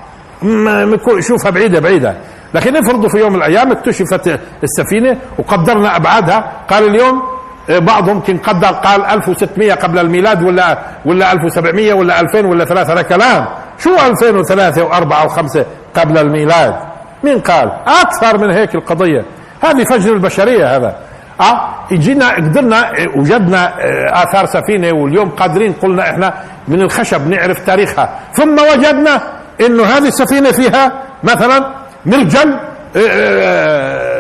شوفها 1.20 1.52
بعيدة 1.52 1.80
بعيدة. 1.80 2.16
لكن 2.54 2.76
افرضوا 2.76 3.10
في 3.10 3.18
يوم 3.18 3.34
من 3.34 3.38
الأيام 3.38 3.72
اكتشفت 3.72 4.40
السفينة 4.64 5.18
وقدرنا 5.40 5.96
أبعادها 5.96 6.52
قال 6.70 6.84
اليوم 6.84 7.22
بعضهم 7.70 8.16
يمكن 8.16 8.38
قدر 8.38 8.68
قال 8.68 9.06
1600 9.06 9.74
قبل 9.74 10.00
الميلاد 10.00 10.44
ولا 10.44 10.80
ولا 11.06 11.32
1700 11.32 11.94
ولا 11.94 12.20
2000 12.20 12.46
ولا 12.46 12.66
3 12.66 12.94
هذا 12.94 13.02
كلام. 13.02 13.46
شو 13.80 13.96
2003 14.08 14.90
و4 14.90 15.30
و5 15.30 15.60
قبل 15.96 16.18
الميلاد؟ 16.18 16.76
مين 17.24 17.40
قال؟ 17.40 17.72
أكثر 17.88 18.38
من 18.38 18.52
هيك 18.52 18.76
القضية. 18.76 19.26
هذه 19.64 19.84
فجر 19.84 20.14
البشرية 20.14 20.76
هذا. 20.76 20.96
آه 21.42 21.70
يجينا 21.92 22.30
قدرنا 22.36 22.92
وجدنا 23.16 23.74
آثار 24.24 24.46
سفينة 24.46 24.92
واليوم 24.92 25.30
قادرين 25.30 25.74
قلنا 25.74 26.10
إحنا 26.10 26.34
من 26.68 26.82
الخشب 26.82 27.28
نعرف 27.28 27.66
تاريخها. 27.66 28.10
ثم 28.34 28.60
وجدنا 28.60 29.22
إنه 29.62 29.84
هذه 29.84 30.08
السفينة 30.08 30.52
فيها 30.52 30.92
مثلا 31.24 31.66
مرجل 32.06 32.60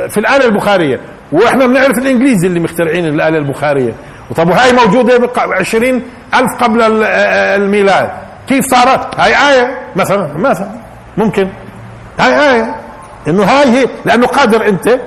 في 0.10 0.18
الآلة 0.18 0.45
البخارية. 0.45 1.00
وإحنا 1.32 1.68
بنعرف 1.68 1.98
الإنجليزي 1.98 2.48
اللي 2.48 2.60
مخترعين 2.60 3.06
الآلة 3.06 3.38
البخارية. 3.38 3.94
وطب 4.32 4.50
وهي 4.50 4.74
موجودة 4.74 5.30
20 5.38 6.04
ألف 6.34 6.64
قبل 6.64 7.04
الميلاد. 7.04 8.10
كيف 8.48 8.66
صارت؟ 8.66 9.20
هاي 9.20 9.34
آية 9.52 9.78
مثلا 9.96 10.38
مثلا 10.38 10.70
ممكن. 11.18 11.50
هاي 12.20 12.56
آية. 12.56 12.76
إنه 13.28 13.44
هاي 13.44 13.70
هي 13.70 13.86
لأنه 14.06 14.28
قادر 14.28 14.68
أنت 14.68 15.00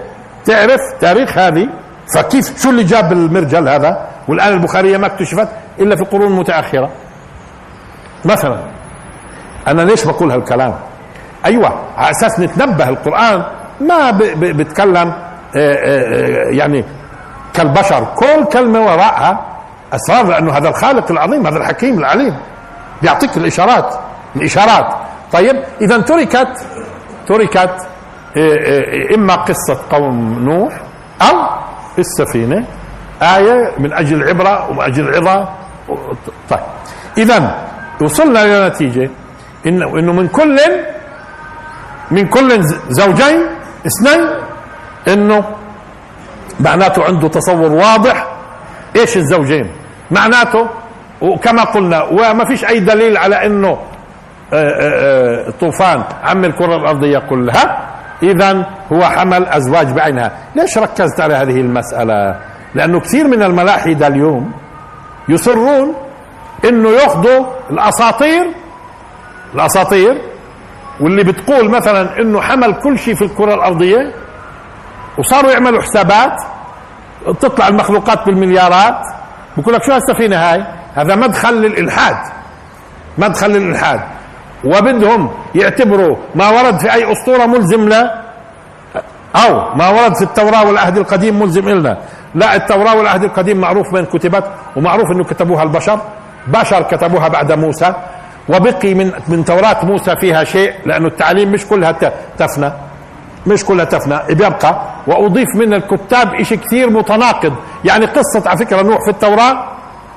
تعرف 0.44 0.80
تاريخ 1.00 1.38
هذه. 1.38 1.68
فكيف 2.14 2.62
شو 2.62 2.70
اللي 2.70 2.84
جاب 2.84 3.12
المرجل 3.12 3.68
هذا؟ 3.68 4.06
والآن 4.28 4.52
البخارية 4.52 4.96
ما 4.96 5.06
اكتشفت 5.06 5.48
إلا 5.80 5.96
في 5.96 6.04
قرون 6.04 6.32
متأخرة. 6.32 6.90
مثلا 8.24 8.58
أنا 9.68 9.82
ليش 9.82 10.04
بقول 10.04 10.30
هالكلام؟ 10.30 10.74
أيوة 11.44 11.80
على 11.96 12.10
أساس 12.10 12.40
نتنبه 12.40 12.88
القرآن 12.88 13.44
ما 13.80 14.10
بيتكلم 14.34 15.12
يعني 16.50 16.84
كالبشر 17.54 18.04
كل 18.16 18.44
كلمة 18.52 18.80
وراءها 18.80 19.46
أسرار 19.92 20.26
لأنه 20.26 20.52
هذا 20.52 20.68
الخالق 20.68 21.10
العظيم 21.10 21.46
هذا 21.46 21.56
الحكيم 21.58 21.98
العليم 21.98 22.36
بيعطيك 23.02 23.36
الإشارات 23.36 23.94
الإشارات. 24.36 24.86
طيب 25.32 25.56
إذا 25.80 25.98
تركت 25.98 26.48
تركت 27.28 27.74
إما 29.14 29.34
قصة 29.34 29.78
قوم 29.90 30.38
نوح 30.44 30.72
أو 31.22 31.36
السفينة 31.98 32.64
آية 33.22 33.72
من 33.78 33.92
أجل 33.92 34.22
العبرة 34.22 34.70
ومن 34.70 34.80
أجل 34.80 35.08
العظة 35.08 35.48
طيب 36.50 36.60
إذا 37.18 37.64
وصلنا 38.02 38.44
إلى 38.44 38.68
نتيجة 38.68 39.10
إنه 39.66 39.98
إنه 39.98 40.12
من 40.12 40.28
كل 40.28 40.56
من 42.10 42.26
كل 42.28 42.62
زوجين 42.88 43.46
اثنين 43.86 44.28
إنه 45.08 45.44
معناته 46.60 47.04
عنده 47.04 47.28
تصور 47.28 47.72
واضح. 47.72 48.26
إيش 48.96 49.16
الزوجين؟ 49.16 49.70
معناته 50.10 50.68
وكما 51.20 51.64
قلنا 51.64 52.02
وما 52.02 52.44
فيش 52.44 52.64
أي 52.64 52.80
دليل 52.80 53.16
على 53.16 53.46
إنه 53.46 53.78
طوفان 55.60 56.02
عم 56.24 56.44
الكرة 56.44 56.76
الأرضية 56.76 57.18
كلها. 57.18 57.88
اذا 58.22 58.66
هو 58.92 59.04
حمل 59.04 59.46
أزواج 59.46 59.92
بعينها. 59.92 60.32
ليش 60.54 60.78
ركزت 60.78 61.20
على 61.20 61.34
هذه 61.34 61.60
المسألة؟ 61.60 62.40
لأنه 62.74 63.00
كثير 63.00 63.28
من 63.28 63.42
الملاحدة 63.42 64.06
اليوم 64.06 64.52
يصرون 65.28 65.94
إنه 66.64 66.90
يأخذوا 66.90 67.46
الأساطير 67.70 68.46
الأساطير 69.54 70.20
واللي 71.00 71.24
بتقول 71.24 71.70
مثلا 71.70 72.20
إنه 72.20 72.40
حمل 72.40 72.74
كل 72.74 72.98
شيء 72.98 73.14
في 73.14 73.24
الكرة 73.24 73.54
الأرضية. 73.54 74.12
وصاروا 75.18 75.50
يعملوا 75.50 75.82
حسابات 75.82 76.32
تطلع 77.40 77.68
المخلوقات 77.68 78.26
بالمليارات 78.26 79.00
بقول 79.56 79.74
لك 79.74 79.82
شو 79.84 79.92
هالسفينة 79.92 80.36
هاي؟ 80.36 80.64
هذا 80.94 81.14
مدخل 81.14 81.54
للإلحاد 81.54 82.16
مدخل 83.18 83.50
للإلحاد. 83.50 84.00
وبدهم 84.64 85.30
يعتبروا 85.54 86.16
ما 86.34 86.48
ورد 86.48 86.78
في 86.78 86.92
أي 86.92 87.12
أسطورة 87.12 87.46
ملزم 87.46 87.88
له 87.88 88.10
أو 89.36 89.74
ما 89.74 89.88
ورد 89.88 90.14
في 90.14 90.22
التوراة 90.22 90.66
والعهد 90.66 90.98
القديم 90.98 91.42
ملزم 91.42 91.68
لنا 91.68 91.98
لا 92.34 92.56
التوراة 92.56 92.96
والعهد 92.96 93.24
القديم 93.24 93.60
معروف 93.60 93.92
من 93.92 94.04
كتبت 94.04 94.44
ومعروف 94.76 95.10
إنه 95.10 95.24
كتبوها 95.24 95.62
البشر 95.62 96.00
بشر 96.46 96.82
كتبوها 96.82 97.28
بعد 97.28 97.52
موسى 97.52 97.94
وبقي 98.48 98.94
من 98.94 99.12
من 99.28 99.44
توراة 99.44 99.84
موسى 99.84 100.16
فيها 100.16 100.44
شيء 100.44 100.74
لأنه 100.86 101.08
التعليم 101.08 101.52
مش 101.52 101.66
كلها 101.66 101.92
تفنى. 102.38 102.72
مش 103.46 103.64
كلها 103.64 103.84
تفنى 103.84 104.18
بيبقى. 104.28 104.80
وأضيف 105.06 105.48
من 105.56 105.74
الكتاب 105.74 106.42
شيء 106.42 106.58
كثير 106.58 106.90
متناقض. 106.90 107.52
يعني 107.84 108.06
قصة 108.06 108.48
على 108.48 108.58
فكرة 108.58 108.82
نوح 108.82 108.98
في 109.04 109.10
التوراة 109.10 109.64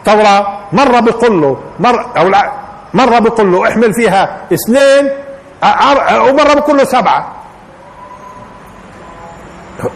توراة 0.06 0.58
مرة 0.74 1.00
بيقول 1.00 1.42
له 1.42 1.58
مرة 1.80 2.06
أو 2.18 2.28
لا 2.30 2.52
مرة 2.94 3.20
بيقول 3.20 3.52
له 3.52 3.68
احمل 3.70 3.94
فيها 3.94 4.38
اثنين 4.54 5.12
ومرة 6.30 6.54
بيقول 6.54 6.78
له 6.78 6.84
سبعة. 6.84 7.32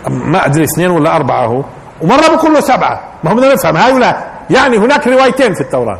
ما 0.07 0.45
أدري 0.45 0.63
اثنين 0.63 0.89
ولا 0.89 1.15
أربعة 1.15 1.45
هو. 1.45 1.63
ومرة 2.01 2.27
بيقول 2.30 2.53
له 2.53 2.59
سبعة. 2.59 3.01
ما 3.23 3.32
هو 3.32 3.36
بدنا 3.36 3.53
نفهم 3.53 3.77
هاي 3.77 3.93
ولا. 3.93 4.17
يعني 4.49 4.77
هناك 4.77 5.07
روايتين 5.07 5.53
في 5.53 5.61
التوراة. 5.61 5.99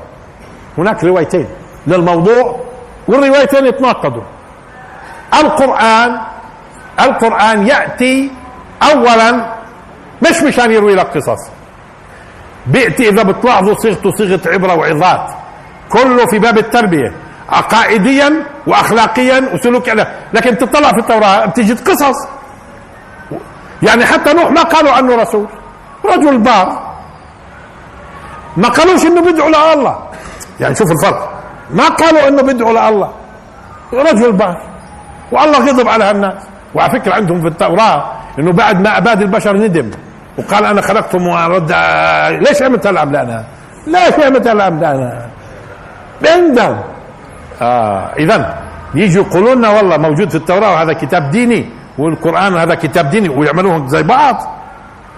هناك 0.77 1.03
روايتين 1.03 1.47
للموضوع 1.88 2.59
والروايتين 3.07 3.65
يتناقضوا. 3.65 4.23
القرآن 5.39 6.19
القرآن 7.03 7.67
يأتي 7.67 8.31
أولا 8.83 9.45
مش 10.21 10.41
مشان 10.41 10.71
يروي 10.71 10.95
لك 10.95 11.17
قصص. 11.17 11.49
بيأتي 12.67 13.09
إذا 13.09 13.23
بتلاحظوا 13.23 13.75
صيغته 13.75 14.11
صيغة 14.15 14.41
عبرة 14.45 14.75
وعظات. 14.75 15.31
كله 15.89 16.25
في 16.25 16.39
باب 16.39 16.57
التربية 16.57 17.13
عقائديا 17.49 18.45
واخلاقيا 18.67 19.49
وسلوكيا 19.53 20.07
لكن 20.33 20.57
تطلع 20.57 20.91
في 20.91 20.99
التوراة 20.99 21.45
بتجد 21.45 21.89
قصص. 21.89 22.27
يعني 23.83 24.05
حتى 24.05 24.33
نوح 24.33 24.51
ما 24.51 24.63
قالوا 24.63 24.91
عنه 24.91 25.15
رسول. 25.15 25.47
رجل 26.05 26.37
بار 26.37 26.95
ما 28.57 28.69
قالوش 28.69 29.05
إنه 29.05 29.21
بيدعو 29.21 29.49
لله. 29.49 29.97
يعني 30.59 30.75
شوف 30.75 30.91
الفرق. 30.91 31.41
ما 31.71 31.87
قالوا 31.87 32.27
إنه 32.27 32.41
بيدعو 32.41 32.71
لله. 32.71 33.11
رجل 33.93 34.31
بار 34.31 34.61
والله 35.31 35.59
غضب 35.67 35.87
على 35.87 36.03
هالناس 36.03 36.43
وعلى 36.76 36.91
فكرة 36.91 37.13
عندهم 37.13 37.41
في 37.41 37.47
التوراه 37.47 38.11
إنه 38.39 38.51
بعد 38.51 38.82
ما 38.82 38.97
اباد 38.97 39.22
البشر 39.22 39.57
ندم 39.57 39.91
وقال 40.38 40.65
أنا 40.65 40.82
خلقتهم 40.82 41.28
ورد 41.28 41.72
ليش 42.47 42.61
عملت 42.63 42.88
هالعمله 42.88 43.22
أنا؟ 43.22 43.43
ليش 43.88 44.26
عملت 44.26 44.47
هالعمله 44.47 44.91
أنا؟ 44.91 45.26
بندم 46.22 46.78
آه 47.61 48.11
اذا 48.17 48.57
يجوا 48.95 49.24
يقولوا 49.26 49.55
لنا 49.55 49.70
والله 49.70 49.97
موجود 49.97 50.30
في 50.30 50.36
التوراه 50.36 50.74
وهذا 50.74 50.93
كتاب 50.93 51.30
ديني 51.32 51.70
والقرآن 51.97 52.57
هذا 52.57 52.76
كتاب 52.76 53.09
ديني 53.09 53.30
ويعملوهم 53.30 53.88
زي 53.88 54.03
بعض 54.03 54.36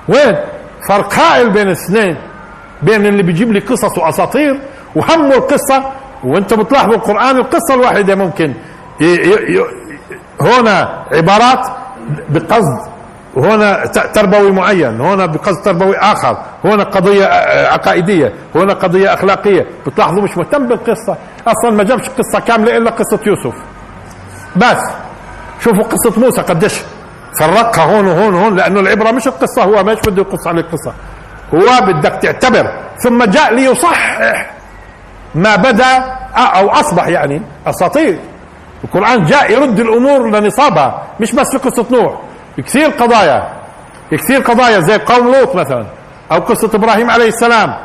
وين؟ 0.08 0.36
فرق 0.90 1.14
هائل 1.14 1.50
بين 1.50 1.68
الاثنين 1.68 2.18
بين 2.82 3.06
اللي 3.06 3.24
بيجيب 3.24 3.52
لي 3.52 3.60
قصص 3.60 3.98
وأساطير 3.98 4.60
وهمه 4.96 5.36
القصة 5.36 5.84
وانت 6.24 6.54
بتلاحظوا 6.54 6.96
القرآن 6.96 7.38
القصة 7.38 7.74
الواحدة 7.74 8.16
ممكن 8.16 8.54
هنا 10.42 11.06
عبارات 11.12 11.68
بقصد 12.30 12.92
هنا 13.38 13.86
تربوي 13.86 14.52
معين 14.52 15.02
هنا 15.02 15.26
بقصد 15.26 15.62
تربوي 15.64 15.98
آخر 15.98 16.38
هنا 16.66 16.84
قضية 16.84 17.26
عقائدية 17.72 18.34
هنا 18.56 18.74
قضية 18.74 19.14
أخلاقية. 19.14 19.68
بتلاحظوا 19.88 20.22
مش 20.24 20.38
مهتم 20.38 20.68
بالقصة. 20.68 21.16
أصلا 21.48 21.72
ما 21.72 21.84
جابش 21.84 22.10
قصة 22.10 22.40
كاملة 22.40 22.78
إلا 22.78 22.90
قصة 22.92 23.20
يوسف. 23.26 23.56
بس 24.56 24.84
شوفوا 25.60 25.84
قصة 25.84 26.20
موسى 26.20 26.42
قديش 26.42 26.82
فرقها 27.40 27.84
هون 27.84 28.08
وهون 28.08 28.34
وهون 28.34 28.56
لأنه 28.56 28.80
العبرة 28.80 29.12
مش 29.12 29.28
القصة 29.28 29.64
هو 29.64 29.84
مش 29.84 29.98
بده 30.08 30.22
يقص 30.22 30.48
عليك 30.48 30.66
قصه 30.66 30.94
هو 31.54 31.86
بدك 31.86 32.20
تعتبر 32.22 32.72
ثم 33.04 33.24
جاء 33.24 33.54
ليصحح 33.54 34.52
ما 35.36 35.56
بدا 35.56 35.98
أو 36.36 36.70
أصبح 36.70 37.08
يعني 37.08 37.42
أساطير. 37.68 38.20
القرآن 38.84 39.26
جاء 39.26 39.52
يرد 39.52 39.80
الأمور 39.80 40.30
لنصابها 40.30 41.04
مش 41.20 41.32
بس 41.32 41.48
في 41.52 41.58
قصة 41.58 41.86
نوح. 41.92 42.14
كثير 42.58 42.90
قضايا 42.90 43.50
كثير 44.12 44.42
قضايا 44.42 44.80
زي 44.80 44.98
قوم 44.98 45.32
لوط 45.34 45.56
مثلا 45.56 45.86
أو 46.32 46.40
قصة 46.40 46.70
إبراهيم 46.74 47.10
عليه 47.12 47.28
السلام 47.28 47.76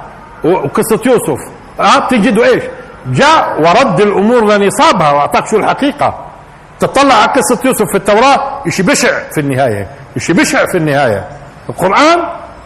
وقصة 0.44 1.01
يوسف. 1.07 1.40
آه 1.80 2.09
تجدوا 2.09 2.44
إيش؟ 2.44 2.62
جاء 3.07 3.61
ورد 3.61 4.01
الأمور 4.01 4.44
لنصابها 4.53 5.12
وأعطاك 5.12 5.47
شو 5.47 5.57
الحقيقة. 5.57 6.26
تطلع 6.80 7.14
على 7.14 7.32
قصة 7.32 7.59
يوسف 7.64 7.90
في 7.90 7.97
التوراة 7.97 8.62
شيء 8.68 8.86
بشع 8.86 9.09
في 9.34 9.40
النهاية 9.40 9.86
شيء 10.18 10.36
بشع 10.36 10.66
في 10.66 10.78
النهاية. 10.78 11.28
القرآن 11.68 12.18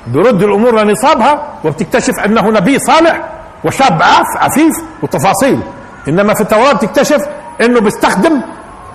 بيرد 0.06 0.42
الأمور 0.42 0.80
لنصابها 0.80 1.42
وبتكتشف 1.64 2.18
أنه 2.24 2.42
نبي 2.50 2.78
صالح 2.78 3.20
وشاب 3.64 4.02
عاف 4.02 4.26
عفيف 4.36 4.74
وتفاصيل. 5.02 5.60
إنما 6.08 6.34
في 6.34 6.40
التوراة 6.40 6.72
بتكتشف 6.72 7.20
انه 7.61 7.80
بيستخدم 7.80 8.40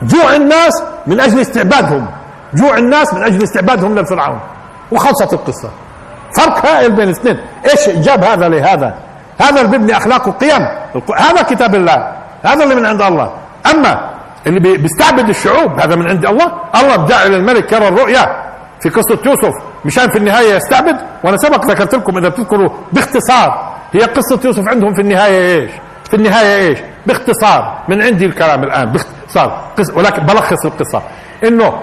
جوع 0.02 0.36
الناس 0.36 0.84
من 1.08 1.20
أجل 1.20 1.40
استعبادهم. 1.42 2.08
جوع 2.54 2.78
الناس 2.78 3.14
من 3.14 3.24
أجل 3.24 3.44
استعبادهم 3.44 3.96
للفرعون 3.96 4.40
وخلصت 4.92 5.34
القصة. 5.34 5.70
فرق 6.38 6.66
هائل 6.66 6.92
بين 6.92 7.10
الاثنين. 7.10 7.40
إيش 7.72 7.90
جاب 7.90 8.24
هذا 8.24 8.50
لهذا؟ 8.50 8.96
هذا 9.42 9.62
اللي 9.62 9.72
بيبني 9.72 9.98
أخلاق 9.98 10.28
وقيم 10.28 10.68
هذا 11.18 11.42
كتاب 11.42 11.76
الله. 11.76 12.12
هذا 12.44 12.64
اللي 12.64 12.76
من 12.76 12.86
عند 12.86 13.02
الله. 13.02 13.34
أما 13.72 14.10
اللي 14.48 14.78
بيستعبد 14.78 15.30
الشعوب 15.30 15.80
هذا 15.80 15.96
من 15.96 16.10
عند 16.10 16.26
الله. 16.26 16.52
الله 16.76 17.08
جعل 17.08 17.34
الملك 17.34 17.72
يرى 17.72 17.88
الرؤيا. 17.88 18.46
في 18.82 18.90
قصة 18.90 19.20
يوسف 19.26 19.54
مشان 19.86 20.10
في 20.10 20.18
النهاية 20.18 20.56
يستعبد. 20.56 20.98
وأنا 21.24 21.38
سبق 21.38 21.66
ذكرت 21.66 21.96
لكم 21.96 22.18
إذا 22.18 22.30
بتذكروا 22.30 22.70
باختصار 22.94 23.74
هي 23.94 24.02
قصة 24.02 24.40
يوسف 24.46 24.68
عندهم 24.68 24.94
في 24.94 25.02
النهاية 25.02 25.62
إيش؟ 25.62 25.72
في 26.10 26.14
النهاية 26.14 26.68
إيش؟ 26.68 26.80
باختصار 27.06 27.78
من 27.88 28.02
عندي 28.02 28.26
الكلام 28.26 28.64
الآن 28.64 28.92
باختصار. 28.92 29.62
ولكن 29.94 30.24
بلخص 30.24 30.66
القصة. 30.66 31.02
إنه 31.44 31.82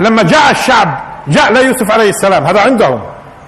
لما 0.00 0.22
جاء 0.22 0.50
الشعب 0.50 1.00
جاء 1.28 1.52
ليوسف 1.52 1.90
عليه 1.90 2.08
السلام 2.08 2.44
هذا 2.44 2.60
عندهم. 2.60 3.02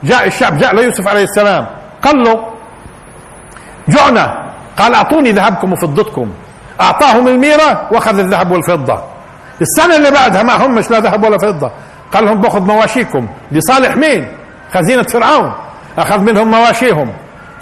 جاء 0.05 0.27
الشعب 0.27 0.59
جاء 0.59 0.75
ليوسف 0.75 1.09
عليه 1.09 1.25
السلام. 1.25 1.66
قال 2.03 2.23
له 2.23 2.45
جعنا. 3.89 4.53
قال 4.79 4.95
أعطوني 4.95 5.33
ذهبكم 5.33 5.73
وفضتكم. 5.73 6.33
أعطاهم 6.81 7.29
الميرة 7.29 7.89
وأخذ 7.93 8.18
الذهب 8.18 8.51
والفضة. 8.51 9.03
السنة 9.61 9.97
اللي 9.97 10.11
بعدها 10.11 10.43
ما 10.43 10.66
هم 10.66 10.75
مش 10.75 10.91
لا 10.91 11.01
ذهب 11.01 11.25
ولا 11.25 11.39
فضة. 11.39 11.70
قال 12.12 12.25
لهم 12.25 12.41
باخذ 12.41 12.61
مواشيكم. 12.61 13.29
لصالح 13.53 13.97
مين؟ 13.97 14.29
خزينة 14.75 15.03
فرعون. 15.03 15.53
أخذ 15.99 16.18
منهم 16.18 16.51
مواشيهم. 16.51 17.12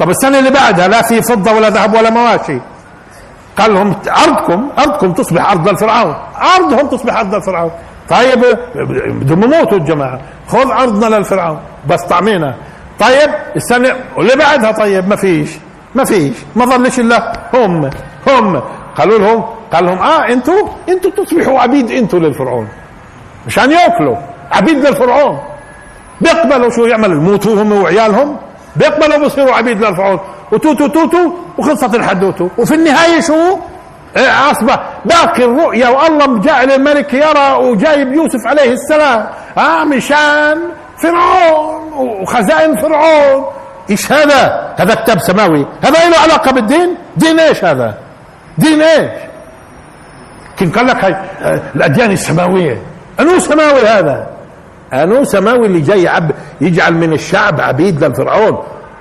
طب 0.00 0.10
السنة 0.10 0.38
اللي 0.38 0.50
بعدها 0.50 0.88
لا 0.88 1.02
في 1.02 1.22
فضة 1.22 1.52
ولا 1.52 1.70
ذهب 1.70 1.94
ولا 1.94 2.10
مواشي. 2.10 2.58
قال 3.58 3.74
لهم 3.74 3.94
أرضكم 4.26 4.68
أرضكم 4.78 5.12
تصبح 5.12 5.50
أرض 5.50 5.68
لفرعون 5.68 6.14
أرضهم 6.56 6.86
تصبح 6.86 7.16
أرض 7.16 7.34
لفرعون 7.34 7.70
طيب 8.08 8.58
بدهم 9.20 9.42
يموتوا 9.44 9.78
الجماعة. 9.78 10.20
خذ 10.48 10.70
أرضنا 10.70 11.16
للفرعون. 11.16 11.58
بس 11.88 12.02
طعمينا. 12.02 12.54
طيب 13.00 13.30
السنة 13.56 13.96
واللي 14.16 14.36
بعدها 14.36 14.72
طيب 14.72 15.08
ما 15.08 15.16
فيش. 15.16 15.50
ما 15.94 16.04
فيش. 16.04 16.36
ما 16.56 16.64
ظلش 16.64 17.00
إلا 17.00 17.32
هم. 17.54 17.90
هم. 18.28 18.62
قالوا 18.96 19.18
لهم 19.18 19.44
قال 19.72 19.86
لهم 19.86 19.98
آه 19.98 20.28
أنتوا 20.28 20.68
أنتوا 20.88 21.10
تصبحوا 21.10 21.60
عبيد 21.60 21.90
أنتوا 21.90 22.18
للفرعون. 22.18 22.68
مشان 23.46 23.70
يأكلوا. 23.70 24.16
عبيد 24.52 24.76
للفرعون. 24.76 25.38
بيقبلوا 26.20 26.70
شو 26.70 26.86
يعملوا؟ 26.86 27.22
يموتوا 27.22 27.62
هم 27.62 27.72
وعيالهم. 27.72 28.36
بيقبلوا 28.76 29.18
بيصيروا 29.18 29.54
عبيد 29.54 29.84
للفرعون 29.84 30.20
وتوتة 30.52 30.86
توتة 30.86 31.32
وخلصت 31.58 31.94
الحدوتة 31.94 32.50
وفي 32.58 32.74
النهاية 32.74 33.20
شو؟ 33.20 33.58
إيه، 34.16 34.50
أصبح 34.50 34.80
باقي 35.04 35.44
الرؤيا 35.44 35.88
والله 35.88 36.40
جاعل 36.40 36.70
الملك 36.72 37.14
يرى 37.14 37.52
وجايب 37.54 38.12
يوسف 38.12 38.46
عليه 38.46 38.72
السلام. 38.72 39.26
آه 39.58 39.84
مشان 39.84 40.58
فرعون 41.02 41.92
وخزائن 41.92 42.76
فرعون. 42.76 43.44
إيش 43.90 44.12
هذا؟ 44.12 44.74
هذا 44.78 44.94
كتاب 44.94 45.18
سماوي. 45.18 45.66
هذا 45.82 46.08
له 46.08 46.18
علاقة 46.18 46.50
بالدين؟ 46.52 46.96
دين 47.16 47.40
إيش 47.40 47.64
هذا؟ 47.64 47.94
دين 48.58 48.82
إيش؟ 48.82 49.10
كان 50.58 50.70
قال 50.70 50.86
لك 50.86 51.04
هاي؟ 51.04 51.12
آه، 51.42 51.60
الأديان 51.74 52.10
السماوية. 52.10 52.82
أنو 53.20 53.38
سماوي 53.38 53.80
هذا؟ 53.80 54.26
أنو 54.92 55.24
سماوي 55.24 55.66
اللي 55.66 55.80
جاي 55.80 56.08
عب 56.08 56.30
يجعل 56.60 56.94
من 56.94 57.12
الشعب 57.12 57.60
عبيد 57.60 58.04
للفرعون 58.04 58.58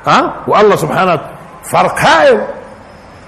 ها؟ 0.07 0.33
والله 0.47 0.75
سبحانه 0.75 1.19
فرق 1.71 1.99
هائل 1.99 2.41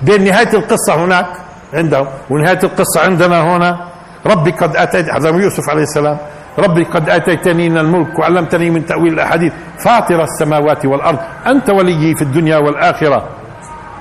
بين 0.01 0.23
نهاية 0.23 0.53
القصة 0.53 1.05
هناك 1.05 1.25
عندهم 1.73 2.07
ونهاية 2.29 2.59
القصة 2.63 3.01
عندنا 3.05 3.41
هنا. 3.41 3.77
ربي 4.25 4.51
قد 4.51 4.75
اتيت 4.75 5.09
هذا 5.09 5.29
يوسف 5.29 5.69
عليه 5.69 5.81
السلام 5.81 6.17
ربي 6.59 6.83
قد 6.83 7.09
أتيتني 7.09 7.69
من 7.69 7.77
الملك 7.77 8.19
وعلمتني 8.19 8.69
من 8.69 8.85
تأويل 8.85 9.13
الأحاديث. 9.13 9.53
فاطر 9.85 10.23
السماوات 10.23 10.85
والأرض 10.85 11.19
أنت 11.47 11.69
وليي 11.69 12.15
في 12.15 12.21
الدنيا 12.21 12.57
والآخرة. 12.57 13.23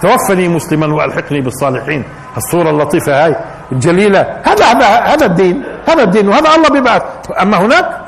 توفني 0.03 0.49
مسلما 0.49 0.95
وألحقني 0.95 1.41
بالصالحين. 1.41 2.05
الصورة 2.37 2.71
اللطيفة 2.71 3.25
هاي 3.25 3.37
الجليلة 3.73 4.21
هذا 4.45 4.65
هذا 4.65 4.87
هذا 4.87 5.27
الدين 5.27 5.65
هذا 5.89 6.03
الدين 6.03 6.29
وهذا 6.29 6.55
الله 6.55 6.69
بيبعث 6.69 7.03
أما 7.43 7.57
هناك 7.57 8.00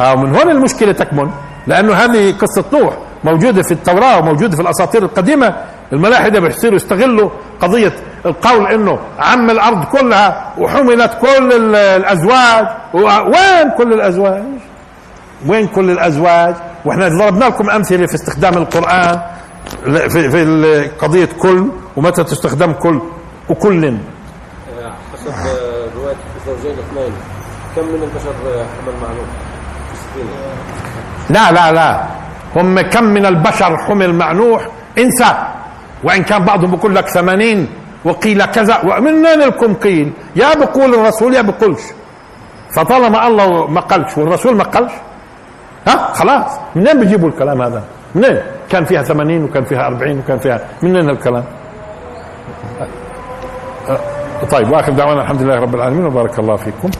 آه 0.00 0.14
من 0.14 0.36
هون 0.36 0.50
المشكلة 0.50 0.92
تكمن 0.92 1.30
لأنه 1.66 1.94
هذه 1.94 2.32
قصة 2.38 2.64
نوح 2.72 2.94
موجودة 3.24 3.62
في 3.62 3.72
التوراة 3.72 4.18
وموجودة 4.18 4.56
في 4.56 4.62
الأساطير 4.62 5.02
القديمة 5.02 5.56
الملاحدة 5.92 6.40
بيصيروا 6.40 6.76
يستغلوا 6.76 7.30
قضية 7.60 7.92
القول 8.26 8.66
إنه 8.66 8.98
عم 9.18 9.50
الأرض 9.50 9.84
كلها 9.84 10.52
وحملت 10.58 11.12
كل 11.20 11.74
الأزواج 11.74 12.66
وين 12.94 13.70
كل 13.78 13.92
الأزواج؟ 13.92 14.42
وين 15.46 15.66
كل 15.66 15.90
الأزواج؟ 15.90 16.54
وإحنا 16.84 17.08
ضربنا 17.08 17.44
لكم 17.44 17.70
أمثلة 17.70 18.06
في 18.06 18.14
استخدام 18.14 18.54
القرآن 18.56 19.20
في 19.84 20.30
في 20.30 20.90
قضية 21.00 21.28
كل 21.42 21.68
ومتى 21.96 22.24
تستخدم 22.24 22.72
كل 22.72 23.00
وكل. 23.50 23.96
حسب 25.12 25.32
رواية 25.96 26.16
زوجين 26.46 26.78
اثنين 26.78 27.12
كم 27.76 27.82
من 27.84 28.02
البشر 28.02 28.34
حمل 28.44 28.94
مع 29.02 29.08
نوح 29.08 29.26
لا 31.30 31.52
لا 31.52 31.72
لا. 31.72 32.02
هم 32.56 32.80
كم 32.80 33.04
من 33.04 33.26
البشر 33.26 33.76
حمل 33.76 34.14
مع 34.14 34.32
نوح 34.32 34.68
انسى. 34.98 35.30
وإن 36.04 36.22
كان 36.22 36.44
بعضهم 36.44 36.70
بيقول 36.70 36.94
لك 36.94 37.08
ثمانين 37.08 37.68
وقيل 38.04 38.44
كذا 38.44 38.80
ومن 38.84 39.26
وين 39.26 39.40
لكم 39.40 39.74
قيل؟ 39.74 40.12
يا 40.36 40.54
بقول 40.54 40.94
الرسول 40.94 41.34
يا 41.34 41.42
بقولش. 41.42 41.82
فطالما 42.76 43.26
الله 43.26 43.66
ما 43.66 43.80
قالش 43.80 44.18
والرسول 44.18 44.56
ما 44.56 44.64
قالش. 44.64 44.92
ها؟ 45.88 45.96
خلاص. 46.12 46.50
منين 46.76 47.00
بيجيبوا 47.00 47.28
الكلام 47.28 47.62
هذا؟ 47.62 47.82
منين؟ 48.14 48.40
كان 48.70 48.84
فيها 48.84 49.02
80 49.02 49.44
وكان 49.44 49.64
فيها 49.64 49.86
40 49.86 50.18
وكان 50.18 50.38
فيها 50.38 50.60
منين 50.82 51.10
الكلام؟ 51.10 51.44
طيب 54.50 54.70
وآخر 54.70 54.92
دعوانا 54.92 55.22
الحمد 55.22 55.42
لله 55.42 55.60
رب 55.60 55.74
العالمين 55.74 56.06
وبارك 56.06 56.38
الله 56.38 56.56
فيكم. 56.56 56.90